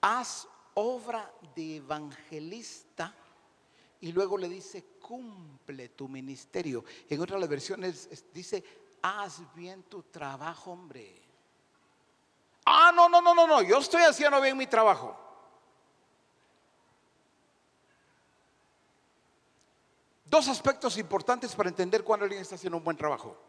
haz 0.02 0.48
obra 0.76 1.32
de 1.56 1.78
evangelista 1.78 3.14
y 4.02 4.12
luego 4.12 4.38
le 4.38 4.48
dice, 4.48 4.84
cumple 5.02 5.90
tu 5.90 6.08
ministerio. 6.08 6.86
En 7.10 7.20
otras 7.20 7.50
versiones 7.50 8.08
dice, 8.32 8.64
haz 9.02 9.42
bien 9.56 9.84
tu 9.84 10.04
trabajo, 10.04 10.72
hombre. 10.72 11.20
Ah, 12.66 12.92
no, 12.94 13.10
no, 13.10 13.22
no, 13.22 13.34
no, 13.34 13.48
no, 13.48 13.62
yo 13.64 13.80
estoy 13.80 14.04
haciendo 14.04 14.40
bien 14.40 14.56
mi 14.56 14.68
trabajo. 14.68 15.18
Dos 20.26 20.48
aspectos 20.48 20.96
importantes 21.00 21.56
para 21.56 21.70
entender 21.70 22.04
cuando 22.04 22.26
alguien 22.26 22.44
está 22.44 22.54
haciendo 22.54 22.78
un 22.78 22.84
buen 22.84 22.96
trabajo. 22.96 23.49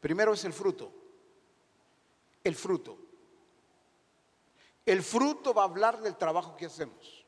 Primero 0.00 0.32
es 0.34 0.44
el 0.44 0.52
fruto. 0.52 0.92
El 2.44 2.54
fruto. 2.54 2.98
El 4.84 5.02
fruto 5.02 5.52
va 5.52 5.62
a 5.62 5.66
hablar 5.66 6.00
del 6.00 6.16
trabajo 6.16 6.56
que 6.56 6.66
hacemos. 6.66 7.24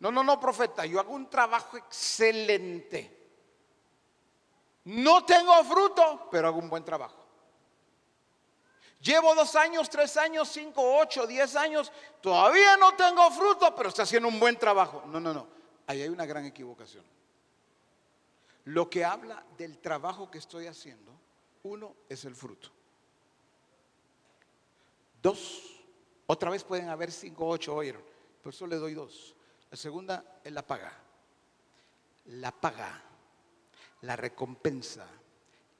No, 0.00 0.10
no, 0.10 0.24
no, 0.24 0.40
profeta, 0.40 0.84
yo 0.84 0.98
hago 0.98 1.14
un 1.14 1.30
trabajo 1.30 1.76
excelente. 1.76 3.22
No 4.84 5.24
tengo 5.24 5.62
fruto, 5.62 6.28
pero 6.28 6.48
hago 6.48 6.58
un 6.58 6.68
buen 6.68 6.84
trabajo. 6.84 7.24
Llevo 9.00 9.34
dos 9.34 9.54
años, 9.54 9.88
tres 9.88 10.16
años, 10.16 10.48
cinco, 10.48 10.98
ocho, 10.98 11.26
diez 11.26 11.54
años, 11.54 11.92
todavía 12.20 12.76
no 12.76 12.94
tengo 12.94 13.30
fruto, 13.30 13.74
pero 13.76 13.88
está 13.88 14.02
haciendo 14.02 14.28
un 14.28 14.40
buen 14.40 14.56
trabajo. 14.56 15.04
No, 15.06 15.20
no, 15.20 15.32
no, 15.32 15.46
ahí 15.86 16.02
hay 16.02 16.08
una 16.08 16.26
gran 16.26 16.46
equivocación. 16.46 17.04
Lo 18.64 18.88
que 18.88 19.04
habla 19.04 19.44
del 19.58 19.78
trabajo 19.78 20.30
que 20.30 20.38
estoy 20.38 20.66
haciendo, 20.66 21.12
uno 21.64 21.94
es 22.08 22.24
el 22.24 22.34
fruto. 22.34 22.70
Dos, 25.20 25.80
otra 26.26 26.50
vez 26.50 26.64
pueden 26.64 26.88
haber 26.88 27.10
cinco, 27.10 27.46
ocho, 27.48 27.74
oyeron, 27.74 28.02
por 28.42 28.52
eso 28.52 28.66
le 28.66 28.76
doy 28.76 28.94
dos. 28.94 29.34
La 29.70 29.76
segunda 29.76 30.40
es 30.44 30.52
la 30.52 30.66
paga. 30.66 30.92
La 32.26 32.52
paga, 32.52 33.02
la 34.02 34.16
recompensa, 34.16 35.06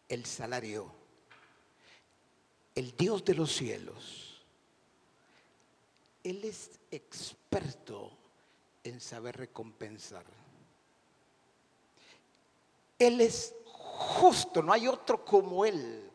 el 0.08 0.24
salario. 0.26 0.92
El 2.74 2.96
Dios 2.96 3.24
de 3.24 3.34
los 3.34 3.52
cielos, 3.52 4.42
Él 6.24 6.42
es 6.44 6.80
experto 6.90 8.16
en 8.82 9.00
saber 9.00 9.36
recompensar. 9.36 10.24
Él 13.06 13.20
es 13.20 13.54
justo, 13.64 14.62
no 14.62 14.72
hay 14.72 14.86
otro 14.86 15.24
como 15.24 15.64
Él 15.64 16.08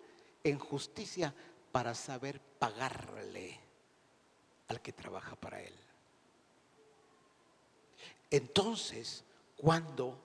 en 0.44 0.58
justicia 0.58 1.34
para 1.72 1.94
saber 1.94 2.40
pagarle 2.40 3.60
al 4.70 4.82
que 4.82 4.94
trabaja 4.94 5.36
para 5.36 5.62
Él. 5.62 5.74
Entonces, 8.30 9.26
cuando 9.58 10.18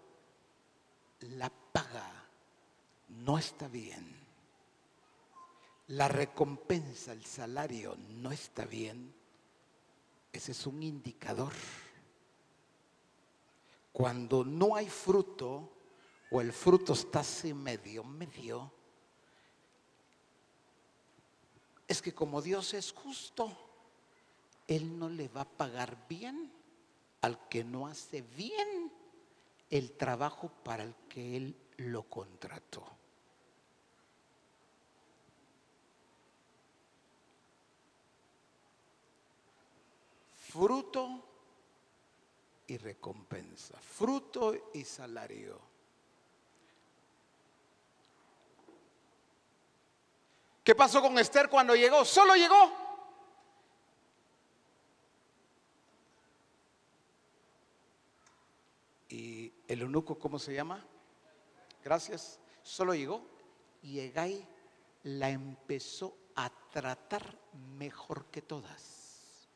la 1.21 1.51
paga 1.51 2.29
no 3.09 3.39
está 3.39 3.67
bien, 3.67 4.23
la 5.89 6.07
recompensa, 6.07 7.13
el 7.13 7.25
salario 7.25 7.97
no 8.21 8.31
está 8.31 8.67
bien, 8.67 9.13
ese 10.33 10.53
es 10.53 10.67
un 10.67 10.83
indicador. 10.83 11.53
Cuando 13.93 14.45
no 14.45 14.77
hay 14.77 14.89
fruto 14.89 15.82
o 16.33 16.41
el 16.41 16.53
fruto 16.53 16.95
está 16.95 17.21
así 17.21 17.53
medio, 17.53 18.03
medio, 18.03 18.73
es 21.87 22.01
que 22.01 22.15
como 22.15 22.41
Dios 22.41 22.73
es 22.73 22.91
justo, 22.91 23.55
Él 24.67 24.99
no 24.99 25.11
le 25.11 25.29
va 25.29 25.43
a 25.43 25.49
pagar 25.49 26.09
bien 26.09 26.51
al 27.21 27.49
que 27.51 27.63
no 27.65 27.87
hace 27.87 28.23
bien 28.23 28.91
el 29.69 29.93
trabajo 29.93 30.51
para 30.65 30.85
el 30.85 30.95
que 31.11 31.37
Él 31.37 31.57
lo 31.77 32.05
contrató. 32.05 32.83
Fruto 40.49 41.23
y 42.69 42.79
recompensa, 42.79 43.79
fruto 43.79 44.71
y 44.73 44.85
salario. 44.85 45.72
¿Qué 50.63 50.75
pasó 50.75 51.03
con 51.03 51.19
Esther 51.19 51.49
cuando 51.49 51.75
llegó? 51.75 52.05
Solo 52.05 52.37
llegó. 52.37 52.73
¿Y 59.09 59.53
el 59.67 59.83
eunuco 59.83 60.19
cómo 60.19 60.39
se 60.39 60.55
llama? 60.55 60.87
Gracias. 61.83 62.39
Solo 62.63 62.95
llegó 62.95 63.27
y 63.83 63.99
Egay 63.99 64.47
la 65.03 65.31
empezó 65.31 66.17
a 66.37 66.49
tratar 66.71 67.37
mejor 67.77 68.27
que 68.27 68.41
todas. 68.41 69.49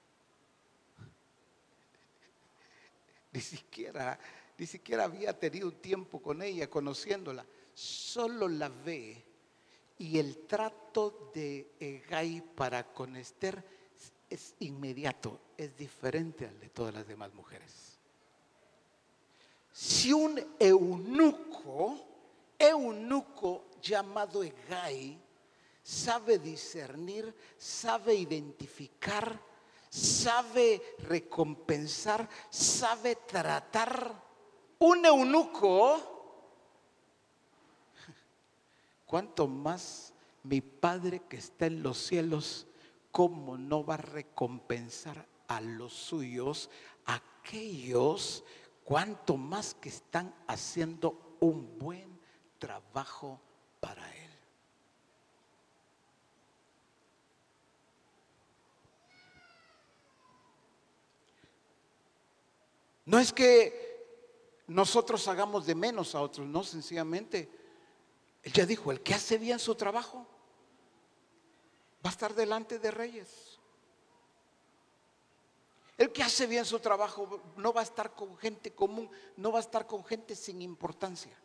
Ni 3.32 3.40
siquiera, 3.40 4.18
ni 4.58 4.66
siquiera 4.66 5.04
había 5.04 5.38
tenido 5.38 5.72
tiempo 5.72 6.20
con 6.20 6.42
ella, 6.42 6.68
conociéndola. 6.68 7.46
Solo 7.74 8.48
la 8.48 8.68
ve 8.68 9.24
y 9.98 10.18
el 10.18 10.46
trato 10.46 11.30
de 11.34 11.72
Egay 11.80 12.40
para 12.40 12.92
con 12.92 13.16
Esther 13.16 13.64
es 14.28 14.54
inmediato, 14.60 15.40
es 15.56 15.76
diferente 15.76 16.46
al 16.46 16.58
de 16.58 16.68
todas 16.68 16.94
las 16.94 17.06
demás 17.06 17.32
mujeres. 17.32 17.98
Si 19.72 20.12
un 20.12 20.56
eunuco, 20.58 21.98
eunuco 22.58 23.66
llamado 23.80 24.42
Egay, 24.42 25.18
sabe 25.82 26.38
discernir, 26.38 27.34
sabe 27.56 28.14
identificar, 28.14 29.38
sabe 29.88 30.96
recompensar, 31.00 32.28
sabe 32.50 33.16
tratar, 33.16 34.24
un 34.78 35.04
eunuco 35.06 36.15
¿Cuánto 39.06 39.46
más 39.46 40.12
mi 40.42 40.60
Padre 40.60 41.22
que 41.28 41.36
está 41.36 41.66
en 41.66 41.82
los 41.82 41.98
cielos, 41.98 42.66
cómo 43.12 43.56
no 43.56 43.84
va 43.84 43.94
a 43.94 43.98
recompensar 43.98 45.26
a 45.46 45.60
los 45.60 45.92
suyos, 45.92 46.68
aquellos, 47.04 48.44
cuánto 48.84 49.36
más 49.36 49.74
que 49.74 49.88
están 49.88 50.34
haciendo 50.48 51.36
un 51.40 51.78
buen 51.78 52.18
trabajo 52.58 53.40
para 53.80 54.12
Él? 54.12 54.30
No 63.04 63.20
es 63.20 63.32
que 63.32 63.86
nosotros 64.66 65.28
hagamos 65.28 65.64
de 65.64 65.76
menos 65.76 66.16
a 66.16 66.20
otros, 66.20 66.44
no, 66.44 66.64
sencillamente 66.64 67.65
él 68.46 68.52
ya 68.52 68.64
dijo, 68.64 68.92
el 68.92 69.02
que 69.02 69.12
hace 69.12 69.38
bien 69.38 69.58
su 69.58 69.74
trabajo 69.74 70.24
va 72.04 72.10
a 72.10 72.12
estar 72.12 72.32
delante 72.32 72.78
de 72.78 72.92
reyes. 72.92 73.58
El 75.98 76.12
que 76.12 76.22
hace 76.22 76.46
bien 76.46 76.64
su 76.64 76.78
trabajo 76.78 77.40
no 77.56 77.72
va 77.72 77.80
a 77.80 77.82
estar 77.82 78.14
con 78.14 78.38
gente 78.38 78.72
común, 78.72 79.10
no 79.36 79.50
va 79.50 79.58
a 79.58 79.62
estar 79.62 79.84
con 79.88 80.04
gente 80.04 80.36
sin 80.36 80.62
importancia. 80.62 81.36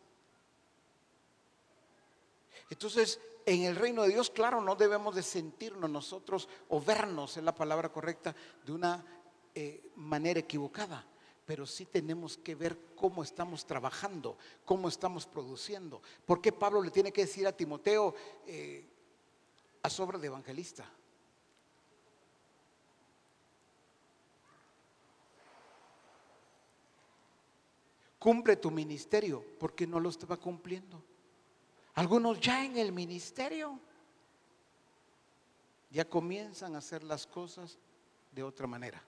Entonces, 2.70 3.20
en 3.48 3.64
el 3.64 3.78
reino 3.78 4.04
de 4.04 4.10
Dios, 4.10 4.30
claro, 4.30 4.62
no 4.62 4.76
debemos 4.76 5.16
de 5.16 5.24
sentirnos 5.24 5.90
nosotros 5.90 6.48
o 6.70 6.80
vernos, 6.80 7.36
en 7.36 7.46
la 7.46 7.56
palabra 7.56 7.92
correcta, 7.92 8.36
de 8.64 8.72
una 8.74 9.04
eh, 9.56 9.90
manera 9.96 10.40
equivocada 10.40 11.04
pero 11.46 11.66
sí 11.66 11.86
tenemos 11.86 12.38
que 12.38 12.56
ver 12.56 12.78
cómo 12.96 13.24
estamos 13.24 13.66
trabajando, 13.66 14.38
cómo 14.66 14.88
estamos 14.88 15.26
produciendo. 15.26 16.02
¿Por 16.26 16.42
qué 16.42 16.52
Pablo 16.52 16.82
le 16.82 16.92
tiene 16.92 17.12
que 17.12 17.22
decir 17.22 17.48
a 17.48 17.56
Timoteo 17.56 18.14
eh, 18.46 18.88
a 19.82 19.90
sobra 19.90 20.18
de 20.18 20.28
evangelista? 20.28 20.90
Cumple 28.20 28.56
tu 28.58 28.70
ministerio 28.70 29.44
porque 29.60 29.88
no 29.88 30.00
lo 30.00 30.10
estaba 30.10 30.38
cumpliendo. 30.38 31.04
Algunos 31.96 32.40
ya 32.40 32.64
en 32.64 32.78
el 32.78 32.92
ministerio 32.92 33.80
ya 35.90 36.06
comienzan 36.06 36.76
a 36.76 36.78
hacer 36.78 37.04
las 37.04 37.26
cosas 37.26 37.80
de 38.32 38.44
otra 38.44 38.68
manera, 38.68 39.04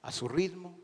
a 0.00 0.12
su 0.12 0.28
ritmo, 0.28 0.78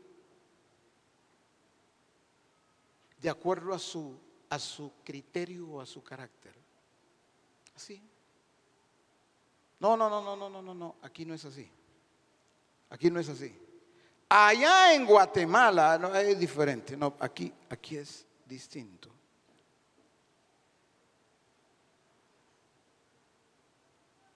de 3.23 3.29
acuerdo 3.29 3.73
a 3.73 3.79
su, 3.79 4.19
a 4.49 4.59
su 4.59 4.91
criterio 5.01 5.65
o 5.69 5.81
a 5.81 5.85
su 5.85 6.03
carácter. 6.03 6.53
Así. 7.73 8.03
No, 9.79 9.95
no, 9.95 10.09
no, 10.09 10.21
no, 10.21 10.35
no, 10.35 10.49
no, 10.49 10.61
no, 10.61 10.73
no, 10.73 10.95
aquí 11.01 11.25
no 11.25 11.33
es 11.33 11.45
así. 11.45 11.69
Aquí 12.89 13.09
no 13.09 13.21
es 13.21 13.29
así. 13.29 13.57
Allá 14.27 14.93
en 14.93 15.05
Guatemala 15.05 15.97
no, 15.97 16.13
es 16.13 16.37
diferente, 16.37 16.97
no, 16.97 17.15
aquí, 17.17 17.53
aquí 17.69 17.95
es 17.95 18.25
distinto. 18.45 19.09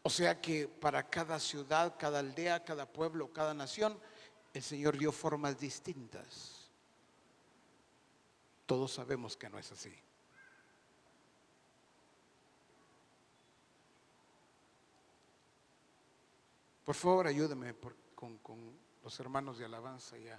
O 0.01 0.09
sea 0.09 0.39
que 0.39 0.69
para 0.69 1.09
cada 1.09 1.41
ciudad, 1.41 1.95
cada 1.99 2.19
aldea, 2.19 2.63
cada 2.63 2.85
pueblo, 2.85 3.33
cada 3.33 3.53
nación, 3.53 3.99
el 4.53 4.63
Señor 4.63 4.97
dio 4.97 5.11
formas 5.11 5.59
distintas. 5.59 6.56
Todos 8.67 8.91
sabemos 8.91 9.37
que 9.37 9.49
no 9.49 9.57
es 9.57 9.71
así. 9.71 9.93
Por 16.85 16.95
favor, 16.95 17.27
ayúdeme 17.27 17.73
con, 18.13 18.37
con 18.39 18.77
los 19.03 19.19
hermanos 19.21 19.57
de 19.57 19.65
alabanza 19.65 20.17
ya. 20.17 20.37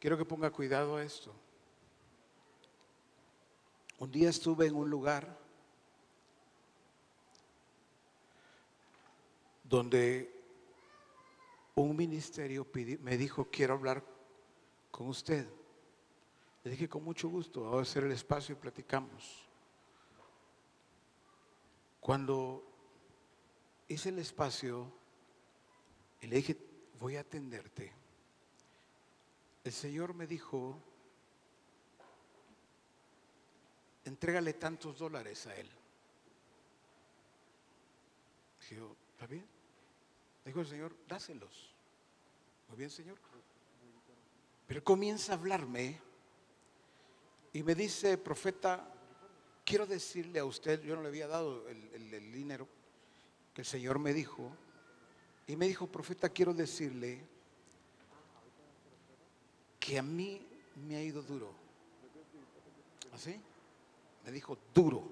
Quiero 0.00 0.16
que 0.16 0.24
ponga 0.24 0.50
cuidado 0.50 0.96
a 0.96 1.02
esto. 1.02 1.43
Un 4.04 4.12
día 4.12 4.28
estuve 4.28 4.66
en 4.66 4.74
un 4.74 4.90
lugar 4.90 5.34
donde 9.62 10.30
un 11.74 11.96
ministerio 11.96 12.66
me 13.00 13.16
dijo, 13.16 13.48
quiero 13.50 13.72
hablar 13.72 14.04
con 14.90 15.08
usted. 15.08 15.48
Le 16.64 16.72
dije, 16.72 16.86
con 16.86 17.02
mucho 17.02 17.30
gusto, 17.30 17.62
vamos 17.62 17.78
a 17.78 17.82
hacer 17.90 18.04
el 18.04 18.12
espacio 18.12 18.54
y 18.54 18.58
platicamos. 18.58 19.48
Cuando 21.98 22.62
hice 23.88 24.10
el 24.10 24.18
espacio 24.18 24.92
y 26.20 26.26
le 26.26 26.36
dije, 26.36 26.58
voy 27.00 27.16
a 27.16 27.20
atenderte 27.20 28.04
el 29.64 29.72
Señor 29.72 30.12
me 30.12 30.26
dijo, 30.26 30.78
entrégale 34.04 34.54
tantos 34.54 34.98
dólares 34.98 35.46
a 35.46 35.56
él. 35.56 35.68
Dije, 38.60 38.80
¿está 39.12 39.26
bien? 39.26 39.46
Dijo 40.44 40.60
el 40.60 40.66
Señor, 40.66 40.94
dáselos. 41.08 41.74
Muy 42.68 42.78
bien, 42.78 42.90
Señor. 42.90 43.18
Pero 44.66 44.82
comienza 44.82 45.32
a 45.32 45.36
hablarme 45.36 46.00
y 47.52 47.62
me 47.62 47.74
dice, 47.74 48.18
profeta, 48.18 48.92
quiero 49.64 49.86
decirle 49.86 50.38
a 50.38 50.44
usted, 50.44 50.82
yo 50.82 50.96
no 50.96 51.02
le 51.02 51.08
había 51.08 51.26
dado 51.26 51.68
el, 51.68 52.14
el 52.14 52.32
dinero 52.32 52.66
que 53.52 53.60
el 53.60 53.66
Señor 53.66 53.98
me 53.98 54.12
dijo, 54.12 54.50
y 55.46 55.56
me 55.56 55.68
dijo, 55.68 55.86
profeta, 55.86 56.28
quiero 56.28 56.54
decirle 56.54 57.20
que 59.78 59.98
a 59.98 60.02
mí 60.02 60.44
me 60.88 60.96
ha 60.96 61.02
ido 61.02 61.22
duro. 61.22 61.52
¿Así? 63.12 63.38
Me 64.24 64.32
dijo 64.32 64.58
duro. 64.72 65.02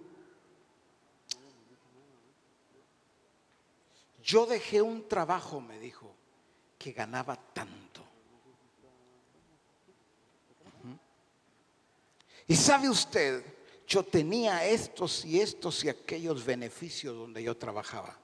Yo 4.23 4.47
dejé 4.47 4.81
un 4.81 5.09
trabajo, 5.09 5.61
me 5.61 5.79
dijo, 5.79 6.15
que 6.79 6.93
ganaba 6.93 7.37
tanto. 7.37 8.03
Y 12.47 12.57
sabe 12.57 12.89
usted, 12.89 13.45
yo 13.87 14.03
tenía 14.03 14.65
estos 14.65 15.25
y 15.25 15.41
estos 15.41 15.85
y 15.85 15.89
aquellos 15.89 16.45
beneficios 16.45 17.17
donde 17.17 17.43
yo 17.43 17.57
trabajaba. 17.57 18.19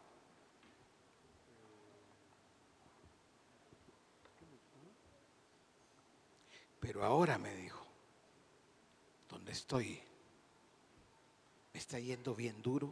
Pero 6.81 7.05
ahora 7.05 7.39
me 7.39 7.55
dijo, 7.55 7.85
donde 9.29 9.53
estoy, 9.53 10.01
me 11.79 11.81
está 11.81 12.01
yendo 12.01 12.35
bien 12.35 12.61
duro. 12.61 12.91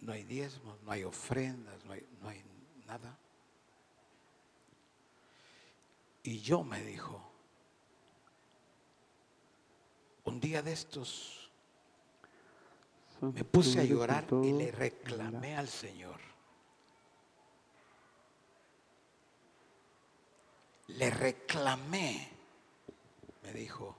No 0.00 0.10
hay 0.10 0.24
diezmos, 0.24 0.80
no 0.84 0.90
hay 0.90 1.04
ofrendas, 1.04 1.84
no 1.84 1.92
hay, 1.92 2.06
no 2.22 2.28
hay 2.30 2.42
nada. 2.86 3.18
Y 6.22 6.40
yo 6.40 6.64
me 6.64 6.82
dijo, 6.82 7.20
un 10.24 10.40
día 10.40 10.62
de 10.62 10.72
estos 10.72 11.50
me 13.20 13.44
puse 13.44 13.80
a 13.80 13.84
llorar 13.84 14.24
y 14.42 14.50
le 14.52 14.72
reclamé 14.72 15.58
al 15.58 15.68
Señor. 15.68 16.33
Le 20.88 21.10
reclamé, 21.10 22.28
me 23.42 23.52
dijo, 23.52 23.96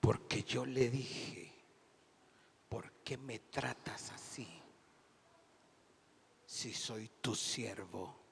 porque 0.00 0.42
yo 0.44 0.64
le 0.64 0.88
dije, 0.88 1.52
¿por 2.68 2.90
qué 3.04 3.16
me 3.16 3.38
tratas 3.38 4.10
así? 4.12 4.48
Si 6.46 6.72
soy 6.72 7.10
tu 7.20 7.34
siervo. 7.34 8.22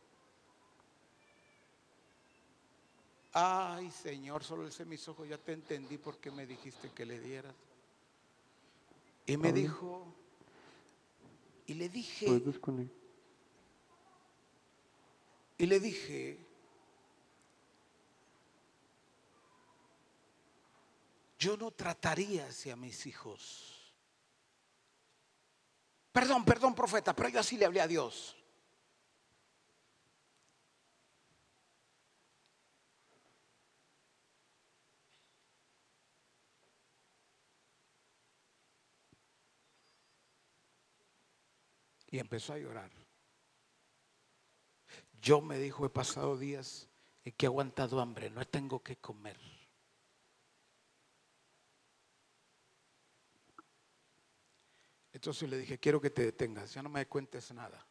Ay, 3.32 3.90
Señor, 3.90 4.42
solo 4.42 4.66
el 4.66 4.86
mis 4.86 5.06
ojos, 5.08 5.28
ya 5.28 5.38
te 5.38 5.52
entendí 5.52 5.98
por 5.98 6.18
qué 6.18 6.30
me 6.30 6.46
dijiste 6.46 6.90
que 6.90 7.06
le 7.06 7.20
dieras. 7.20 7.54
Y 9.26 9.36
me 9.36 9.52
dijo, 9.52 10.12
y 11.66 11.74
le 11.74 11.88
dije, 11.88 12.26
y 15.58 15.66
le 15.66 15.78
dije, 15.78 16.49
yo 21.40 21.56
no 21.56 21.70
trataría 21.70 22.46
así 22.46 22.68
a 22.68 22.76
mis 22.76 23.06
hijos. 23.06 23.94
Perdón, 26.12 26.44
perdón, 26.44 26.74
profeta, 26.74 27.16
pero 27.16 27.30
yo 27.30 27.40
así 27.40 27.56
le 27.56 27.64
hablé 27.64 27.80
a 27.80 27.88
Dios. 27.88 28.36
Y 42.10 42.18
empezó 42.18 42.52
a 42.52 42.58
llorar. 42.58 42.90
Yo 45.22 45.40
me 45.40 45.58
dijo, 45.58 45.86
he 45.86 45.90
pasado 45.90 46.36
días 46.36 46.88
en 47.24 47.32
que 47.32 47.46
he 47.46 47.48
aguantado 47.48 48.00
hambre, 48.00 48.28
no 48.28 48.46
tengo 48.46 48.82
que 48.82 48.96
comer. 48.96 49.59
Entonces 55.20 55.50
le 55.50 55.58
dije, 55.58 55.78
quiero 55.78 56.00
que 56.00 56.08
te 56.08 56.24
detengas, 56.24 56.72
ya 56.72 56.82
no 56.82 56.88
me 56.88 57.06
cuentes 57.06 57.52
nada. 57.52 57.86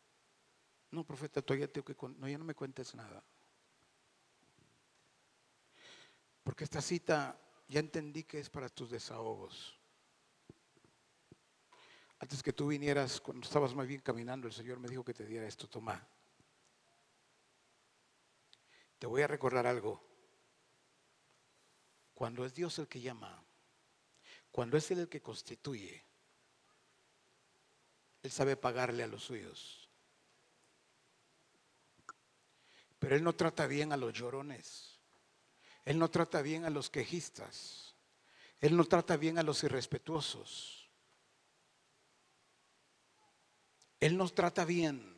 No, 0.90 1.04
profeta, 1.04 1.44
todavía 1.44 1.72
tengo 1.72 1.86
que... 1.86 1.96
No, 2.18 2.28
ya 2.28 2.40
no 2.40 2.44
me 2.44 2.56
cuentes 2.56 2.96
nada. 2.96 3.24
Porque 6.44 6.64
esta 6.64 6.82
cita 6.82 7.40
ya 7.68 7.82
entendí 7.82 8.24
que 8.24 8.40
es 8.40 8.50
para 8.50 8.68
tus 8.68 8.90
desahogos. 8.90 9.80
Antes 12.18 12.42
que 12.42 12.52
tú 12.52 12.70
vinieras, 12.70 13.22
cuando 13.22 13.46
estabas 13.46 13.76
más 13.76 13.86
bien 13.86 14.02
caminando, 14.02 14.48
el 14.48 14.54
Señor 14.54 14.80
me 14.80 14.90
dijo 14.90 15.06
que 15.06 15.14
te 15.14 15.28
diera 15.28 15.48
esto, 15.48 15.70
toma. 15.70 16.04
Te 18.98 19.06
voy 19.06 19.22
a 19.22 19.28
recordar 19.28 19.68
algo. 19.68 20.04
Cuando 22.16 22.44
es 22.44 22.56
Dios 22.56 22.80
el 22.80 22.88
que 22.88 23.02
llama, 23.02 23.40
cuando 24.50 24.78
es 24.78 24.90
Él 24.90 24.98
el 24.98 25.10
que 25.10 25.22
constituye, 25.22 26.09
él 28.22 28.32
sabe 28.32 28.58
pagarle 28.58 29.04
a 29.04 29.08
los 29.08 29.24
suyos. 29.24 29.90
Pero 33.00 33.16
Él 33.16 33.24
no 33.24 33.34
trata 33.34 33.66
bien 33.66 33.94
a 33.94 33.98
los 33.98 34.14
llorones. 34.14 35.00
Él 35.86 35.98
no 35.98 36.10
trata 36.10 36.42
bien 36.42 36.66
a 36.66 36.70
los 36.70 36.90
quejistas. 36.90 37.96
Él 38.60 38.76
no 38.76 38.84
trata 38.84 39.16
bien 39.16 39.38
a 39.38 39.44
los 39.44 39.64
irrespetuosos. 39.64 40.90
Él 44.02 44.18
nos 44.18 44.36
trata 44.36 44.66
bien 44.66 45.18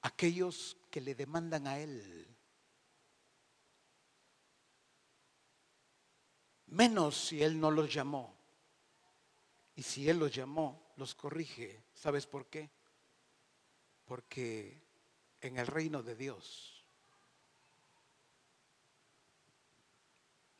a 0.00 0.08
aquellos 0.08 0.78
que 0.90 1.02
le 1.02 1.14
demandan 1.14 1.66
a 1.66 1.78
Él. 1.78 2.26
Menos 6.66 7.26
si 7.28 7.42
Él 7.42 7.60
no 7.60 7.70
los 7.70 7.92
llamó. 7.92 8.34
Y 9.74 9.82
si 9.82 10.08
Él 10.08 10.18
los 10.18 10.34
llamó, 10.34 10.81
los 10.96 11.14
corrige. 11.14 11.82
¿Sabes 11.94 12.26
por 12.26 12.46
qué? 12.46 12.70
Porque 14.04 14.82
en 15.40 15.58
el 15.58 15.66
reino 15.66 16.02
de 16.02 16.14
Dios 16.14 16.84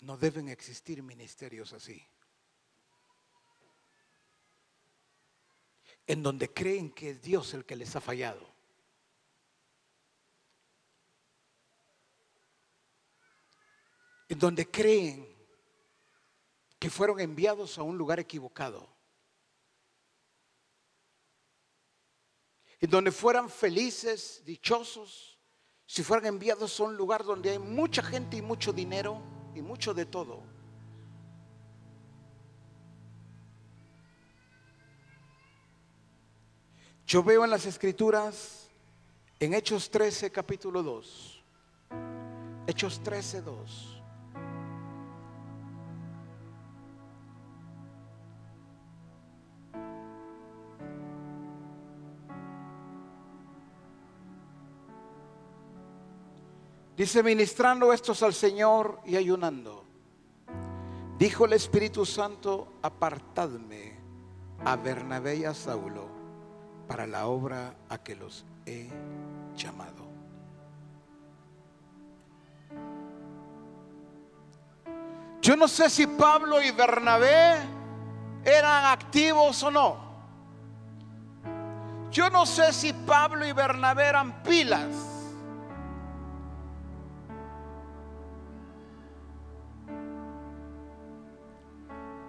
no 0.01 0.17
deben 0.17 0.49
existir 0.49 1.03
ministerios 1.03 1.73
así. 1.73 2.05
En 6.07 6.23
donde 6.23 6.53
creen 6.53 6.91
que 6.91 7.11
es 7.11 7.23
Dios 7.23 7.55
el 7.55 7.65
que 7.65 7.77
les 7.77 7.95
ha 7.95 8.01
fallado. 8.01 8.51
En 14.29 14.39
donde 14.39 14.69
creen 14.69 15.29
que 16.81 16.91
fueron 16.91 17.21
enviados 17.21 17.79
a 17.79 17.85
un 17.85 17.97
lugar 17.97 18.19
equivocado. 18.19 18.92
En 22.83 22.91
donde 22.91 23.13
fueran 23.13 23.49
felices, 23.49 24.43
dichosos, 24.45 25.39
si 25.87 26.03
fueran 26.03 26.27
enviados 26.27 26.81
a 26.81 26.83
un 26.83 26.97
lugar 26.97 27.23
donde 27.23 27.51
hay 27.51 27.59
mucha 27.61 28.03
gente 28.03 28.37
y 28.37 28.43
mucho 28.43 28.73
dinero 28.73 29.23
y 29.55 29.63
mucho 29.63 29.95
de 29.95 30.05
todo. 30.05 30.43
Yo 37.07 37.23
veo 37.23 37.45
en 37.45 37.51
las 37.51 37.67
escrituras, 37.67 38.69
en 39.39 39.55
Hechos 39.55 39.89
13, 39.89 40.33
capítulo 40.33 40.83
2, 40.83 41.45
Hechos 42.67 43.01
13, 43.01 43.43
2. 43.43 43.92
Dice, 57.03 57.25
ministrando 57.25 57.93
estos 57.93 58.23
al 58.23 58.33
Señor 58.33 59.01
y 59.05 59.17
ayunando. 59.17 59.85
Dijo 61.19 61.47
el 61.47 61.55
Espíritu 61.55 62.07
Santo, 62.07 62.75
apartadme 62.81 63.99
a 64.65 64.77
Bernabé 64.77 65.39
y 65.39 65.45
a 65.45 65.53
Saulo 65.53 66.07
para 66.87 67.09
la 67.09 67.27
obra 67.27 67.75
a 67.89 67.99
que 67.99 68.15
los 68.15 68.45
he 68.67 68.89
llamado. 69.57 70.07
Yo 75.41 75.57
no 75.57 75.67
sé 75.67 75.91
si 75.91 76.07
Pablo 76.07 76.63
y 76.63 76.71
Bernabé 76.71 77.57
eran 78.45 78.85
activos 78.85 79.61
o 79.65 79.73
no. 79.73 79.97
Yo 82.13 82.31
no 82.31 82.47
sé 82.47 82.73
si 82.73 82.93
Pablo 82.93 83.45
y 83.45 83.51
Bernabé 83.51 84.05
eran 84.05 84.45
pilas. 84.45 85.12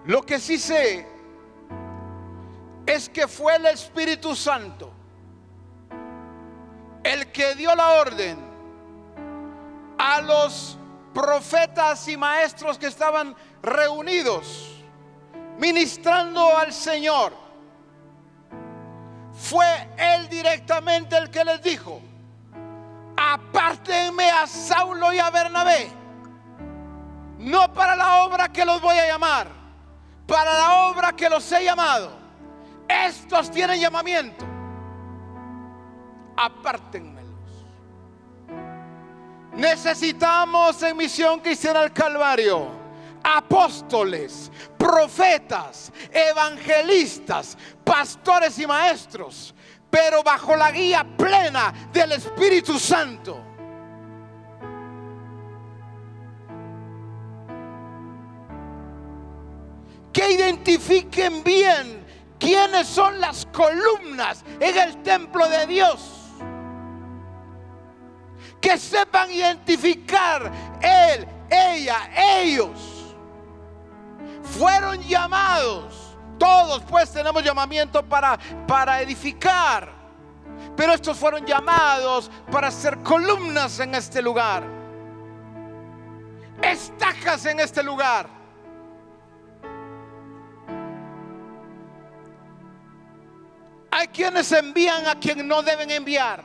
Lo 0.04 0.22
que 0.22 0.38
sí 0.38 0.58
sé 0.58 1.06
es 2.86 3.08
que 3.08 3.26
fue 3.26 3.56
el 3.56 3.66
Espíritu 3.66 4.36
Santo 4.36 4.92
el 7.02 7.30
que 7.32 7.54
dio 7.54 7.74
la 7.74 8.00
orden 8.00 8.38
a 9.98 10.20
los 10.22 10.78
profetas 11.12 12.08
y 12.08 12.16
maestros 12.16 12.78
que 12.78 12.86
estaban 12.86 13.36
reunidos 13.62 14.74
ministrando 15.58 16.56
al 16.56 16.72
Señor. 16.72 17.32
Fue 19.32 19.66
él 19.96 20.28
directamente 20.28 21.16
el 21.16 21.30
que 21.30 21.44
les 21.44 21.62
dijo, 21.62 22.00
apártenme 23.16 24.30
a 24.30 24.46
Saulo 24.46 25.12
y 25.12 25.18
a 25.18 25.30
Bernabé, 25.30 25.90
no 27.38 27.72
para 27.72 27.96
la 27.96 28.24
obra 28.24 28.48
que 28.48 28.64
los 28.64 28.80
voy 28.80 28.96
a 28.96 29.08
llamar, 29.08 29.48
para 30.26 30.52
la 30.52 30.86
obra 30.88 31.12
que 31.12 31.28
los 31.28 31.50
he 31.52 31.64
llamado. 31.64 32.10
Estos 32.88 33.50
tienen 33.50 33.80
llamamiento. 33.80 34.44
Apártenmelos. 36.36 37.24
Necesitamos 39.52 40.82
en 40.82 40.96
misión 40.96 41.40
cristiana 41.40 41.80
al 41.80 41.92
Calvario 41.92 42.84
apóstoles, 43.24 44.52
profetas, 44.76 45.90
evangelistas, 46.12 47.56
pastores 47.82 48.58
y 48.58 48.66
maestros, 48.66 49.54
pero 49.90 50.22
bajo 50.22 50.54
la 50.54 50.70
guía 50.70 51.04
plena 51.16 51.72
del 51.92 52.12
Espíritu 52.12 52.78
Santo. 52.78 53.53
Que 60.14 60.32
identifiquen 60.32 61.42
bien 61.42 62.06
quiénes 62.38 62.86
son 62.86 63.20
las 63.20 63.44
columnas 63.46 64.44
en 64.60 64.78
el 64.78 65.02
templo 65.02 65.46
de 65.48 65.66
Dios. 65.66 66.10
Que 68.60 68.78
sepan 68.78 69.30
identificar 69.30 70.50
él, 70.80 71.26
ella, 71.50 72.08
ellos. 72.40 73.14
Fueron 74.42 75.02
llamados. 75.02 76.16
Todos 76.38 76.82
pues 76.84 77.12
tenemos 77.12 77.42
llamamiento 77.42 78.02
para, 78.04 78.38
para 78.68 79.02
edificar. 79.02 79.92
Pero 80.76 80.94
estos 80.94 81.18
fueron 81.18 81.44
llamados 81.44 82.30
para 82.52 82.70
ser 82.70 82.98
columnas 82.98 83.80
en 83.80 83.96
este 83.96 84.22
lugar. 84.22 84.62
Estacas 86.62 87.46
en 87.46 87.58
este 87.58 87.82
lugar 87.82 88.43
Hay 93.96 94.08
quienes 94.08 94.50
envían 94.50 95.06
a 95.06 95.20
quien 95.20 95.46
no 95.46 95.62
deben 95.62 95.88
enviar. 95.88 96.44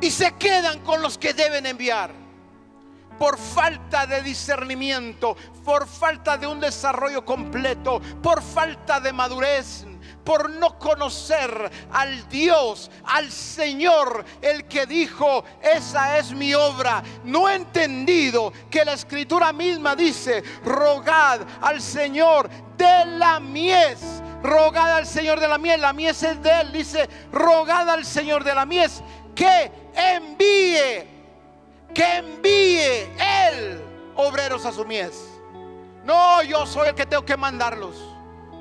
Y 0.00 0.10
se 0.10 0.32
quedan 0.36 0.80
con 0.80 1.02
los 1.02 1.18
que 1.18 1.34
deben 1.34 1.66
enviar. 1.66 2.10
Por 3.18 3.36
falta 3.38 4.06
de 4.06 4.22
discernimiento, 4.22 5.36
por 5.62 5.86
falta 5.86 6.38
de 6.38 6.46
un 6.46 6.58
desarrollo 6.58 7.22
completo, 7.22 8.00
por 8.22 8.42
falta 8.42 8.98
de 8.98 9.12
madurez, 9.12 9.84
por 10.24 10.48
no 10.48 10.78
conocer 10.78 11.70
al 11.92 12.26
Dios, 12.30 12.90
al 13.04 13.30
Señor, 13.30 14.24
el 14.40 14.64
que 14.64 14.86
dijo, 14.86 15.44
esa 15.60 16.16
es 16.16 16.32
mi 16.32 16.54
obra. 16.54 17.02
No 17.24 17.46
he 17.46 17.56
entendido 17.56 18.54
que 18.70 18.86
la 18.86 18.94
escritura 18.94 19.52
misma 19.52 19.94
dice, 19.94 20.42
rogad 20.64 21.42
al 21.60 21.82
Señor 21.82 22.48
de 22.78 23.04
la 23.04 23.38
mies 23.38 24.21
rogad 24.42 24.96
al 24.96 25.06
Señor 25.06 25.40
de 25.40 25.48
la 25.48 25.58
mies, 25.58 25.78
la 25.78 25.92
mies 25.92 26.22
es 26.22 26.42
de 26.42 26.60
Él, 26.60 26.72
dice, 26.72 27.08
rogad 27.30 27.88
al 27.88 28.04
Señor 28.04 28.44
de 28.44 28.54
la 28.54 28.66
mies 28.66 29.02
que 29.34 29.70
envíe, 29.94 31.06
que 31.94 32.16
envíe 32.16 33.08
Él 33.48 33.82
obreros 34.16 34.66
a 34.66 34.72
su 34.72 34.84
mies. 34.84 35.28
No, 36.04 36.42
yo 36.42 36.66
soy 36.66 36.88
el 36.88 36.94
que 36.94 37.06
tengo 37.06 37.24
que 37.24 37.36
mandarlos. 37.36 37.96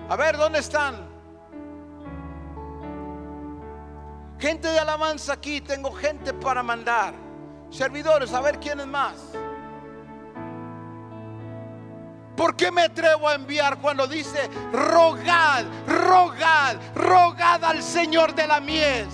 A 0.09 0.15
ver, 0.15 0.37
¿dónde 0.37 0.59
están? 0.59 1.09
Gente 4.39 4.67
de 4.67 4.79
alabanza 4.79 5.33
aquí, 5.33 5.61
tengo 5.61 5.91
gente 5.91 6.33
para 6.33 6.63
mandar. 6.63 7.13
Servidores, 7.69 8.33
a 8.33 8.41
ver 8.41 8.59
quién 8.59 8.79
es 8.79 8.87
más. 8.87 9.15
¿Por 12.41 12.55
qué 12.55 12.71
me 12.71 12.81
atrevo 12.81 13.29
a 13.29 13.35
enviar 13.35 13.77
cuando 13.77 14.07
dice 14.07 14.49
rogad, 14.73 15.63
rogad, 15.85 16.75
rogad 16.95 17.63
al 17.63 17.83
Señor 17.83 18.33
de 18.33 18.47
la 18.47 18.59
mies? 18.59 19.05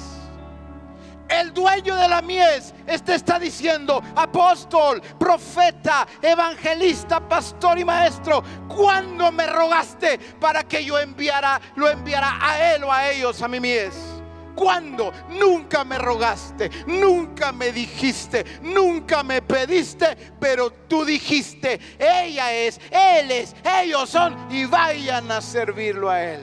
El 1.28 1.54
dueño 1.54 1.94
de 1.98 2.08
la 2.08 2.22
mies 2.22 2.74
este 2.86 3.16
está 3.16 3.38
diciendo, 3.38 4.02
apóstol, 4.16 5.02
profeta, 5.20 6.08
evangelista, 6.22 7.20
pastor 7.20 7.78
y 7.78 7.84
maestro, 7.84 8.42
¿cuándo 8.70 9.30
me 9.34 9.46
rogaste 9.46 10.20
para 10.40 10.64
que 10.64 10.86
yo 10.86 10.98
enviara, 10.98 11.60
lo 11.76 11.90
enviara 11.90 12.38
a 12.40 12.76
él 12.76 12.86
o 12.86 12.94
a 12.94 13.10
ellos, 13.10 13.42
a 13.42 13.50
mi 13.50 13.60
mies? 13.60 14.17
¿Cuándo? 14.58 15.14
Nunca 15.30 15.84
me 15.84 16.00
rogaste, 16.00 16.72
nunca 16.88 17.52
me 17.52 17.72
dijiste, 17.72 18.44
nunca 18.64 19.22
me 19.22 19.44
pediste, 19.44 20.18
pero 20.40 20.72
tú 20.72 21.06
dijiste, 21.06 21.80
ella 22.00 22.52
es, 22.52 22.82
él 22.90 23.30
es, 23.30 23.56
ellos 23.84 24.10
son 24.10 24.36
y 24.50 24.66
vayan 24.66 25.32
a 25.32 25.42
servirlo 25.42 26.10
a 26.10 26.24
él. 26.24 26.42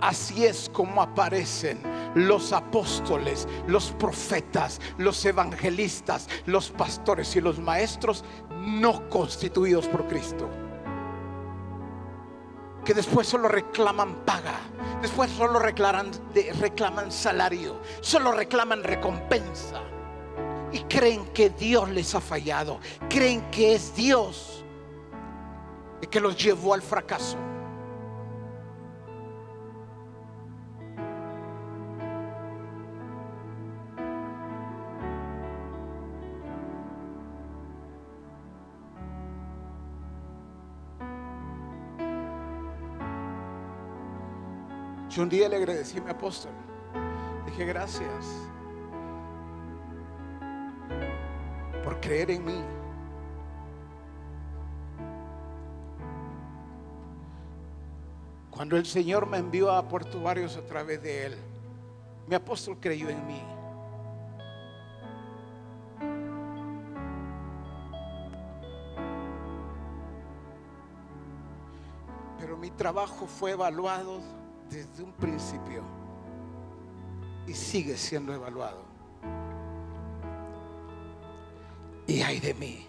Así 0.00 0.46
es 0.46 0.70
como 0.72 1.02
aparecen 1.02 1.82
los 2.14 2.54
apóstoles, 2.54 3.46
los 3.66 3.90
profetas, 3.92 4.80
los 4.96 5.22
evangelistas, 5.26 6.30
los 6.46 6.70
pastores 6.70 7.36
y 7.36 7.42
los 7.42 7.58
maestros 7.58 8.24
no 8.50 9.06
constituidos 9.10 9.86
por 9.86 10.06
Cristo. 10.06 10.48
Que 12.84 12.94
después 12.94 13.26
solo 13.26 13.48
reclaman 13.48 14.24
paga, 14.26 14.60
después 15.00 15.30
solo 15.30 15.58
reclaman, 15.58 16.10
reclaman 16.60 17.10
salario, 17.10 17.80
solo 18.00 18.32
reclaman 18.32 18.84
recompensa. 18.84 19.80
Y 20.72 20.80
creen 20.80 21.26
que 21.32 21.50
Dios 21.50 21.88
les 21.90 22.14
ha 22.14 22.20
fallado, 22.20 22.80
creen 23.08 23.48
que 23.50 23.74
es 23.74 23.94
Dios 23.94 24.64
el 26.02 26.08
que 26.08 26.20
los 26.20 26.36
llevó 26.36 26.74
al 26.74 26.82
fracaso. 26.82 27.38
Yo 45.14 45.22
un 45.22 45.28
día 45.28 45.48
le 45.48 45.54
agradecí 45.54 45.98
a 45.98 46.02
mi 46.02 46.10
apóstol. 46.10 46.50
Dije 47.46 47.64
gracias 47.64 48.26
por 51.84 52.00
creer 52.00 52.32
en 52.32 52.44
mí. 52.44 52.60
Cuando 58.50 58.76
el 58.76 58.84
Señor 58.86 59.28
me 59.28 59.38
envió 59.38 59.70
a 59.70 59.86
Puerto 59.86 60.20
Barrios 60.20 60.56
a 60.56 60.66
través 60.66 61.00
de 61.00 61.26
Él, 61.26 61.38
mi 62.26 62.34
apóstol 62.34 62.78
creyó 62.80 63.08
en 63.08 63.24
mí. 63.24 63.40
Pero 72.40 72.56
mi 72.56 72.72
trabajo 72.72 73.28
fue 73.28 73.52
evaluado 73.52 74.43
desde 74.70 75.02
un 75.02 75.12
principio 75.12 75.82
y 77.46 77.52
sigue 77.52 77.96
siendo 77.96 78.32
evaluado. 78.32 78.82
Y 82.06 82.20
ay 82.20 82.38
de 82.40 82.54
mí, 82.54 82.86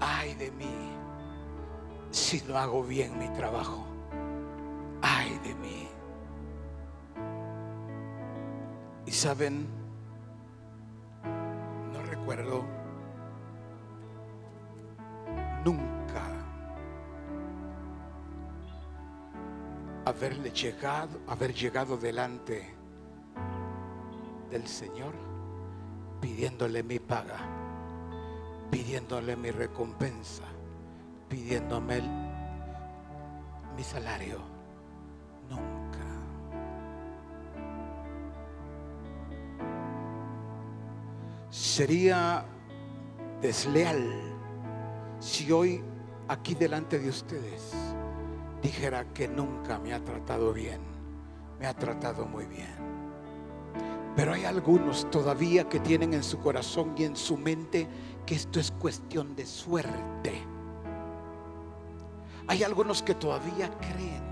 ay 0.00 0.34
de 0.34 0.50
mí, 0.52 0.92
si 2.10 2.40
no 2.42 2.56
hago 2.56 2.84
bien 2.84 3.18
mi 3.18 3.28
trabajo, 3.30 3.84
ay 5.02 5.38
de 5.44 5.54
mí. 5.56 5.88
Y 9.06 9.10
saben, 9.10 9.66
no 11.92 12.02
recuerdo 12.02 12.64
nunca 15.64 15.97
haberle 20.08 20.50
llegado, 20.50 21.20
haber 21.26 21.52
llegado 21.52 21.96
delante 21.96 22.74
del 24.50 24.66
Señor 24.66 25.12
pidiéndole 26.20 26.82
mi 26.82 26.98
paga, 26.98 27.38
pidiéndole 28.70 29.36
mi 29.36 29.50
recompensa, 29.50 30.44
pidiéndome 31.28 32.00
mi 33.76 33.84
salario. 33.84 34.40
Nunca. 35.50 35.98
Sería 41.50 42.44
desleal 43.42 44.10
si 45.20 45.52
hoy 45.52 45.82
aquí 46.28 46.54
delante 46.54 46.98
de 46.98 47.08
ustedes 47.10 47.97
dijera 48.62 49.12
que 49.12 49.28
nunca 49.28 49.78
me 49.78 49.92
ha 49.92 50.04
tratado 50.04 50.52
bien, 50.52 50.80
me 51.58 51.66
ha 51.66 51.74
tratado 51.74 52.26
muy 52.26 52.46
bien. 52.46 52.88
Pero 54.16 54.32
hay 54.32 54.44
algunos 54.44 55.08
todavía 55.10 55.68
que 55.68 55.78
tienen 55.78 56.12
en 56.12 56.24
su 56.24 56.38
corazón 56.40 56.94
y 56.96 57.04
en 57.04 57.14
su 57.14 57.36
mente 57.36 57.86
que 58.26 58.34
esto 58.34 58.58
es 58.58 58.72
cuestión 58.72 59.36
de 59.36 59.46
suerte. 59.46 60.42
Hay 62.48 62.64
algunos 62.64 63.02
que 63.02 63.14
todavía 63.14 63.70
creen 63.78 64.22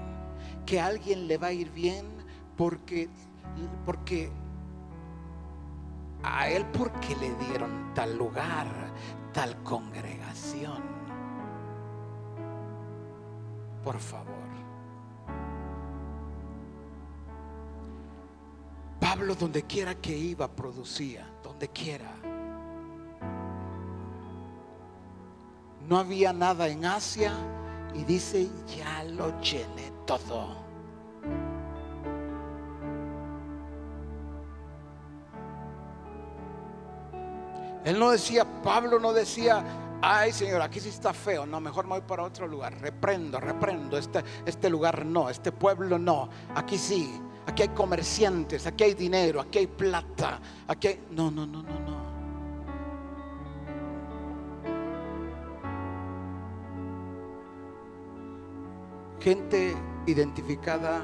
que 0.65 0.81
a 0.81 0.87
alguien 0.87 1.29
le 1.29 1.39
va 1.39 1.49
a 1.49 1.53
ir 1.53 1.71
bien 1.71 2.07
porque, 2.57 3.09
porque 3.85 4.33
a 6.23 6.49
él 6.49 6.67
porque 6.73 7.15
le 7.17 7.35
dieron 7.47 7.93
tal 7.95 8.17
lugar, 8.17 8.67
tal 9.33 9.63
congregación. 9.63 10.96
Por 13.87 14.01
favor. 14.01 14.27
Pablo 18.99 19.37
donde 19.37 19.63
quiera 19.63 19.95
que 19.95 20.11
iba 20.11 20.49
producía, 20.49 21.25
donde 21.41 21.69
quiera. 21.69 22.11
No 25.87 25.99
había 25.99 26.33
nada 26.33 26.67
en 26.67 26.85
Asia 26.85 27.33
y 27.95 28.03
dice, 28.03 28.51
ya 28.77 29.05
lo 29.05 29.41
llené 29.41 29.93
todo. 30.05 30.57
Él 37.85 38.01
no 38.01 38.11
decía, 38.11 38.45
Pablo 38.65 38.99
no 38.99 39.13
decía, 39.13 39.65
ay 40.03 40.33
Señor, 40.33 40.63
aquí 40.63 40.81
sí 40.81 40.89
está 40.89 41.13
feo, 41.13 41.47
no, 41.47 41.61
mejor 41.61 41.87
me 41.87 41.93
voy 41.93 42.03
para 42.03 42.23
otro 42.23 42.47
lugar, 42.47 42.79
reprendo, 42.81 43.41
reprendo, 43.41 43.99
este, 43.99 44.23
este 44.45 44.71
lugar 44.71 45.05
no, 45.05 45.29
este 45.31 45.53
pueblo 45.53 45.99
no, 45.99 46.29
aquí 46.55 46.79
sí, 46.79 47.21
aquí 47.47 47.63
hay 47.63 47.69
comerciantes, 47.69 48.67
aquí 48.67 48.85
hay 48.85 48.95
dinero, 48.95 49.41
aquí 49.41 49.59
hay 49.59 49.67
plata, 49.67 50.41
aquí 50.67 50.89
hay... 50.89 51.05
No, 51.11 51.31
no, 51.31 51.47
no, 51.47 51.63
no, 51.63 51.81
no. 51.81 52.07
Gente 59.21 59.75
identificada 60.07 61.03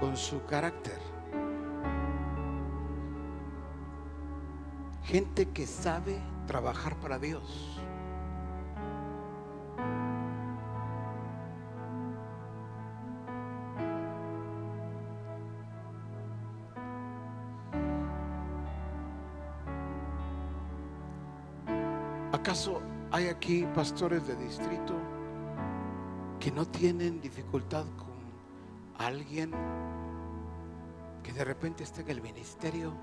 con 0.00 0.16
su 0.16 0.44
carácter. 0.46 0.98
Gente 5.04 5.48
que 5.50 5.66
sabe 5.66 6.18
trabajar 6.46 6.96
para 6.96 7.18
Dios. 7.18 7.77
¿Acaso 22.48 22.80
hay 23.10 23.26
aquí 23.26 23.66
pastores 23.74 24.26
de 24.26 24.34
distrito 24.34 24.94
que 26.40 26.50
no 26.50 26.66
tienen 26.66 27.20
dificultad 27.20 27.84
con 27.98 28.16
alguien 28.96 29.52
que 31.22 31.30
de 31.34 31.44
repente 31.44 31.84
está 31.84 32.00
en 32.00 32.08
el 32.08 32.22
ministerio? 32.22 32.94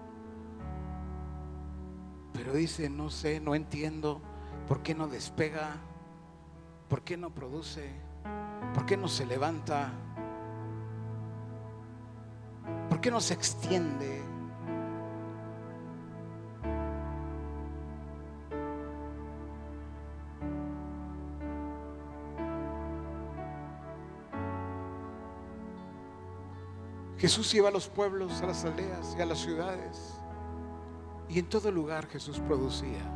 Pero 2.34 2.54
dice, 2.54 2.90
no 2.90 3.12
sé, 3.12 3.40
no 3.40 3.54
entiendo 3.54 4.20
por 4.68 4.82
qué 4.82 4.96
no 4.96 5.08
despega, 5.08 5.76
por 6.90 7.04
qué 7.04 7.16
no 7.16 7.30
produce, 7.30 7.88
por 8.74 8.88
qué 8.88 8.98
no 8.98 9.08
se 9.08 9.28
levanta, 9.28 9.92
por 12.90 13.00
qué 13.00 13.12
no 13.12 13.22
se 13.22 13.36
extiende. 13.36 14.24
Jesús 27.18 27.54
iba 27.54 27.70
a 27.70 27.72
los 27.72 27.88
pueblos, 27.88 28.42
a 28.42 28.48
las 28.48 28.66
aldeas 28.66 29.16
y 29.18 29.22
a 29.22 29.26
las 29.26 29.40
ciudades. 29.40 30.16
Y 31.30 31.40
en 31.40 31.48
todo 31.48 31.72
lugar 31.72 32.08
Jesús 32.08 32.40
producía. 32.40 33.12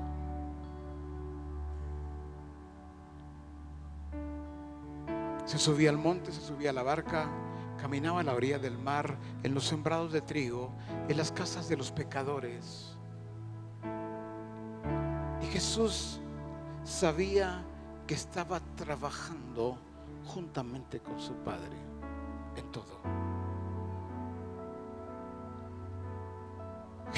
Se 5.46 5.58
subía 5.58 5.90
al 5.90 5.98
monte, 5.98 6.32
se 6.32 6.42
subía 6.42 6.70
a 6.70 6.74
la 6.74 6.84
barca, 6.84 7.28
caminaba 7.82 8.20
a 8.20 8.24
la 8.24 8.34
orilla 8.34 8.60
del 8.60 8.78
mar, 8.78 9.18
en 9.44 9.54
los 9.54 9.66
sembrados 9.66 10.12
de 10.12 10.22
trigo, 10.22 10.72
en 11.08 11.18
las 11.18 11.32
casas 11.32 11.68
de 11.68 11.76
los 11.76 11.92
pecadores. 11.92 12.96
Y 15.42 15.46
Jesús 15.48 16.20
sabía 16.84 17.64
que 18.06 18.14
estaba 18.14 18.60
trabajando 18.76 19.78
juntamente 20.26 21.00
con 21.00 21.20
su 21.20 21.34
Padre 21.34 21.78
en 22.56 22.72
todo. 22.72 23.00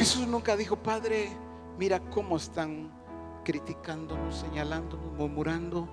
Jesús 0.02 0.26
nunca 0.26 0.58
dijo, 0.58 0.78
Padre, 0.78 1.30
mira 1.78 2.00
cómo 2.00 2.38
están 2.38 2.90
criticándonos, 3.44 4.36
señalándonos, 4.36 5.14
murmurando 5.14 5.88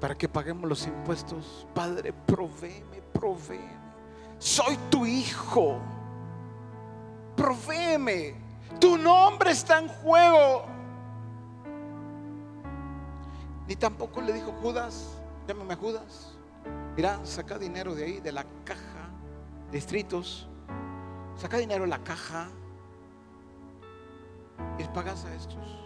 para 0.00 0.16
que 0.16 0.28
paguemos 0.28 0.68
los 0.68 0.84
impuestos. 0.84 1.68
Padre, 1.72 2.12
provéeme, 2.12 3.00
provéeme. 3.12 3.78
Soy 4.40 4.76
tu 4.90 5.06
hijo. 5.06 5.78
Provéeme. 7.36 8.34
Tu 8.80 8.98
nombre 8.98 9.52
está 9.52 9.78
en 9.78 9.86
juego. 9.86 10.64
Ni 13.68 13.76
tampoco 13.76 14.20
le 14.20 14.32
dijo 14.32 14.52
Judas, 14.60 15.22
llámame 15.46 15.76
Judas. 15.76 16.34
Mira, 16.96 17.24
saca 17.24 17.56
dinero 17.56 17.94
de 17.94 18.04
ahí, 18.04 18.18
de 18.18 18.32
la 18.32 18.44
caja, 18.64 19.10
distritos. 19.70 20.48
Saca 21.36 21.58
dinero 21.58 21.84
de 21.84 21.90
la 21.90 22.02
caja 22.02 22.48
y 24.78 24.84
pagas 24.94 25.24
a 25.24 25.34
estos. 25.34 25.84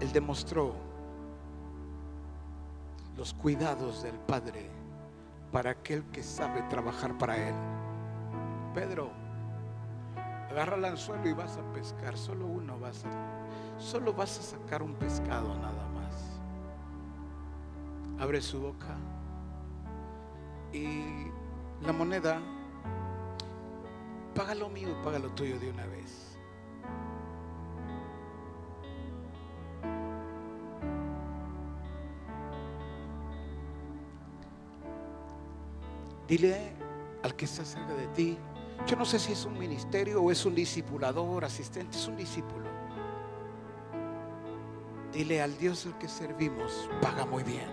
Él 0.00 0.12
demostró 0.12 0.74
los 3.16 3.34
cuidados 3.34 4.02
del 4.02 4.18
Padre 4.20 4.70
para 5.52 5.72
aquel 5.72 6.04
que 6.04 6.22
sabe 6.22 6.62
trabajar 6.62 7.18
para 7.18 7.36
Él. 7.36 7.54
Pedro, 8.74 9.10
agarra 10.50 10.76
el 10.76 10.84
anzuelo 10.84 11.28
y 11.28 11.32
vas 11.32 11.56
a 11.56 11.72
pescar. 11.72 12.16
Solo 12.16 12.46
uno 12.46 12.78
vas 12.78 13.04
a, 13.04 13.80
solo 13.80 14.12
vas 14.12 14.38
a 14.38 14.42
sacar 14.42 14.82
un 14.82 14.94
pescado 14.94 15.54
nada 15.56 15.86
más. 15.94 16.40
Abre 18.18 18.40
su 18.40 18.60
boca 18.60 18.96
y 20.72 21.26
la 21.82 21.92
moneda, 21.92 22.40
paga 24.34 24.54
lo 24.54 24.68
mío 24.68 24.88
y 24.90 25.04
paga 25.04 25.18
lo 25.18 25.30
tuyo 25.30 25.58
de 25.58 25.70
una 25.70 25.86
vez. 25.86 26.38
Dile 36.28 36.72
al 37.24 37.34
que 37.34 37.44
está 37.44 37.64
cerca 37.64 37.92
de 37.94 38.06
ti, 38.08 38.38
yo 38.86 38.96
no 38.96 39.04
sé 39.04 39.18
si 39.18 39.32
es 39.32 39.44
un 39.44 39.58
ministerio 39.58 40.22
o 40.22 40.30
es 40.30 40.46
un 40.46 40.54
discipulador, 40.54 41.44
asistente, 41.44 41.96
es 41.98 42.06
un 42.06 42.16
discípulo. 42.16 42.70
Dile 45.12 45.42
al 45.42 45.58
Dios 45.58 45.86
al 45.86 45.98
que 45.98 46.08
servimos, 46.08 46.88
paga 47.02 47.26
muy 47.26 47.42
bien. 47.42 47.68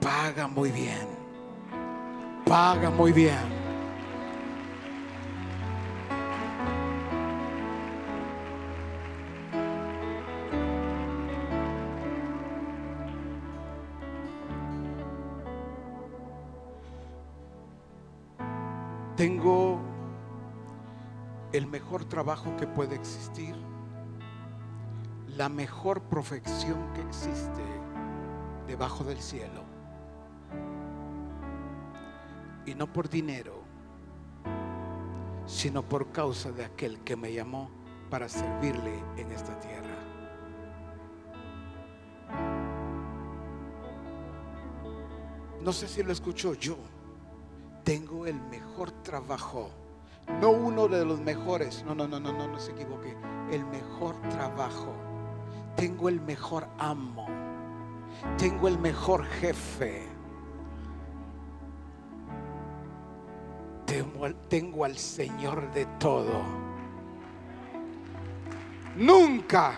Paga 0.00 0.46
muy 0.46 0.70
bien. 0.70 1.27
Paga 2.48 2.88
muy 2.88 3.12
bien. 3.12 3.36
Tengo 19.14 19.78
el 21.52 21.66
mejor 21.66 22.06
trabajo 22.06 22.56
que 22.56 22.66
puede 22.66 22.94
existir, 22.94 23.54
la 25.26 25.50
mejor 25.50 26.00
profesión 26.00 26.78
que 26.94 27.02
existe 27.02 27.62
debajo 28.66 29.04
del 29.04 29.18
cielo. 29.18 29.67
Y 32.68 32.74
no 32.74 32.86
por 32.92 33.08
dinero, 33.08 33.62
sino 35.46 35.82
por 35.82 36.12
causa 36.12 36.52
de 36.52 36.66
aquel 36.66 36.98
que 37.00 37.16
me 37.16 37.32
llamó 37.32 37.70
para 38.10 38.28
servirle 38.28 38.92
en 39.16 39.32
esta 39.32 39.58
tierra. 39.58 39.96
No 45.62 45.72
sé 45.72 45.88
si 45.88 46.02
lo 46.02 46.12
escuchó 46.12 46.52
yo. 46.52 46.76
Tengo 47.84 48.26
el 48.26 48.38
mejor 48.38 48.90
trabajo. 49.02 49.70
No 50.38 50.50
uno 50.50 50.88
de 50.88 51.06
los 51.06 51.22
mejores. 51.22 51.82
No, 51.86 51.94
no, 51.94 52.06
no, 52.06 52.20
no, 52.20 52.34
no, 52.34 52.48
no 52.48 52.60
se 52.60 52.72
equivoque. 52.72 53.16
El 53.50 53.64
mejor 53.64 54.20
trabajo. 54.28 54.92
Tengo 55.74 56.10
el 56.10 56.20
mejor 56.20 56.68
amo. 56.76 57.28
Tengo 58.36 58.68
el 58.68 58.78
mejor 58.78 59.24
jefe. 59.24 60.17
Tengo, 64.48 64.84
al 64.84 64.98
Señor 64.98 65.72
de 65.72 65.86
todo. 65.98 66.42
Nunca, 68.96 69.72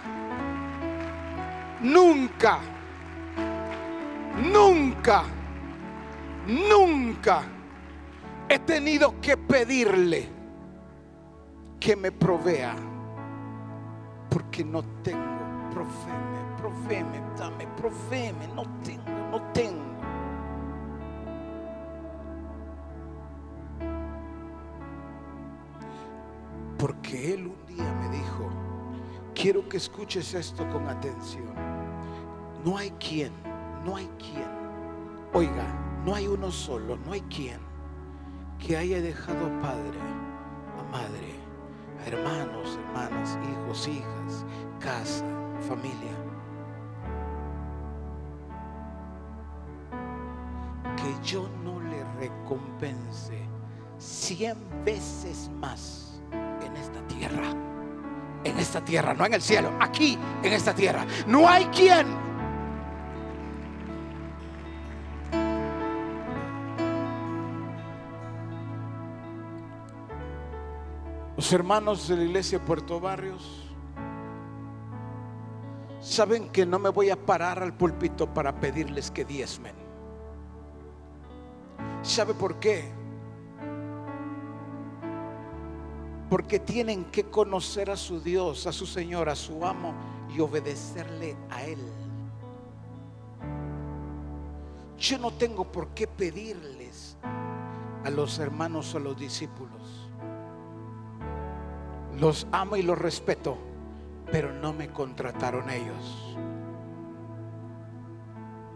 nunca, 1.81 2.59
nunca, 4.53 5.23
nunca 6.45 7.43
he 8.49 8.59
tenido 8.59 9.20
que 9.20 9.37
pedirle 9.37 10.28
que 11.78 11.95
me 11.95 12.11
provea. 12.11 12.74
Porque 14.28 14.65
no 14.65 14.82
tengo. 15.05 15.70
Profeme, 15.70 16.57
profeme, 16.59 17.23
dame, 17.39 17.65
profeme. 17.77 18.49
No 18.57 18.65
tengo, 18.82 19.05
no 19.31 19.41
tengo. 19.53 19.99
Quiero 29.41 29.67
que 29.67 29.79
escuches 29.79 30.35
esto 30.35 30.69
con 30.69 30.87
atención. 30.87 31.55
No 32.65 32.77
hay 32.77 32.91
quien, 32.93 33.33
no 33.87 33.97
hay 33.97 34.09
quien. 34.19 34.49
Oiga, 35.33 35.65
no 36.05 36.15
hay 36.15 36.27
uno 36.27 36.51
solo, 36.51 36.97
no 36.97 37.12
hay 37.12 37.23
quien 37.23 37.59
que 38.59 38.77
haya 38.77 39.01
dejado 39.01 39.47
a 39.47 39.62
padre, 39.62 39.99
a 40.79 40.83
madre, 40.93 41.35
a 42.03 42.09
hermanos, 42.09 42.79
hermanas, 42.87 43.39
hijos, 43.51 43.89
hijas, 43.89 44.45
casa, 44.79 45.25
familia. 45.67 46.17
Que 50.97 51.27
yo 51.27 51.49
no 51.65 51.81
le 51.81 52.05
recompense 52.19 53.39
cien 53.97 54.59
veces 54.85 55.51
más 55.61 56.21
en 56.33 56.77
esta 56.77 57.01
tierra. 57.07 57.69
En 58.43 58.59
esta 58.59 58.83
tierra, 58.83 59.12
no 59.15 59.27
en 59.27 59.35
el 59.35 59.43
cielo, 59.43 59.73
aquí 59.81 60.19
en 60.43 60.53
esta 60.53 60.75
tierra. 60.75 61.07
No 61.27 61.49
hay 61.49 61.67
quien 61.67 62.07
Los 71.41 71.55
hermanos 71.55 72.07
de 72.07 72.19
la 72.19 72.25
iglesia 72.25 72.59
de 72.59 72.67
Puerto 72.67 73.01
Barrios 73.01 73.67
saben 75.99 76.51
que 76.51 76.67
no 76.67 76.79
me 76.79 76.91
voy 76.91 77.09
a 77.09 77.17
parar 77.17 77.62
al 77.62 77.73
púlpito 77.73 78.27
para 78.35 78.61
pedirles 78.61 79.11
que 79.11 79.25
diezmen. 79.25 79.75
¿Sabe 82.03 82.35
por 82.35 82.61
qué? 82.61 82.93
Porque 86.31 86.61
tienen 86.61 87.05
que 87.07 87.24
conocer 87.24 87.90
a 87.90 87.97
su 87.97 88.20
Dios, 88.20 88.66
a 88.66 88.73
su 88.73 88.86
Señor, 88.86 89.28
a 89.28 89.36
su 89.36 89.66
amo 89.66 89.93
y 90.35 90.40
obedecerle 90.40 91.36
a 91.51 91.65
Él. 91.65 91.81
Yo 94.97 95.19
no 95.19 95.32
tengo 95.32 95.65
por 95.65 95.89
qué 95.89 96.07
pedirles 96.07 97.19
a 98.05 98.09
los 98.09 98.39
hermanos 98.39 98.94
o 98.94 98.97
a 98.97 99.01
los 99.01 99.19
discípulos 99.19 100.01
los 102.20 102.47
amo 102.52 102.77
y 102.77 102.82
los 102.82 102.98
respeto, 102.98 103.57
pero 104.31 104.52
no 104.52 104.73
me 104.73 104.89
contrataron 104.90 105.70
ellos. 105.70 106.36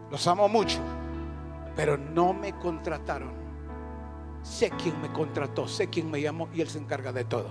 Los 0.09 0.25
amo 0.27 0.49
mucho, 0.49 0.79
pero 1.75 1.95
no 1.95 2.33
me 2.33 2.53
contrataron. 2.53 3.44
Sé 4.45 4.69
quién 4.69 5.01
me 5.01 5.11
contrató, 5.11 5.67
sé 5.67 5.89
quién 5.89 6.11
me 6.11 6.21
llamó 6.21 6.47
y 6.53 6.61
Él 6.61 6.69
se 6.69 6.77
encarga 6.77 7.11
de 7.11 7.25
todo. 7.25 7.49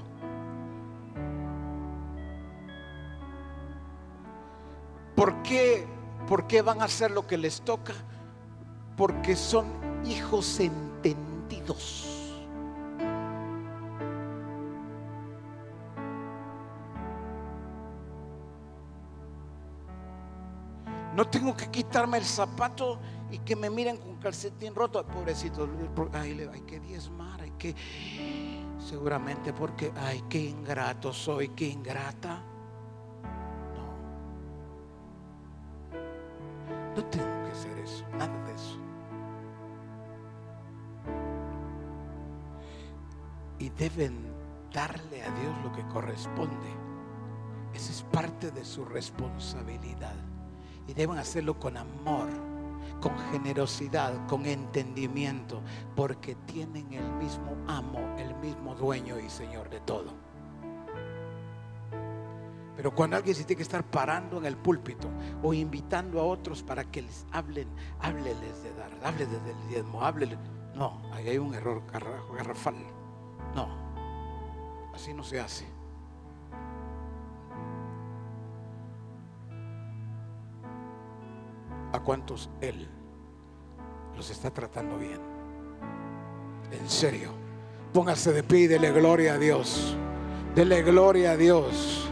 ¿Por 5.17 5.43
qué, 5.43 5.89
¿Por 6.29 6.47
qué 6.47 6.63
van 6.63 6.81
a 6.81 6.85
hacer 6.85 7.11
lo 7.11 7.27
que 7.27 7.37
les 7.37 7.63
toca? 7.63 7.95
Porque 8.97 9.35
son 9.35 9.67
hijos 10.07 10.61
entendidos. 10.61 12.15
No 21.17 21.27
tengo 21.27 21.57
que 21.57 21.69
quitarme 21.73 22.19
el 22.19 22.25
zapato 22.25 23.01
y 23.35 23.39
que 23.39 23.57
me 23.57 23.69
miren 23.69 23.97
con 23.97 24.15
calcetín 24.17 24.77
roto. 24.77 25.05
Pobrecito, 25.05 25.69
ay, 26.13 26.49
hay 26.53 26.61
que 26.61 26.79
diezmar, 26.79 27.41
hay 27.41 27.51
que... 27.53 27.75
Seguramente 28.79 29.53
porque, 29.53 29.93
ay, 29.97 30.23
qué 30.29 30.39
ingrato 30.39 31.13
soy, 31.13 31.49
qué 31.49 31.67
ingrata. 31.67 32.45
No, 33.75 33.87
no 36.95 37.05
tengo 37.07 37.45
que 37.45 37.51
hacer 37.51 37.79
eso, 37.79 38.05
nada 38.13 38.45
de 38.45 38.55
eso. 38.55 38.79
Y 43.59 43.71
deben 43.71 44.33
darle 44.73 45.23
a 45.23 45.31
Dios 45.31 45.57
lo 45.65 45.73
que 45.73 45.83
corresponde. 45.89 46.71
Esa 47.73 47.91
es 47.91 48.03
parte 48.13 48.53
de 48.53 48.65
su 48.65 48.85
responsabilidad. 48.85 50.15
Y 50.87 50.95
deben 50.95 51.19
hacerlo 51.19 51.59
con 51.59 51.77
amor, 51.77 52.29
con 53.01 53.19
generosidad, 53.31 54.27
con 54.27 54.47
entendimiento, 54.47 55.61
porque 55.95 56.35
tienen 56.47 56.93
el 56.93 57.11
mismo 57.15 57.57
amo, 57.67 57.99
el 58.19 58.35
mismo 58.37 58.75
dueño 58.75 59.19
y 59.19 59.29
Señor 59.29 59.69
de 59.71 59.81
todo. 59.81 60.13
Pero 62.77 62.95
cuando 62.95 63.17
alguien 63.17 63.37
se 63.37 63.45
tiene 63.45 63.59
que 63.59 63.63
estar 63.63 63.85
parando 63.85 64.39
en 64.39 64.47
el 64.47 64.57
púlpito 64.57 65.09
o 65.43 65.55
invitando 65.55 66.21
a 66.21 66.25
otros 66.25 66.63
para 66.63 66.85
que 66.85 67.03
les 67.03 67.25
hablen, 67.31 67.69
hábleles 68.01 68.63
de 68.63 68.75
dar, 68.75 68.91
hábleles 69.05 69.45
del 69.45 69.69
diezmo, 69.69 70.03
hábleles. 70.03 70.39
No, 70.75 71.01
ahí 71.13 71.29
hay 71.29 71.39
un 71.39 71.55
error 71.55 71.83
garrafal. 71.93 72.75
No, 73.55 73.69
así 74.93 75.15
no 75.15 75.23
se 75.23 75.41
hace. 75.41 75.74
A 81.95 82.01
cuántos 82.01 82.51
Él 82.61 82.89
los 84.17 84.29
está 84.29 84.51
tratando 84.51 84.99
bien. 84.99 85.21
En 86.73 86.91
serio. 86.91 87.31
Póngase 87.93 88.33
de 88.33 88.43
pie 88.43 88.61
y 88.63 88.67
dele 88.67 88.91
gloria 88.91 89.35
a 89.35 89.39
Dios. 89.39 89.97
Dele 90.57 90.83
gloria 90.83 91.33
a 91.33 91.37
Dios. 91.37 92.11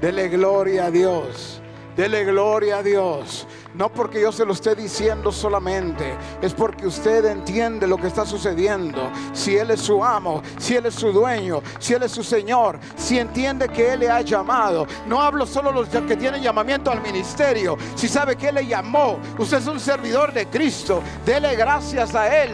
Dele 0.00 0.28
gloria 0.28 0.86
a 0.86 0.90
Dios. 0.90 1.60
Dele 1.94 2.24
gloria 2.24 2.78
a 2.78 2.82
Dios. 2.82 3.46
No 3.74 3.90
porque 3.90 4.20
yo 4.20 4.32
se 4.32 4.46
lo 4.46 4.54
esté 4.54 4.74
diciendo 4.74 5.30
solamente, 5.30 6.16
es 6.40 6.54
porque 6.54 6.86
usted 6.86 7.26
entiende 7.26 7.86
lo 7.86 7.98
que 7.98 8.06
está 8.06 8.24
sucediendo. 8.24 9.10
Si 9.32 9.56
Él 9.56 9.70
es 9.70 9.80
su 9.80 10.02
amo, 10.02 10.42
si 10.58 10.76
Él 10.76 10.86
es 10.86 10.94
su 10.94 11.12
dueño, 11.12 11.62
si 11.78 11.92
Él 11.92 12.02
es 12.02 12.12
su 12.12 12.24
Señor, 12.24 12.78
si 12.96 13.18
entiende 13.18 13.68
que 13.68 13.92
Él 13.92 14.00
le 14.00 14.10
ha 14.10 14.22
llamado. 14.22 14.86
No 15.06 15.20
hablo 15.20 15.46
solo 15.46 15.70
los 15.70 15.88
que 15.88 16.16
tienen 16.16 16.42
llamamiento 16.42 16.90
al 16.90 17.02
ministerio. 17.02 17.76
Si 17.94 18.08
sabe 18.08 18.36
que 18.36 18.48
Él 18.48 18.56
le 18.56 18.66
llamó, 18.66 19.18
usted 19.36 19.58
es 19.58 19.66
un 19.66 19.78
servidor 19.78 20.32
de 20.32 20.46
Cristo. 20.46 21.02
Dele 21.26 21.54
gracias 21.54 22.14
a 22.14 22.42
Él. 22.42 22.52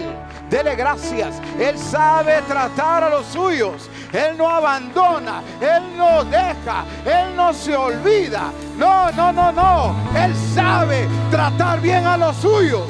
Dele 0.51 0.75
gracias. 0.75 1.41
Él 1.59 1.79
sabe 1.79 2.43
tratar 2.43 3.05
a 3.05 3.09
los 3.09 3.27
suyos. 3.27 3.89
Él 4.13 4.37
no 4.37 4.49
abandona. 4.49 5.43
Él 5.61 5.97
no 5.97 6.25
deja. 6.25 6.85
Él 7.05 7.35
no 7.35 7.53
se 7.53 7.75
olvida. 7.75 8.53
No, 8.77 9.11
no, 9.13 9.33
no, 9.33 9.53
no. 9.53 9.97
Él 10.17 10.35
sabe 10.55 11.04
tratar 11.31 11.81
bien 11.81 12.07
a 12.07 12.17
los 12.17 12.37
suyos. 12.37 12.87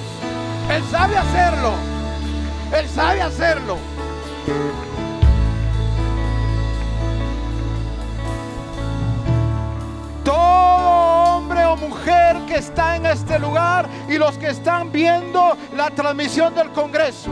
Él 0.70 0.82
sabe 0.90 1.16
hacerlo. 1.16 1.72
Él 2.76 2.88
sabe 2.88 3.22
hacerlo. 3.22 3.76
Todo 10.24 11.36
hombre 11.36 11.64
o 11.66 11.76
mujer 11.76 12.36
que 12.46 12.56
está 12.56 12.96
en 12.96 13.06
este 13.06 13.38
lugar 13.38 13.88
y 14.08 14.18
los 14.18 14.38
que 14.38 14.48
están 14.48 14.90
viendo 14.90 15.56
la 15.76 15.90
transmisión 15.90 16.54
del 16.54 16.70
Congreso, 16.70 17.30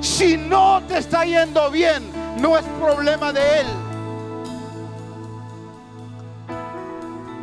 si 0.00 0.36
no 0.36 0.82
te 0.88 0.98
está 0.98 1.24
yendo 1.24 1.70
bien, 1.70 2.02
no 2.38 2.58
es 2.58 2.64
problema 2.80 3.32
de 3.32 3.60
él. 3.60 3.66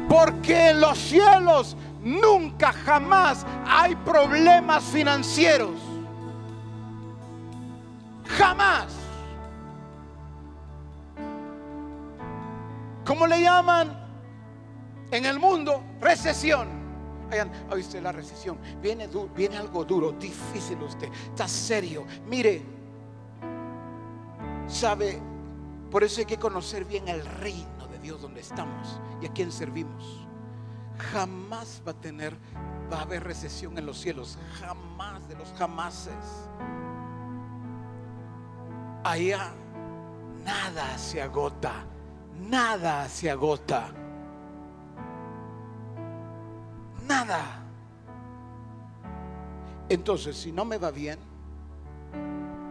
Porque 0.10 0.72
en 0.72 0.82
los 0.82 0.98
cielos 0.98 1.78
nunca, 2.10 2.74
jamás 2.74 3.46
hay 3.66 3.96
problemas 3.98 4.84
financieros. 4.86 5.80
Jamás. 8.26 8.88
¿Cómo 13.06 13.28
le 13.28 13.42
llaman 13.42 13.98
en 15.12 15.26
el 15.26 15.40
mundo? 15.40 15.84
Recesión. 16.00 16.68
Oye 17.72 17.82
usted 17.82 18.02
la 18.02 18.12
recesión. 18.12 18.58
Viene, 18.82 19.08
viene 19.36 19.58
algo 19.58 19.86
duro, 19.86 20.12
difícil 20.14 20.82
usted. 20.82 21.10
Está 21.28 21.48
serio. 21.48 22.06
Mire, 22.28 22.64
sabe, 24.68 25.20
por 25.92 26.04
eso 26.04 26.22
hay 26.22 26.26
que 26.26 26.38
conocer 26.38 26.86
bien 26.86 27.08
el 27.08 27.24
reino 27.26 27.88
de 27.88 28.00
Dios 28.00 28.22
donde 28.22 28.42
estamos 28.42 29.00
y 29.22 29.28
a 29.28 29.34
quién 29.34 29.52
servimos 29.52 30.29
jamás 31.00 31.82
va 31.86 31.92
a 31.92 31.96
tener, 31.96 32.36
va 32.92 33.00
a 33.00 33.02
haber 33.02 33.24
recesión 33.24 33.78
en 33.78 33.86
los 33.86 34.00
cielos, 34.00 34.38
jamás 34.60 35.28
de 35.28 35.36
los 35.36 35.52
jamases. 35.54 36.14
Allá 39.04 39.52
nada 40.46 40.98
se 40.98 41.22
agota, 41.22 41.74
nada 42.50 43.08
se 43.08 43.32
agota, 43.32 43.90
nada. 47.08 47.64
Entonces, 49.88 50.38
si 50.38 50.52
no 50.52 50.66
me 50.66 50.78
va 50.78 50.92
bien, 50.92 51.18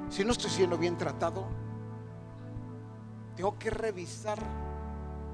si 0.09 0.25
no 0.25 0.33
estoy 0.33 0.51
siendo 0.51 0.79
bien 0.79 0.97
tratado, 0.97 1.47
tengo 3.35 3.59
que 3.59 3.71
revisar 3.71 4.39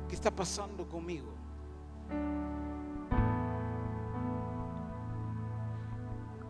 qué 0.08 0.14
está 0.14 0.30
pasando 0.30 0.88
conmigo. 0.88 1.32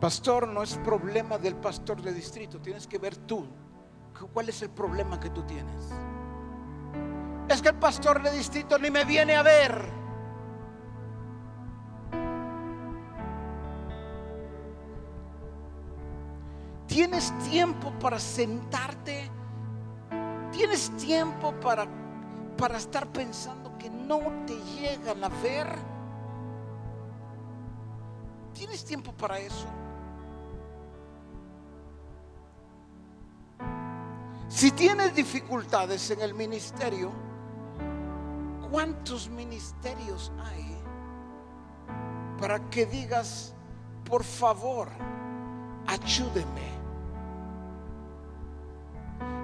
Pastor, 0.00 0.48
no 0.48 0.62
es 0.62 0.76
problema 0.78 1.38
del 1.38 1.56
pastor 1.56 2.02
de 2.02 2.12
distrito, 2.12 2.60
tienes 2.60 2.86
que 2.86 2.98
ver 2.98 3.16
tú 3.16 3.46
cuál 4.32 4.48
es 4.48 4.62
el 4.62 4.70
problema 4.70 5.18
que 5.18 5.30
tú 5.30 5.42
tienes. 5.42 5.90
Es 7.48 7.60
que 7.60 7.68
el 7.68 7.76
pastor 7.76 8.22
de 8.22 8.30
distrito 8.30 8.78
ni 8.78 8.90
me 8.90 9.04
viene 9.04 9.36
a 9.36 9.42
ver. 9.42 10.04
Tienes 16.86 17.36
tiempo 17.50 17.92
para 17.98 18.18
sentarte. 18.18 19.30
Tienes 20.52 20.96
tiempo 20.96 21.52
para, 21.60 21.86
para 22.56 22.78
estar 22.78 23.06
pensando 23.08 23.76
que 23.76 23.90
no 23.90 24.20
te 24.46 24.54
llegan 24.80 25.24
a 25.24 25.28
ver. 25.28 25.66
¿Tienes 28.54 28.84
tiempo 28.84 29.12
para 29.12 29.38
eso? 29.40 29.66
Si 34.48 34.70
tienes 34.72 35.14
dificultades 35.14 36.10
en 36.10 36.20
el 36.20 36.34
ministerio, 36.34 37.10
¿cuántos 38.70 39.28
ministerios 39.28 40.32
hay 40.38 40.76
para 42.38 42.58
que 42.70 42.86
digas, 42.86 43.54
por 44.04 44.22
favor, 44.22 44.88
ayúdeme? 45.86 46.74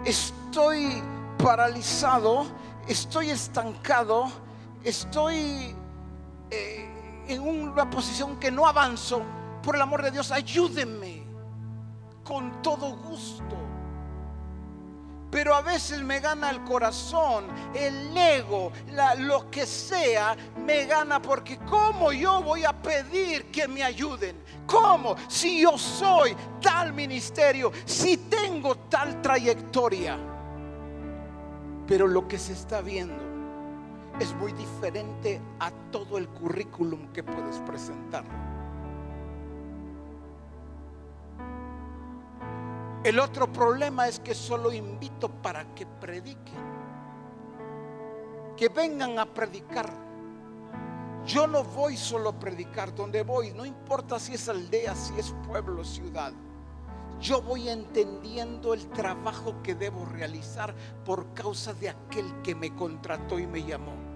Estoy 0.04 1.02
paralizado, 1.42 2.46
estoy 2.86 3.30
estancado, 3.30 4.30
estoy 4.84 5.74
eh, 6.50 7.24
en 7.28 7.40
una 7.42 7.88
posición 7.88 8.38
que 8.38 8.50
no 8.50 8.66
avanzo. 8.66 9.22
Por 9.62 9.76
el 9.76 9.82
amor 9.82 10.02
de 10.02 10.10
Dios, 10.10 10.30
ayúdeme 10.30 11.22
con 12.24 12.62
todo 12.62 12.96
gusto. 12.96 13.69
Pero 15.30 15.54
a 15.54 15.62
veces 15.62 16.02
me 16.02 16.18
gana 16.18 16.50
el 16.50 16.62
corazón, 16.64 17.46
el 17.72 18.16
ego, 18.16 18.72
lo 19.18 19.48
que 19.50 19.64
sea, 19.64 20.36
me 20.66 20.86
gana 20.86 21.22
porque 21.22 21.58
¿cómo 21.58 22.12
yo 22.12 22.42
voy 22.42 22.64
a 22.64 22.72
pedir 22.72 23.50
que 23.50 23.68
me 23.68 23.82
ayuden? 23.84 24.36
¿Cómo? 24.66 25.14
Si 25.28 25.62
yo 25.62 25.78
soy 25.78 26.36
tal 26.60 26.92
ministerio, 26.92 27.70
si 27.84 28.16
tengo 28.16 28.74
tal 28.88 29.22
trayectoria. 29.22 30.18
Pero 31.86 32.06
lo 32.08 32.26
que 32.26 32.38
se 32.38 32.52
está 32.52 32.80
viendo 32.80 33.30
es 34.18 34.34
muy 34.34 34.52
diferente 34.52 35.40
a 35.60 35.70
todo 35.90 36.18
el 36.18 36.28
currículum 36.28 37.12
que 37.12 37.22
puedes 37.22 37.56
presentar. 37.60 38.49
El 43.02 43.18
otro 43.18 43.50
problema 43.50 44.08
es 44.08 44.20
que 44.20 44.34
solo 44.34 44.70
invito 44.70 45.30
para 45.30 45.74
que 45.74 45.86
prediquen, 45.86 46.60
que 48.58 48.68
vengan 48.68 49.18
a 49.18 49.24
predicar. 49.24 49.90
Yo 51.24 51.46
no 51.46 51.64
voy 51.64 51.96
solo 51.96 52.28
a 52.28 52.38
predicar, 52.38 52.94
donde 52.94 53.22
voy, 53.22 53.52
no 53.52 53.64
importa 53.64 54.18
si 54.18 54.34
es 54.34 54.46
aldea, 54.50 54.94
si 54.94 55.18
es 55.18 55.34
pueblo, 55.46 55.82
ciudad. 55.82 56.34
Yo 57.20 57.40
voy 57.40 57.70
entendiendo 57.70 58.74
el 58.74 58.86
trabajo 58.90 59.62
que 59.62 59.74
debo 59.74 60.04
realizar 60.04 60.74
por 61.02 61.32
causa 61.32 61.72
de 61.72 61.88
aquel 61.88 62.42
que 62.42 62.54
me 62.54 62.74
contrató 62.74 63.38
y 63.38 63.46
me 63.46 63.62
llamó. 63.62 64.09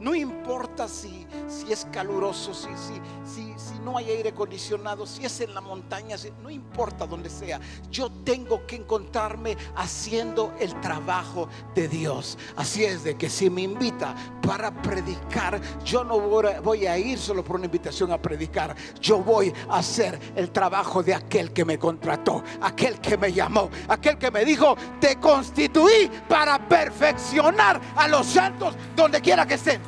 No 0.00 0.14
importa 0.14 0.86
si, 0.86 1.26
si 1.48 1.72
es 1.72 1.86
caluroso, 1.90 2.54
si, 2.54 2.68
si, 2.68 3.00
si, 3.28 3.54
si 3.58 3.78
no 3.80 3.98
hay 3.98 4.10
aire 4.10 4.28
acondicionado, 4.30 5.06
si 5.06 5.24
es 5.24 5.40
en 5.40 5.54
la 5.54 5.60
montaña, 5.60 6.16
no 6.42 6.50
importa 6.50 7.06
donde 7.06 7.28
sea. 7.28 7.60
Yo 7.90 8.10
tengo 8.24 8.64
que 8.66 8.76
encontrarme 8.76 9.56
haciendo 9.74 10.54
el 10.60 10.80
trabajo 10.80 11.48
de 11.74 11.88
Dios. 11.88 12.38
Así 12.56 12.84
es 12.84 13.02
de 13.02 13.16
que 13.16 13.28
si 13.28 13.50
me 13.50 13.62
invita 13.62 14.14
para 14.40 14.70
predicar, 14.82 15.60
yo 15.84 16.04
no 16.04 16.20
voy 16.20 16.86
a 16.86 16.96
ir 16.96 17.18
solo 17.18 17.42
por 17.42 17.56
una 17.56 17.66
invitación 17.66 18.12
a 18.12 18.22
predicar. 18.22 18.76
Yo 19.00 19.18
voy 19.18 19.52
a 19.68 19.78
hacer 19.78 20.18
el 20.36 20.50
trabajo 20.50 21.02
de 21.02 21.14
aquel 21.14 21.52
que 21.52 21.64
me 21.64 21.78
contrató, 21.78 22.44
aquel 22.60 23.00
que 23.00 23.16
me 23.16 23.32
llamó, 23.32 23.68
aquel 23.88 24.16
que 24.16 24.30
me 24.30 24.44
dijo, 24.44 24.76
te 25.00 25.16
constituí 25.16 26.10
para 26.28 26.68
perfeccionar 26.68 27.80
a 27.96 28.06
los 28.06 28.26
santos 28.26 28.74
donde 28.94 29.20
quiera 29.20 29.44
que 29.44 29.54
estén. 29.54 29.87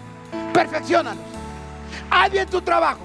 Perfeccionalos. 0.53 1.25
Haz 2.11 2.31
bien 2.31 2.49
tu 2.49 2.61
trabajo. 2.61 3.01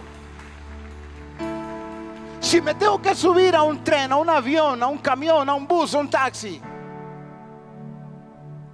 Si 2.39 2.61
me 2.61 2.75
tengo 2.75 3.01
que 3.01 3.15
subir 3.15 3.55
a 3.55 3.63
un 3.63 3.83
tren, 3.83 4.11
a 4.11 4.17
un 4.17 4.29
avión, 4.29 4.81
a 4.81 4.87
un 4.87 4.99
camión, 4.99 5.49
a 5.49 5.53
un 5.55 5.67
bus, 5.67 5.95
a 5.95 5.99
un 5.99 6.09
taxi, 6.09 6.61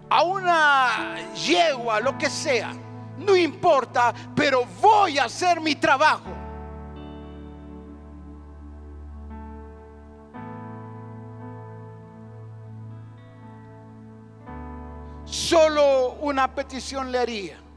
a 0.10 0.23
una 0.23 1.15
yegua, 1.34 2.02
lo 2.02 2.18
que 2.18 2.30
sea, 2.30 2.73
no 3.18 3.35
importa, 3.35 4.14
pero 4.35 4.65
voy 4.81 5.19
a 5.19 5.26
hacer 5.26 5.61
mi 5.61 5.76
trabajo. 5.76 6.30
Solo 15.23 16.15
una 16.22 16.53
petición 16.53 17.10
le 17.10 17.19
haría 17.19 17.70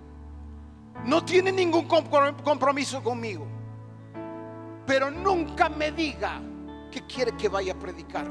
no 1.03 1.25
tiene 1.25 1.53
ningún 1.53 1.87
compromiso 1.87 3.03
conmigo, 3.03 3.47
pero 4.87 5.11
nunca 5.11 5.69
me 5.69 5.93
diga 5.93 6.41
que 6.91 7.07
quiere 7.07 7.33
que 7.37 7.49
vaya 7.49 7.73
a 7.73 7.79
predicar. 7.79 8.27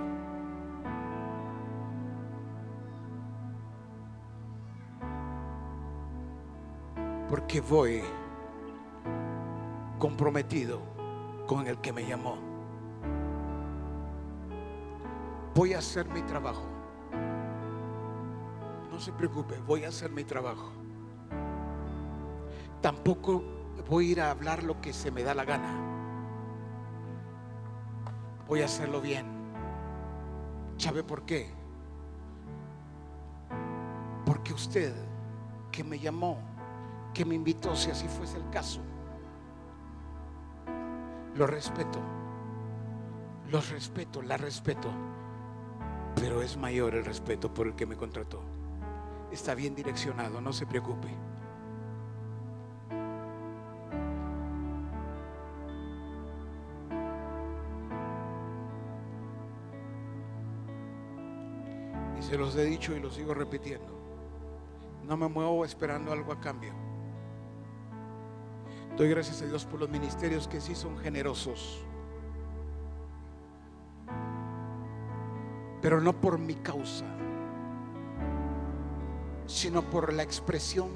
Porque 7.30 7.61
voy 7.61 8.02
comprometido 9.99 10.81
con 11.48 11.68
el 11.68 11.80
que 11.80 11.91
me 11.91 12.06
llamó. 12.06 12.38
Voy 15.56 15.73
a 15.73 15.80
hacer 15.80 16.07
mi 16.10 16.22
trabajo. 16.23 16.64
No 18.91 18.99
se 18.99 19.11
preocupe, 19.11 19.57
voy 19.65 19.84
a 19.84 19.90
hacer 19.90 20.11
mi 20.11 20.23
trabajo 20.23 20.82
tampoco 22.84 23.41
voy 23.89 24.10
a 24.10 24.11
ir 24.11 24.22
a 24.22 24.30
hablar 24.30 24.61
lo 24.61 24.81
que 24.81 24.91
se 24.91 25.10
me 25.10 25.23
da 25.23 25.34
la 25.34 25.45
gana. 25.45 25.73
Voy 28.45 28.61
a 28.61 28.65
hacerlo 28.65 28.99
bien. 28.99 29.26
¿Sabe 30.77 31.01
por 31.01 31.23
qué? 31.23 31.49
Porque 34.26 34.53
usted 34.53 34.93
que 35.72 35.84
me 35.84 35.97
llamó, 35.97 36.38
que 37.14 37.23
me 37.23 37.35
invitó, 37.35 37.73
si 37.73 37.89
así 37.89 38.05
fuese 38.10 38.38
el 38.38 38.49
caso, 38.49 38.81
lo 41.35 41.47
respeto, 41.47 41.99
los 43.49 43.69
respeto, 43.69 44.22
la 44.22 44.35
respeto, 44.35 44.89
pero 46.15 46.41
es 46.41 46.57
mayor 46.57 46.95
el 46.95 47.05
respeto 47.05 47.53
por 47.53 47.68
el 47.68 47.76
que 47.76 47.85
me 47.85 47.95
contrató. 47.95 48.41
Está 49.31 49.55
bien 49.55 49.73
direccionado, 49.73 50.41
no 50.41 50.51
se 50.51 50.65
preocupe. 50.65 51.32
Se 62.34 62.39
los 62.39 62.55
he 62.55 62.65
dicho 62.65 62.95
y 62.95 62.99
lo 62.99 63.11
sigo 63.11 63.35
repitiendo. 63.35 63.93
No 65.03 65.15
me 65.15 65.27
muevo 65.27 65.64
esperando 65.65 66.11
algo 66.11 66.34
a 66.34 66.39
cambio. 66.39 66.73
Doy 68.97 69.07
gracias 69.07 69.43
a 69.43 69.45
Dios 69.45 69.65
por 69.65 69.80
los 69.80 69.88
ministerios 69.88 70.47
que 70.47 70.60
sí 70.60 70.73
son 70.73 70.97
generosos. 70.97 71.85
Pero 75.80 76.01
no 76.01 76.19
por 76.19 76.39
mi 76.39 76.55
causa, 76.55 77.05
sino 79.45 79.84
por 79.84 80.11
la 80.11 80.23
expresión 80.23 80.89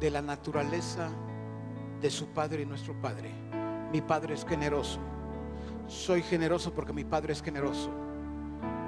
de 0.00 0.10
la 0.10 0.20
naturaleza 0.20 1.08
de 2.02 2.10
su 2.10 2.26
Padre 2.26 2.64
y 2.64 2.66
nuestro 2.66 2.92
Padre. 3.00 3.30
Mi 3.90 4.02
Padre 4.02 4.34
es 4.34 4.44
generoso. 4.44 5.00
Soy 5.88 6.20
generoso 6.20 6.74
porque 6.74 6.92
mi 6.92 7.04
Padre 7.04 7.32
es 7.32 7.42
generoso. 7.42 8.11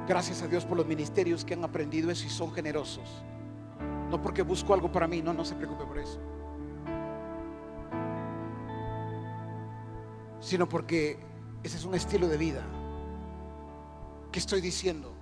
Gracias 0.07 0.43
a 0.43 0.49
Dios 0.49 0.67
por 0.67 0.77
los 0.77 0.87
ministerios 0.87 1.47
que 1.47 1.55
han 1.55 1.65
aprendido 1.65 2.11
eso 2.11 2.27
y 2.27 2.29
son 2.29 2.53
generosos. 2.53 3.25
No 4.11 4.21
porque 4.21 4.43
busco 4.43 4.75
algo 4.75 4.93
para 4.93 5.09
mí, 5.09 5.23
no, 5.23 5.33
no 5.33 5.47
se 5.47 5.55
preocupe 5.55 5.85
por 5.87 5.99
eso. 5.99 6.21
Sino 10.41 10.69
porque 10.69 11.19
ese 11.63 11.79
es 11.79 11.85
un 11.87 11.95
estilo 11.95 12.29
de 12.29 12.37
vida. 12.37 12.63
¿Qué 14.31 14.39
estoy 14.39 14.61
diciendo? 14.61 15.15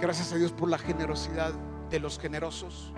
Gracias 0.00 0.32
a 0.32 0.36
Dios 0.36 0.50
por 0.50 0.68
la 0.68 0.78
generosidad 0.78 1.52
de 1.90 2.00
los 2.00 2.18
generosos. 2.18 2.92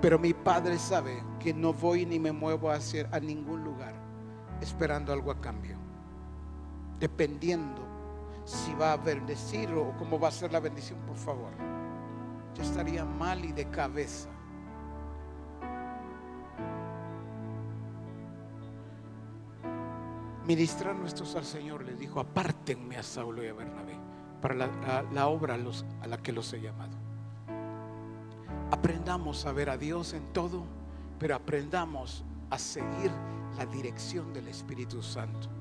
Pero 0.00 0.16
mi 0.20 0.32
padre 0.32 0.78
sabe 0.78 1.24
que 1.40 1.52
no 1.52 1.72
voy 1.72 2.06
ni 2.06 2.20
me 2.20 2.30
muevo 2.30 2.70
a 2.70 2.74
hacer 2.74 3.08
a 3.10 3.18
ningún 3.18 3.64
lugar 3.64 3.94
esperando 4.60 5.12
algo 5.12 5.32
a 5.32 5.40
cambio 5.40 5.89
dependiendo 7.00 7.80
si 8.44 8.74
va 8.74 8.92
a 8.92 8.96
bendecir 8.96 9.72
o 9.72 9.96
cómo 9.96 10.20
va 10.20 10.28
a 10.28 10.32
ser 10.32 10.52
la 10.52 10.60
bendición, 10.60 10.98
por 11.06 11.16
favor. 11.16 11.50
Yo 12.54 12.62
estaría 12.62 13.04
mal 13.04 13.44
y 13.44 13.52
de 13.52 13.64
cabeza. 13.70 14.28
Ministrar 20.46 20.96
nuestros 20.96 21.36
al 21.36 21.44
Señor 21.44 21.84
les 21.84 21.98
dijo, 21.98 22.20
apártenme 22.20 22.96
a 22.96 23.02
Saulo 23.02 23.42
y 23.44 23.48
a 23.48 23.52
Bernabé 23.54 23.96
para 24.40 24.54
la, 24.54 25.28
obra 25.28 25.54
a 25.54 26.06
la 26.06 26.18
que 26.18 26.32
los 26.32 26.52
he 26.52 26.60
llamado. 26.60 26.96
Aprendamos 28.70 29.46
a 29.46 29.52
ver 29.52 29.70
a 29.70 29.76
Dios 29.76 30.12
en 30.12 30.32
todo, 30.32 30.64
pero 31.18 31.36
aprendamos 31.36 32.24
a 32.50 32.58
seguir 32.58 33.12
la 33.56 33.66
dirección 33.66 34.32
del 34.32 34.48
Espíritu 34.48 35.02
Santo. 35.02 35.59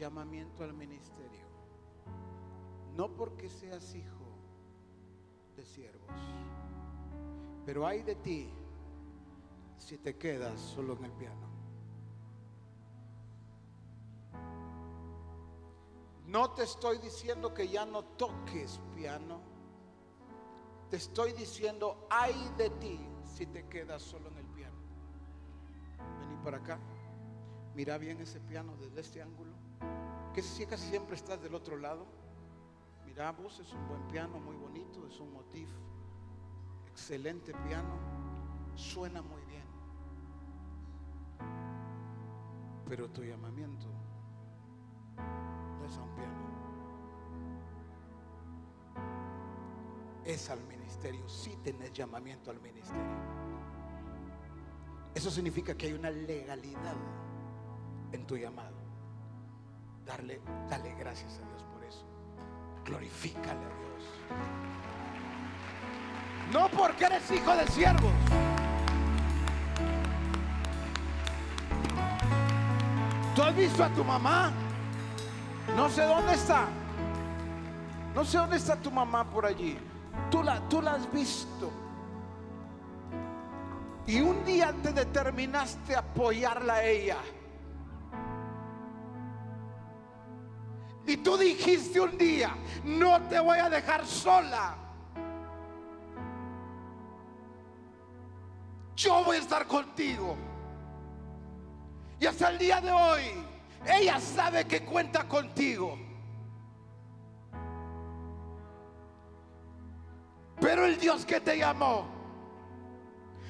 Llamamiento 0.00 0.64
al 0.64 0.72
ministerio. 0.72 1.46
No 2.96 3.14
porque 3.14 3.48
seas 3.48 3.94
hijo 3.94 4.24
de 5.56 5.64
siervos. 5.64 6.10
Pero 7.66 7.86
hay 7.86 8.02
de 8.02 8.16
ti 8.16 8.50
si 9.76 9.98
te 9.98 10.16
quedas 10.16 10.58
solo 10.58 10.96
en 10.96 11.04
el 11.04 11.12
piano. 11.12 11.48
No 16.26 16.52
te 16.52 16.62
estoy 16.62 16.98
diciendo 16.98 17.52
que 17.52 17.68
ya 17.68 17.84
no 17.84 18.04
toques 18.04 18.80
piano. 18.94 19.40
Te 20.88 20.96
estoy 20.96 21.32
diciendo, 21.32 22.06
hay 22.10 22.34
de 22.56 22.70
ti 22.70 23.00
si 23.24 23.46
te 23.46 23.66
quedas 23.66 24.02
solo 24.02 24.28
en 24.28 24.38
el 24.38 24.46
piano. 24.46 24.76
Vení 26.20 26.36
para 26.42 26.56
acá. 26.56 26.78
Mira 27.74 27.98
bien 27.98 28.20
ese 28.20 28.40
piano 28.40 28.76
desde 28.76 29.00
este 29.00 29.22
ángulo. 29.22 29.49
Que 30.34 30.42
si 30.42 30.66
casi 30.66 30.88
siempre 30.88 31.16
estás 31.16 31.42
del 31.42 31.54
otro 31.54 31.76
lado. 31.76 32.06
Mira 33.04 33.32
vos, 33.32 33.58
es 33.58 33.72
un 33.72 33.88
buen 33.88 34.06
piano, 34.08 34.38
muy 34.38 34.56
bonito, 34.56 35.06
es 35.06 35.18
un 35.18 35.32
motif. 35.32 35.68
Excelente 36.86 37.52
piano. 37.66 37.98
Suena 38.74 39.20
muy 39.22 39.42
bien. 39.42 39.64
Pero 42.88 43.08
tu 43.10 43.22
llamamiento 43.22 43.86
no 45.78 45.84
es 45.84 45.96
a 45.96 46.02
un 46.02 46.14
piano. 46.14 46.50
Es 50.24 50.50
al 50.50 50.62
ministerio. 50.64 51.28
Si 51.28 51.56
tenés 51.56 51.92
llamamiento 51.92 52.50
al 52.50 52.60
ministerio. 52.60 53.40
Eso 55.14 55.30
significa 55.30 55.74
que 55.76 55.86
hay 55.86 55.92
una 55.92 56.10
legalidad 56.10 56.96
en 58.12 58.26
tu 58.26 58.36
llamado. 58.36 58.69
Dale 60.68 60.94
gracias 60.98 61.38
a 61.38 61.48
Dios 61.48 61.62
por 61.72 61.84
eso. 61.84 62.04
Glorifícale 62.84 63.50
a 63.50 63.54
Dios. 63.54 63.90
No 66.52 66.68
porque 66.68 67.04
eres 67.04 67.30
hijo 67.30 67.54
de 67.54 67.66
siervos. 67.68 68.12
¿Tú 73.36 73.42
has 73.42 73.54
visto 73.54 73.84
a 73.84 73.88
tu 73.90 74.04
mamá? 74.04 74.50
No 75.76 75.88
sé 75.88 76.04
dónde 76.04 76.34
está. 76.34 76.66
No 78.14 78.24
sé 78.24 78.38
dónde 78.38 78.56
está 78.56 78.76
tu 78.76 78.90
mamá 78.90 79.24
por 79.30 79.46
allí. 79.46 79.78
Tú 80.30 80.42
la, 80.42 80.60
tú 80.68 80.82
la 80.82 80.94
has 80.94 81.10
visto. 81.12 81.70
Y 84.06 84.20
un 84.20 84.44
día 84.44 84.74
te 84.82 84.92
determinaste 84.92 85.94
a 85.94 86.00
apoyarla 86.00 86.74
a 86.74 86.84
ella. 86.84 87.16
Y 91.06 91.16
tú 91.18 91.36
dijiste 91.36 92.00
un 92.00 92.16
día, 92.16 92.54
no 92.84 93.20
te 93.22 93.40
voy 93.40 93.58
a 93.58 93.68
dejar 93.68 94.06
sola. 94.06 94.76
Yo 98.94 99.24
voy 99.24 99.36
a 99.36 99.40
estar 99.40 99.66
contigo. 99.66 100.36
Y 102.20 102.26
hasta 102.26 102.50
el 102.50 102.58
día 102.58 102.80
de 102.80 102.92
hoy, 102.92 103.22
ella 103.86 104.20
sabe 104.20 104.66
que 104.66 104.84
cuenta 104.84 105.26
contigo. 105.26 105.98
Pero 110.60 110.84
el 110.84 110.98
Dios 110.98 111.24
que 111.24 111.40
te 111.40 111.56
llamó 111.56 112.06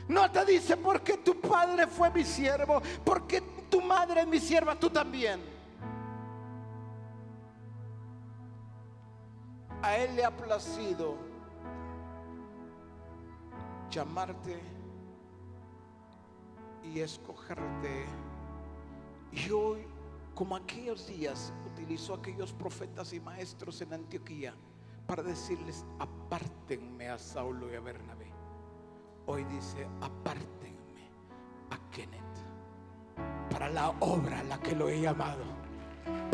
no 0.06 0.30
te 0.30 0.44
dice 0.44 0.76
porque 0.76 1.18
tu 1.18 1.40
padre 1.40 1.86
fue 1.86 2.10
mi 2.10 2.24
siervo, 2.24 2.80
porque 3.04 3.40
tu 3.68 3.80
madre 3.80 4.22
es 4.22 4.26
mi 4.26 4.40
sierva, 4.40 4.74
tú 4.76 4.90
también. 4.90 5.59
A 9.82 9.96
Él 9.96 10.14
le 10.16 10.24
ha 10.24 10.36
placido 10.36 11.16
llamarte 13.90 14.60
y 16.84 17.00
escogerte. 17.00 18.06
Y 19.32 19.50
hoy, 19.50 19.86
como 20.34 20.56
aquellos 20.56 21.06
días, 21.06 21.52
utilizó 21.66 22.14
aquellos 22.14 22.52
profetas 22.52 23.12
y 23.12 23.20
maestros 23.20 23.80
en 23.80 23.92
Antioquía 23.92 24.54
para 25.06 25.22
decirles, 25.22 25.84
apártenme 25.98 27.08
a 27.08 27.18
Saulo 27.18 27.70
y 27.72 27.74
a 27.74 27.80
Bernabé. 27.80 28.30
Hoy 29.26 29.44
dice, 29.44 29.86
apártenme 30.00 31.10
a 31.70 31.90
Kenneth 31.90 32.20
para 33.50 33.68
la 33.68 33.90
obra 34.00 34.40
a 34.40 34.44
la 34.44 34.60
que 34.60 34.74
lo 34.74 34.88
he 34.88 35.00
llamado. 35.00 35.59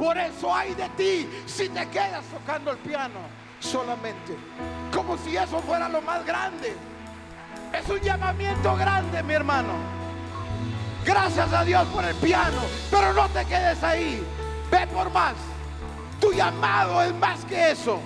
Por 0.06 0.16
eso 0.18 0.54
hay 0.54 0.72
de 0.76 0.88
ti 0.90 1.28
si 1.46 1.68
te 1.68 1.84
quedas 1.88 2.24
tocando 2.26 2.70
el 2.70 2.78
piano 2.78 3.18
solamente. 3.58 4.36
Como 4.94 5.18
si 5.18 5.36
eso 5.36 5.58
fuera 5.58 5.88
lo 5.88 6.00
más 6.00 6.24
grande. 6.24 6.76
Es 7.72 7.88
un 7.90 7.98
llamamiento 7.98 8.76
grande, 8.76 9.20
mi 9.24 9.34
hermano. 9.34 9.72
Gracias 11.04 11.52
a 11.52 11.64
Dios 11.64 11.84
por 11.88 12.04
el 12.04 12.14
piano. 12.18 12.60
Pero 12.88 13.14
no 13.14 13.28
te 13.30 13.44
quedes 13.46 13.82
ahí. 13.82 14.24
Ve 14.70 14.86
por 14.86 15.10
más. 15.10 15.34
Tu 16.20 16.32
llamado 16.32 17.02
es 17.02 17.12
más 17.16 17.44
que 17.44 17.72
eso. 17.72 17.98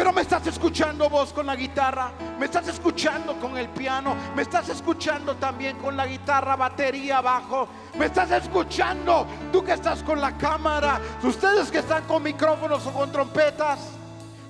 Pero 0.00 0.14
me 0.14 0.22
estás 0.22 0.46
escuchando 0.46 1.10
vos 1.10 1.30
con 1.30 1.44
la 1.44 1.54
guitarra, 1.54 2.12
me 2.38 2.46
estás 2.46 2.66
escuchando 2.68 3.38
con 3.38 3.58
el 3.58 3.68
piano, 3.68 4.16
me 4.34 4.40
estás 4.40 4.70
escuchando 4.70 5.36
también 5.36 5.76
con 5.76 5.94
la 5.94 6.06
guitarra, 6.06 6.56
batería, 6.56 7.20
bajo, 7.20 7.68
me 7.98 8.06
estás 8.06 8.30
escuchando 8.30 9.26
tú 9.52 9.62
que 9.62 9.74
estás 9.74 10.02
con 10.02 10.18
la 10.18 10.38
cámara, 10.38 10.98
ustedes 11.22 11.70
que 11.70 11.80
están 11.80 12.04
con 12.04 12.22
micrófonos 12.22 12.86
o 12.86 12.92
con 12.94 13.12
trompetas. 13.12 13.78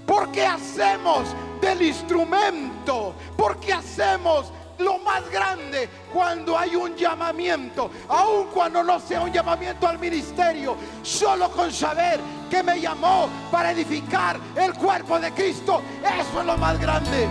¿Por 0.06 0.30
qué 0.30 0.46
hacemos 0.46 1.34
del 1.60 1.82
instrumento? 1.82 3.16
¿Por 3.36 3.58
qué 3.58 3.72
hacemos 3.72 4.52
lo 4.78 4.98
más 4.98 5.28
grande 5.32 5.88
cuando 6.12 6.56
hay 6.56 6.76
un 6.76 6.94
llamamiento, 6.94 7.90
aun 8.08 8.46
cuando 8.54 8.84
no 8.84 9.00
sea 9.00 9.22
un 9.22 9.32
llamamiento 9.32 9.88
al 9.88 9.98
ministerio, 9.98 10.76
solo 11.02 11.50
con 11.50 11.72
saber 11.72 12.20
que 12.50 12.62
me 12.62 12.80
llamó 12.80 13.28
para 13.50 13.70
edificar 13.70 14.38
el 14.56 14.74
cuerpo 14.74 15.18
de 15.18 15.32
Cristo, 15.32 15.80
eso 16.02 16.40
es 16.40 16.46
lo 16.46 16.58
más 16.58 16.78
grande. 16.78 17.28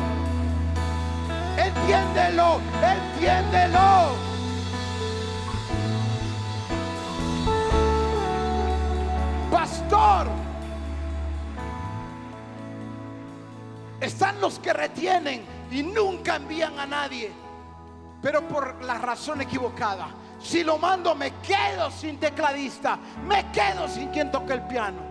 Entiéndelo, 1.58 2.60
entiéndelo. 2.82 4.30
Pastor, 9.52 10.28
están 14.00 14.40
los 14.40 14.58
que 14.60 14.72
retienen 14.72 15.44
y 15.70 15.84
nunca 15.84 16.38
envían 16.38 16.80
a 16.80 16.86
nadie, 16.86 17.32
pero 18.22 18.48
por 18.48 18.82
la 18.84 18.98
razón 18.98 19.42
equivocada. 19.42 20.08
Si 20.42 20.64
lo 20.64 20.78
mando, 20.78 21.16
me 21.16 21.32
quedo 21.42 21.92
sin 21.92 22.18
tecladista, 22.18 22.98
me 23.28 23.52
quedo 23.52 23.88
sin 23.90 24.08
quien 24.08 24.32
toque 24.32 24.54
el 24.54 24.62
piano, 24.62 25.09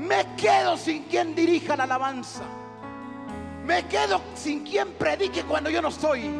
me 0.00 0.34
quedo 0.36 0.76
sin 0.76 1.04
quien 1.04 1.34
dirija 1.34 1.76
la 1.76 1.84
alabanza, 1.84 2.42
me 3.64 3.86
quedo 3.86 4.20
sin 4.34 4.64
quien 4.64 4.92
predique 4.94 5.44
cuando 5.44 5.68
yo 5.68 5.82
no 5.82 5.88
estoy. 5.88 6.30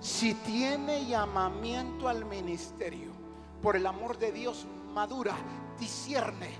Si 0.00 0.34
tiene 0.34 1.06
llamamiento 1.06 2.08
al 2.08 2.24
ministerio, 2.24 3.12
por 3.62 3.76
el 3.76 3.86
amor 3.86 4.18
de 4.18 4.32
Dios, 4.32 4.66
madura, 4.92 5.34
discierne 5.78 6.50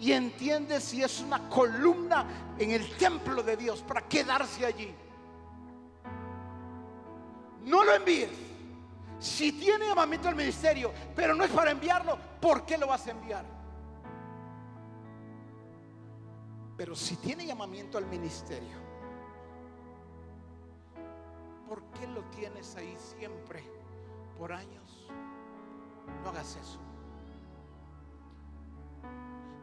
y 0.00 0.12
entiende 0.12 0.80
si 0.80 1.02
es 1.02 1.20
una 1.20 1.48
columna 1.48 2.54
en 2.58 2.70
el 2.70 2.90
templo 2.96 3.42
de 3.42 3.56
Dios 3.56 3.82
para 3.82 4.00
quedarse 4.08 4.66
allí. 4.66 4.92
No 7.64 7.84
lo 7.84 7.94
envíes. 7.94 8.30
Si 9.20 9.52
tiene 9.52 9.86
llamamiento 9.86 10.28
al 10.28 10.34
ministerio, 10.34 10.90
pero 11.14 11.34
no 11.34 11.44
es 11.44 11.50
para 11.52 11.70
enviarlo, 11.70 12.18
¿por 12.42 12.66
qué 12.66 12.76
lo 12.76 12.88
vas 12.88 13.06
a 13.06 13.12
enviar? 13.12 13.46
Pero 16.76 16.96
si 16.96 17.16
tiene 17.16 17.46
llamamiento 17.46 17.96
al 17.96 18.06
ministerio, 18.06 18.76
¿por 21.68 21.84
qué 21.92 22.06
lo 22.08 22.22
tienes 22.24 22.74
ahí 22.74 22.96
siempre 22.96 23.62
por 24.36 24.52
años? 24.52 25.08
No 26.24 26.30
hagas 26.30 26.56
eso. 26.56 26.80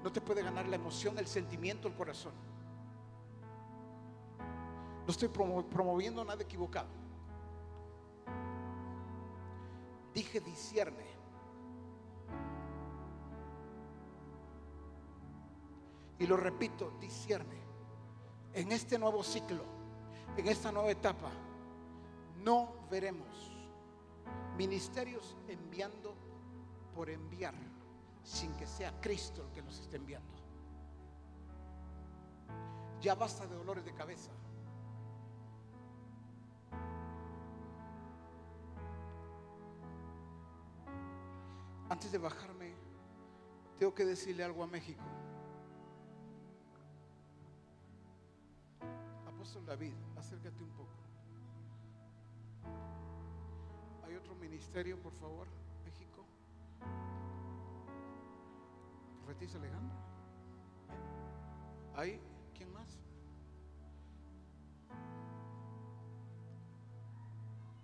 No 0.01 0.10
te 0.11 0.22
puede 0.22 0.41
ganar 0.41 0.65
la 0.68 0.77
emoción, 0.77 1.19
el 1.19 1.27
sentimiento, 1.27 1.89
el 1.89 1.93
corazón. 1.95 2.34
No 5.06 5.11
estoy 5.11 5.27
promoviendo 5.27 6.23
nada 6.23 6.41
equivocado. 6.41 6.88
Dije 10.14 10.39
discierne. 10.39 11.09
Y 16.19 16.27
lo 16.27 16.37
repito, 16.37 16.91
discierne. 16.99 17.57
En 18.53 18.71
este 18.71 18.99
nuevo 18.99 19.23
ciclo, 19.23 19.63
en 20.35 20.47
esta 20.47 20.71
nueva 20.71 20.91
etapa, 20.91 21.31
no 22.43 22.73
veremos 22.91 23.51
ministerios 24.57 25.37
enviando 25.47 26.13
por 26.93 27.09
enviar 27.09 27.53
sin 28.23 28.53
que 28.53 28.67
sea 28.67 28.99
Cristo 28.99 29.43
el 29.43 29.51
que 29.51 29.61
nos 29.61 29.79
esté 29.79 29.97
enviando. 29.97 30.37
Ya 33.01 33.15
basta 33.15 33.47
de 33.47 33.55
dolores 33.55 33.85
de 33.85 33.93
cabeza. 33.93 34.31
Antes 41.89 42.11
de 42.11 42.17
bajarme, 42.17 42.73
tengo 43.79 43.93
que 43.93 44.05
decirle 44.05 44.43
algo 44.43 44.63
a 44.63 44.67
México. 44.67 45.03
Apóstol 49.40 49.66
David, 49.66 49.94
acércate 50.18 50.61
un 50.61 50.70
poco. 50.72 50.91
¿Hay 54.06 54.14
otro 54.14 54.36
ministerio, 54.36 55.02
por 55.02 55.14
favor, 55.14 55.48
México? 55.86 56.26
Profetiza 59.24 59.57
Alejandro. 59.57 59.95
¿Hay? 61.95 62.20
¿Quién 62.53 62.70
más? 62.74 62.99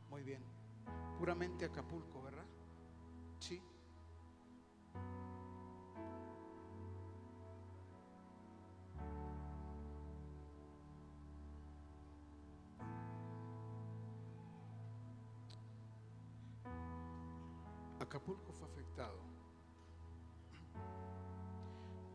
Muy 0.10 0.24
bien. 0.24 0.44
Puramente 1.18 1.64
Acapulco, 1.64 2.22
¿verdad? 2.22 2.46
Sí. 3.40 3.62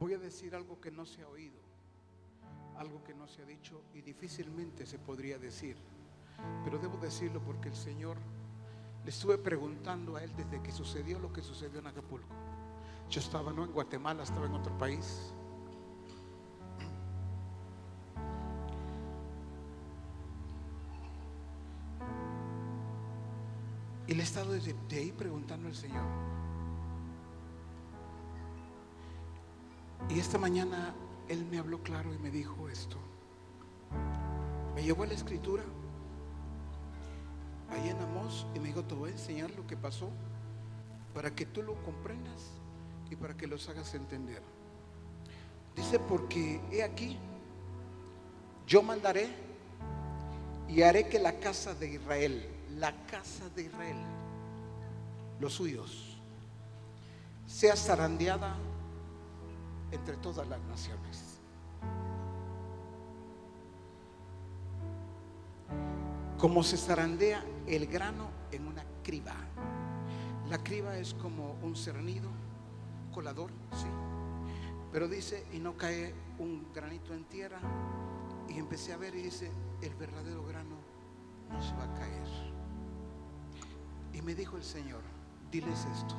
Voy 0.01 0.14
a 0.14 0.18
decir 0.18 0.55
algo 0.55 0.81
que 0.81 0.90
no 0.90 1.05
se 1.05 1.20
ha 1.20 1.28
oído, 1.28 1.60
algo 2.78 3.05
que 3.05 3.14
no 3.14 3.28
se 3.28 3.43
ha 3.43 3.44
dicho 3.44 3.82
y 3.93 4.01
difícilmente 4.01 4.86
se 4.86 4.98
podría 4.98 5.39
decir, 5.39 5.77
pero 6.64 6.78
debo 6.78 6.97
decirlo 6.97 7.43
porque 7.43 7.68
el 7.68 7.77
Señor 7.77 8.16
le 9.05 9.10
estuve 9.10 9.36
preguntando 9.36 10.16
a 10.16 10.24
él 10.24 10.32
desde 10.35 10.62
que 10.62 10.72
sucedió 10.72 11.18
lo 11.18 11.31
que 11.31 11.43
sucedió 11.43 11.81
en 11.81 11.86
Acapulco. 11.86 12.35
Yo 13.10 13.20
estaba 13.20 13.52
no 13.52 13.62
en 13.62 13.72
Guatemala, 13.72 14.22
estaba 14.22 14.47
en 14.47 14.55
otro 14.55 14.77
país. 14.78 15.35
Y 24.06 24.14
le 24.14 24.20
he 24.20 24.24
estado 24.24 24.52
desde 24.52 24.74
de 24.89 24.97
ahí 24.97 25.12
preguntando 25.12 25.68
al 25.68 25.74
Señor. 25.74 26.40
Y 30.15 30.19
esta 30.19 30.39
mañana 30.39 30.93
Él 31.28 31.47
me 31.51 31.59
habló 31.59 31.82
claro 31.82 32.12
y 32.12 32.19
me 32.19 32.31
dijo 32.31 32.69
esto. 32.69 32.97
Me 34.74 34.82
llevó 34.82 35.05
a 35.05 35.07
la 35.07 35.15
escritura, 35.15 35.62
ahí 37.70 37.89
en 37.89 37.99
Amós, 38.01 38.47
y 38.55 38.59
me 38.59 38.69
dijo, 38.69 38.82
te 38.82 38.95
voy 38.95 39.11
a 39.11 39.12
enseñar 39.12 39.51
lo 39.53 39.66
que 39.66 39.77
pasó 39.77 40.11
para 41.15 41.35
que 41.35 41.47
tú 41.47 41.62
lo 41.62 41.74
comprendas 41.82 42.51
y 43.09 43.16
para 43.16 43.37
que 43.37 43.47
los 43.47 43.69
hagas 43.69 43.95
entender. 43.95 44.43
Dice, 45.77 46.01
porque 46.01 46.61
he 46.73 46.82
aquí, 46.82 47.16
yo 48.66 48.82
mandaré 48.82 49.28
y 50.69 50.82
haré 50.82 51.09
que 51.09 51.19
la 51.20 51.39
casa 51.39 51.74
de 51.74 51.95
Israel, 51.95 52.49
la 52.77 52.93
casa 53.07 53.49
de 53.51 53.62
Israel, 53.62 53.97
los 55.39 55.55
suyos, 55.55 56.16
sea 57.47 57.77
zarandeada 57.77 58.57
entre 59.93 60.17
todas 60.17 60.47
las 60.49 60.61
naciones. 60.62 61.41
Como 66.39 66.62
se 66.62 66.77
zarandea 66.77 67.45
el 67.67 67.87
grano 67.87 68.29
en 68.51 68.67
una 68.67 68.85
criba. 69.03 69.35
La 70.49 70.59
criba 70.59 70.97
es 70.97 71.15
como 71.15 71.57
un 71.62 71.77
cernido, 71.77 72.31
colador, 73.12 73.51
sí. 73.73 73.87
Pero 74.93 75.07
dice, 75.07 75.47
y 75.53 75.59
no 75.59 75.77
cae 75.77 76.15
un 76.39 76.67
granito 76.75 77.15
en 77.15 77.25
tierra. 77.25 77.61
Y 78.49 78.59
empecé 78.59 78.93
a 78.93 78.97
ver 78.97 79.15
y 79.15 79.23
dice, 79.23 79.51
el 79.83 79.95
verdadero 79.95 80.45
grano 80.45 80.77
no 81.53 81.62
se 81.62 81.75
va 81.75 81.85
a 81.85 81.95
caer. 81.95 82.27
Y 84.12 84.23
me 84.23 84.35
dijo 84.35 84.57
el 84.57 84.65
Señor, 84.65 85.03
diles 85.53 85.87
esto. 85.95 86.17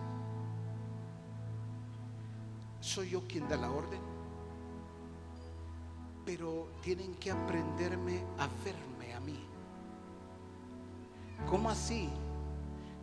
Soy 2.82 3.12
yo 3.12 3.22
quien 3.28 3.48
da 3.48 3.56
la 3.56 3.72
orden, 3.72 4.02
pero 6.26 6.68
tienen 6.82 7.16
que 7.16 7.32
aprenderme 7.32 8.24
a 8.38 8.50
verme 8.66 9.14
a 9.14 9.20
mí. 9.20 9.40
¿Cómo 11.50 11.70
así? 11.70 12.10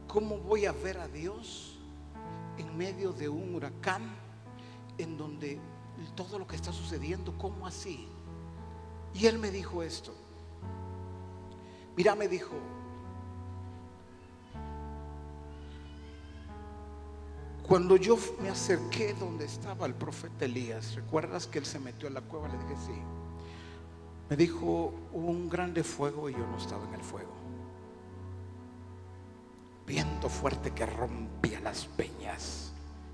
¿Cómo 0.07 0.39
voy 0.39 0.67
a 0.67 0.73
ver 0.73 0.99
a 0.99 1.09
Dios 1.09 1.79
en 2.59 2.77
medio 2.77 3.13
de 3.13 3.29
un 3.29 3.55
huracán 3.55 4.03
en 4.99 5.17
donde 5.17 5.61
todo 6.15 6.39
lo 6.39 6.47
que 6.47 6.57
está 6.57 6.73
sucediendo, 6.73 7.37
¿cómo 7.39 7.67
así? 7.67 8.09
Y 9.15 9.27
él 9.27 9.39
me 9.39 9.51
dijo 9.51 9.83
esto. 9.83 10.13
Mira, 11.97 12.15
me 12.15 12.29
dijo, 12.29 12.53
cuando 17.69 17.97
yo 17.97 18.17
me 18.41 18.49
acerqué 18.49 19.13
donde 19.13 19.45
estaba 19.45 19.85
el 19.85 19.93
profeta 19.93 20.47
Elías, 20.47 20.95
¿recuerdas 20.95 21.47
que 21.47 21.59
él 21.59 21.67
se 21.67 21.79
metió 21.79 22.09
en 22.09 22.15
la 22.15 22.23
cueva? 22.23 22.49
Le 22.49 22.57
dije, 22.57 22.75
sí. 22.87 22.99
Me 24.31 24.37
dijo, 24.37 24.95
hubo 25.13 25.27
un 25.27 25.51
grande 25.51 25.85
fuego 25.85 26.31
y 26.31 26.33
yo 26.33 26.47
no 26.47 26.57
estaba 26.57 26.89
en 26.89 26.95
el 26.95 27.03
fuego. 27.03 27.33
Viento 29.87 30.31
fuerte 30.31 30.71
que 30.71 30.87
rompía 30.87 31.61
las 31.61 31.85
peñas 31.85 32.73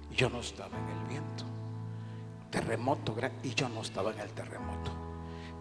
y 0.09 0.15
yo 0.15 0.31
no 0.31 0.39
estaba 0.39 0.79
en 0.79 0.89
el 0.89 1.09
viento. 1.09 1.45
Terremoto 2.53 3.17
y 3.43 3.55
yo 3.55 3.69
no 3.69 3.83
estaba 3.83 4.13
en 4.13 4.21
el 4.21 4.31
terremoto. 4.31 4.93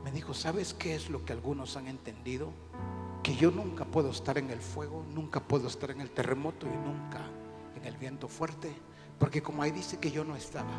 Me 0.04 0.12
dijo, 0.12 0.36
¿sabes 0.36 0.76
qué 0.76 0.94
es 0.94 1.10
lo 1.10 1.26
que 1.26 1.34
algunos 1.34 1.78
han 1.78 1.88
entendido? 1.88 2.52
Que 3.24 3.36
yo 3.36 3.50
nunca 3.50 3.86
puedo 3.86 4.12
estar 4.12 4.38
en 4.38 4.52
el 4.52 4.60
fuego, 4.60 5.04
nunca 5.16 5.40
puedo 5.40 5.68
estar 5.68 5.90
en 5.90 6.02
el 6.02 6.12
terremoto 6.12 6.68
y 6.68 6.78
nunca 6.78 7.22
el 7.86 7.98
viento 7.98 8.28
fuerte, 8.28 8.74
porque 9.20 9.42
como 9.42 9.64
ahí 9.64 9.72
dice 9.72 10.00
que 10.00 10.12
yo 10.12 10.24
no 10.24 10.36
estaba 10.36 10.74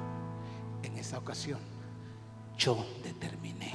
en 0.82 0.96
esa 0.96 1.18
ocasión, 1.18 1.60
yo 2.56 2.84
determiné 3.02 3.72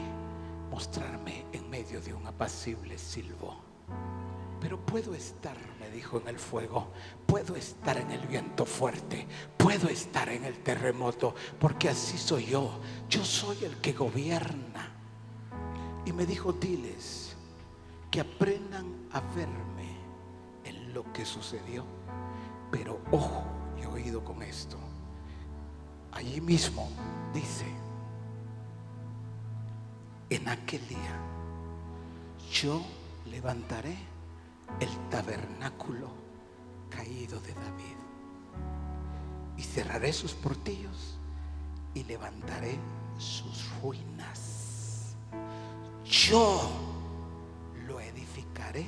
mostrarme 0.69 1.45
en 1.51 1.69
medio 1.69 2.01
de 2.01 2.13
un 2.13 2.25
apacible 2.27 2.97
silbo. 2.97 3.57
Pero 4.61 4.77
puedo 4.85 5.15
estar, 5.15 5.55
me 5.79 5.89
dijo, 5.89 6.19
en 6.19 6.27
el 6.27 6.37
fuego, 6.37 6.91
puedo 7.25 7.55
estar 7.55 7.97
en 7.97 8.11
el 8.11 8.27
viento 8.27 8.65
fuerte, 8.65 9.25
puedo 9.57 9.87
estar 9.87 10.27
en 10.29 10.43
el 10.43 10.61
terremoto, 10.63 11.33
porque 11.59 11.89
así 11.89 12.17
soy 12.17 12.47
yo, 12.47 12.79
yo 13.09 13.23
soy 13.23 13.63
el 13.63 13.77
que 13.77 13.93
gobierna. 13.93 14.91
Y 16.05 16.11
me 16.11 16.25
dijo, 16.25 16.51
diles 16.51 17.35
que 18.11 18.21
aprendan 18.21 19.07
a 19.11 19.21
verme 19.21 19.97
en 20.65 20.93
lo 20.93 21.11
que 21.13 21.25
sucedió. 21.25 21.98
Pero 22.71 22.99
ojo 23.11 23.43
y 23.81 23.85
oído 23.85 24.23
con 24.23 24.41
esto. 24.43 24.77
Allí 26.11 26.41
mismo 26.41 26.89
dice, 27.33 27.65
en 30.29 30.47
aquel 30.47 30.87
día 30.87 31.19
yo 32.51 32.81
levantaré 33.25 33.95
el 34.79 34.89
tabernáculo 35.09 36.09
caído 36.89 37.39
de 37.39 37.53
David 37.53 37.97
y 39.57 39.61
cerraré 39.61 40.13
sus 40.13 40.33
portillos 40.33 41.17
y 41.93 42.03
levantaré 42.03 42.79
sus 43.17 43.69
ruinas. 43.81 45.15
Yo 46.05 46.69
lo 47.87 47.99
edificaré 47.99 48.85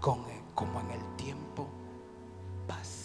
con, 0.00 0.24
como 0.54 0.80
en 0.80 0.90
el 0.90 1.16
tiempo 1.16 1.68
pasado. 2.66 2.99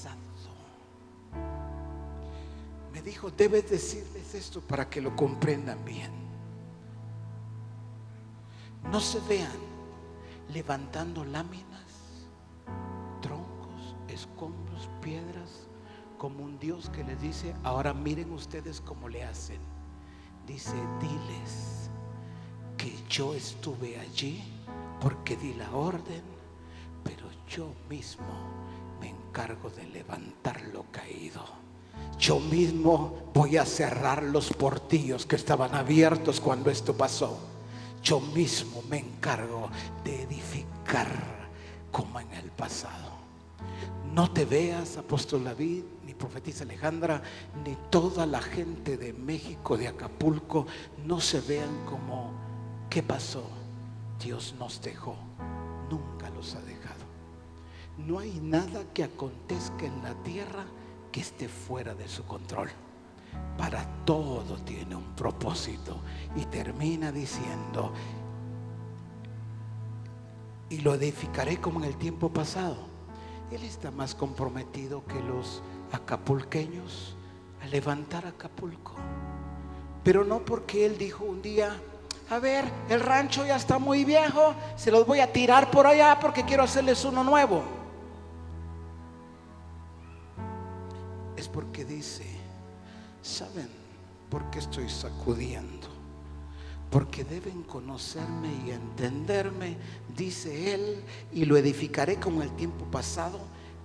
Dijo, 3.05 3.29
debes 3.29 3.69
decirles 3.69 4.33
esto 4.33 4.59
para 4.61 4.89
que 4.89 4.99
lo 4.99 5.15
comprendan 5.15 5.85
bien. 5.85 6.11
No 8.91 8.99
se 8.99 9.19
vean 9.21 9.51
levantando 10.53 11.23
láminas, 11.23 12.25
troncos, 13.21 13.95
escombros, 14.07 14.89
piedras, 15.01 15.67
como 16.17 16.43
un 16.43 16.57
Dios 16.59 16.89
que 16.89 17.03
les 17.03 17.21
dice, 17.21 17.55
ahora 17.63 17.93
miren 17.93 18.31
ustedes 18.31 18.81
cómo 18.81 19.07
le 19.07 19.23
hacen. 19.23 19.59
Dice, 20.47 20.75
diles 20.99 21.89
que 22.77 22.95
yo 23.07 23.33
estuve 23.33 23.99
allí 23.99 24.43
porque 24.99 25.35
di 25.37 25.53
la 25.53 25.71
orden, 25.71 26.23
pero 27.03 27.29
yo 27.47 27.71
mismo 27.89 28.25
me 28.99 29.09
encargo 29.09 29.69
de 29.69 29.85
levantar 29.87 30.61
lo 30.73 30.83
caído. 30.91 31.64
Yo 32.19 32.39
mismo 32.39 33.29
voy 33.33 33.57
a 33.57 33.65
cerrar 33.65 34.23
los 34.23 34.51
portillos 34.53 35.25
que 35.25 35.35
estaban 35.35 35.75
abiertos 35.75 36.39
cuando 36.39 36.69
esto 36.71 36.95
pasó. 36.95 37.37
Yo 38.01 38.19
mismo 38.19 38.81
me 38.89 38.99
encargo 38.99 39.69
de 40.03 40.23
edificar 40.23 41.09
como 41.91 42.19
en 42.19 42.31
el 42.33 42.51
pasado. 42.51 43.15
No 44.13 44.31
te 44.31 44.45
veas, 44.45 44.95
apóstol 44.95 45.43
David, 45.43 45.83
ni 46.05 46.13
profetisa 46.13 46.63
Alejandra, 46.63 47.21
ni 47.65 47.75
toda 47.89 48.25
la 48.25 48.41
gente 48.41 48.95
de 48.95 49.11
México, 49.11 49.75
de 49.75 49.89
Acapulco, 49.89 50.67
no 51.05 51.19
se 51.19 51.41
vean 51.41 51.85
como, 51.85 52.31
¿qué 52.89 53.03
pasó? 53.03 53.43
Dios 54.23 54.55
nos 54.57 54.81
dejó, 54.81 55.17
nunca 55.89 56.29
los 56.29 56.55
ha 56.55 56.61
dejado. 56.61 57.03
No 57.97 58.19
hay 58.19 58.39
nada 58.41 58.85
que 58.93 59.03
acontezca 59.03 59.85
en 59.85 60.01
la 60.01 60.13
tierra 60.23 60.65
que 61.15 61.21
esté 61.21 61.47
fuera 61.47 61.95
de 61.95 62.09
su 62.09 62.25
control. 62.25 62.69
Para 63.57 63.85
todo 64.03 64.57
tiene 64.65 64.97
un 64.97 65.15
propósito. 65.15 66.01
Y 66.35 66.43
termina 66.47 67.09
diciendo, 67.09 67.93
y 70.69 70.79
lo 70.79 70.93
edificaré 70.93 71.61
como 71.61 71.79
en 71.79 71.85
el 71.85 71.95
tiempo 71.95 72.33
pasado 72.33 72.95
él 73.49 73.63
está 73.63 73.89
más 73.91 74.13
comprometido 74.13 75.05
que 75.05 75.21
los 75.21 75.61
acapulqueños 75.93 77.15
a 77.63 77.67
levantar 77.67 78.25
Acapulco. 78.25 78.95
Pero 80.03 80.25
no 80.25 80.39
porque 80.39 80.85
Él 80.85 80.97
dijo 80.97 81.23
un 81.23 81.41
día, 81.41 81.79
a 82.29 82.39
ver, 82.39 82.65
el 82.89 82.99
rancho 82.99 83.45
ya 83.45 83.55
está 83.55 83.79
muy 83.79 84.03
viejo, 84.03 84.53
se 84.75 84.91
los 84.91 85.07
voy 85.07 85.21
a 85.21 85.31
tirar 85.31 85.71
por 85.71 85.87
allá 85.87 86.17
porque 86.19 86.43
quiero 86.43 86.63
hacerles 86.63 87.05
uno 87.05 87.23
nuevo. 87.23 87.63
Porque 91.47 91.85
dice, 91.85 92.25
¿saben 93.21 93.69
por 94.29 94.49
qué 94.51 94.59
estoy 94.59 94.89
sacudiendo? 94.89 95.87
Porque 96.89 97.23
deben 97.23 97.63
conocerme 97.63 98.49
y 98.65 98.71
entenderme 98.71 99.77
dice 100.15 100.73
él, 100.73 101.03
y 101.33 101.45
lo 101.45 101.57
edificaré 101.57 102.19
como 102.19 102.41
el 102.41 102.55
tiempo 102.55 102.85
pasado, 102.85 103.39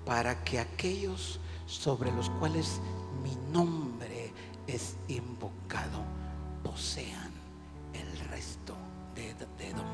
para 0.05 0.43
que 0.45 0.59
aquellos 0.59 1.41
sobre 1.67 2.11
los 2.13 2.31
cuales 2.31 2.81
mi 3.23 3.37
nombre 3.53 4.33
es 4.67 4.97
invocado 5.09 6.03
posean 6.63 7.31
el 7.93 8.29
resto 8.29 8.75
de, 9.15 9.31
Edom. 9.65 9.87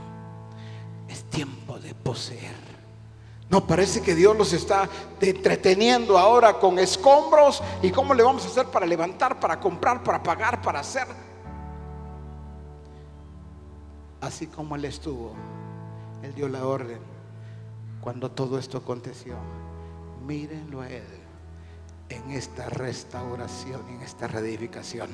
Es 1.09 1.25
tiempo 1.25 1.79
de 1.79 1.95
poseer. 1.95 2.76
No 3.49 3.67
parece 3.67 4.03
que 4.03 4.15
Dios 4.15 4.37
los 4.37 4.53
está 4.53 4.89
entreteniendo 5.21 6.19
ahora 6.19 6.55
con 6.55 6.79
escombros 6.79 7.63
y 7.83 7.91
cómo 7.91 8.13
le 8.13 8.23
vamos 8.23 8.45
a 8.45 8.49
hacer 8.49 8.67
para 8.67 8.87
levantar, 8.87 9.39
para 9.39 9.61
comprar, 9.61 10.03
para 10.03 10.23
pagar, 10.23 10.61
para 10.63 10.81
hacer. 10.81 11.07
Así 14.21 14.49
como 14.49 14.75
Él 14.75 14.87
estuvo 14.87 15.35
él 16.23 16.35
dio 16.35 16.49
la 16.49 16.67
orden 16.67 16.99
cuando 18.01 18.31
todo 18.31 18.59
esto 18.59 18.79
aconteció. 18.79 19.37
Mírenlo 20.27 20.81
a 20.81 20.89
Él 20.89 21.05
en 22.09 22.31
esta 22.31 22.69
restauración, 22.69 23.89
en 23.89 24.03
esta 24.03 24.27
reedificación. 24.27 25.09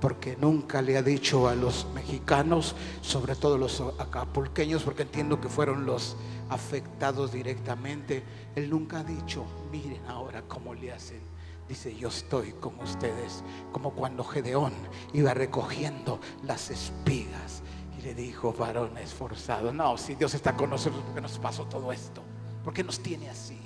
Porque 0.00 0.36
nunca 0.40 0.82
le 0.82 0.96
ha 0.96 1.02
dicho 1.02 1.48
a 1.48 1.54
los 1.54 1.86
mexicanos, 1.94 2.74
sobre 3.02 3.34
todo 3.34 3.58
los 3.58 3.82
acapulqueños, 3.98 4.82
porque 4.82 5.02
entiendo 5.02 5.40
que 5.40 5.48
fueron 5.48 5.86
los 5.86 6.16
afectados 6.48 7.32
directamente. 7.32 8.22
Él 8.54 8.70
nunca 8.70 9.00
ha 9.00 9.04
dicho, 9.04 9.44
miren 9.70 10.04
ahora 10.06 10.42
cómo 10.42 10.74
le 10.74 10.92
hacen. 10.92 11.20
Dice, 11.68 11.94
yo 11.94 12.08
estoy 12.08 12.52
con 12.52 12.80
ustedes, 12.80 13.44
como 13.72 13.92
cuando 13.92 14.24
Gedeón 14.24 14.72
iba 15.12 15.34
recogiendo 15.34 16.18
las 16.42 16.70
espigas 16.70 17.62
y 17.98 18.02
le 18.02 18.14
dijo, 18.14 18.54
varón 18.54 18.96
esforzado, 18.96 19.72
no, 19.72 19.98
si 19.98 20.14
Dios 20.14 20.32
está 20.34 20.56
con 20.56 20.70
nosotros, 20.70 21.02
¿por 21.02 21.14
qué 21.14 21.20
nos 21.20 21.38
pasó 21.38 21.66
todo 21.66 21.92
esto? 21.92 22.22
¿Por 22.64 22.72
qué 22.72 22.82
nos 22.82 23.00
tiene 23.00 23.28
así? 23.28 23.58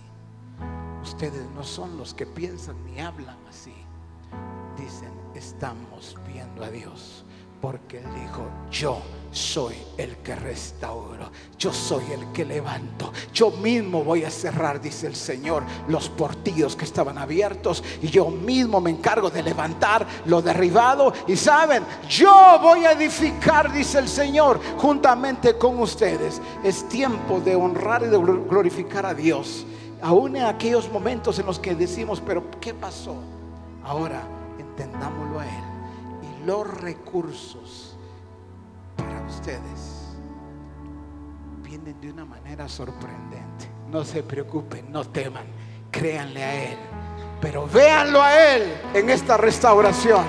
Ustedes 1.02 1.48
no 1.50 1.62
son 1.62 1.96
los 1.96 2.12
que 2.12 2.26
piensan 2.26 2.84
ni 2.86 3.00
hablan 3.00 3.38
así. 3.48 3.74
Dicen, 4.76 5.12
estamos 5.34 6.16
viendo 6.26 6.64
a 6.64 6.70
Dios 6.70 7.21
porque 7.62 7.98
Él 7.98 8.06
dijo, 8.20 8.42
yo 8.72 9.00
soy 9.30 9.76
el 9.96 10.16
que 10.16 10.34
restauro, 10.34 11.30
yo 11.56 11.72
soy 11.72 12.04
el 12.12 12.32
que 12.32 12.44
levanto, 12.44 13.12
yo 13.32 13.52
mismo 13.52 14.02
voy 14.02 14.24
a 14.24 14.30
cerrar, 14.30 14.80
dice 14.80 15.06
el 15.06 15.14
Señor, 15.14 15.62
los 15.86 16.08
portillos 16.08 16.74
que 16.74 16.84
estaban 16.84 17.16
abiertos 17.16 17.82
y 18.02 18.08
yo 18.08 18.26
mismo 18.28 18.80
me 18.80 18.90
encargo 18.90 19.30
de 19.30 19.44
levantar 19.44 20.06
lo 20.26 20.42
derribado 20.42 21.14
y 21.28 21.36
saben, 21.36 21.84
yo 22.10 22.58
voy 22.60 22.84
a 22.84 22.92
edificar, 22.92 23.72
dice 23.72 24.00
el 24.00 24.08
Señor, 24.08 24.60
juntamente 24.76 25.56
con 25.56 25.78
ustedes. 25.78 26.42
Es 26.64 26.88
tiempo 26.88 27.40
de 27.40 27.54
honrar 27.54 28.02
y 28.02 28.06
de 28.06 28.18
glorificar 28.18 29.06
a 29.06 29.14
Dios, 29.14 29.64
aún 30.02 30.34
en 30.34 30.46
aquellos 30.46 30.90
momentos 30.90 31.38
en 31.38 31.46
los 31.46 31.60
que 31.60 31.76
decimos, 31.76 32.20
pero 32.26 32.42
¿qué 32.60 32.74
pasó? 32.74 33.14
Ahora 33.84 34.20
entendámoslo 34.58 35.38
a 35.38 35.46
Él 35.46 35.71
los 36.46 36.66
recursos 36.80 37.96
para 38.96 39.22
ustedes 39.26 40.16
vienen 41.62 42.00
de 42.00 42.10
una 42.10 42.24
manera 42.24 42.68
sorprendente. 42.68 43.70
No 43.90 44.04
se 44.04 44.22
preocupen, 44.22 44.90
no 44.90 45.04
teman, 45.04 45.44
créanle 45.90 46.42
a 46.42 46.64
Él. 46.72 46.78
Pero 47.40 47.66
véanlo 47.66 48.22
a 48.22 48.54
Él 48.54 48.74
en 48.94 49.10
esta 49.10 49.36
restauración 49.36 50.24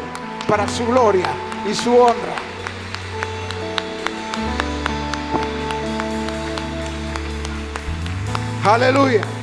para 0.48 0.68
su 0.68 0.85
gloria 0.85 1.30
y 1.69 1.73
su 1.73 1.95
honra. 1.95 2.35
Aleluya. 8.65 9.43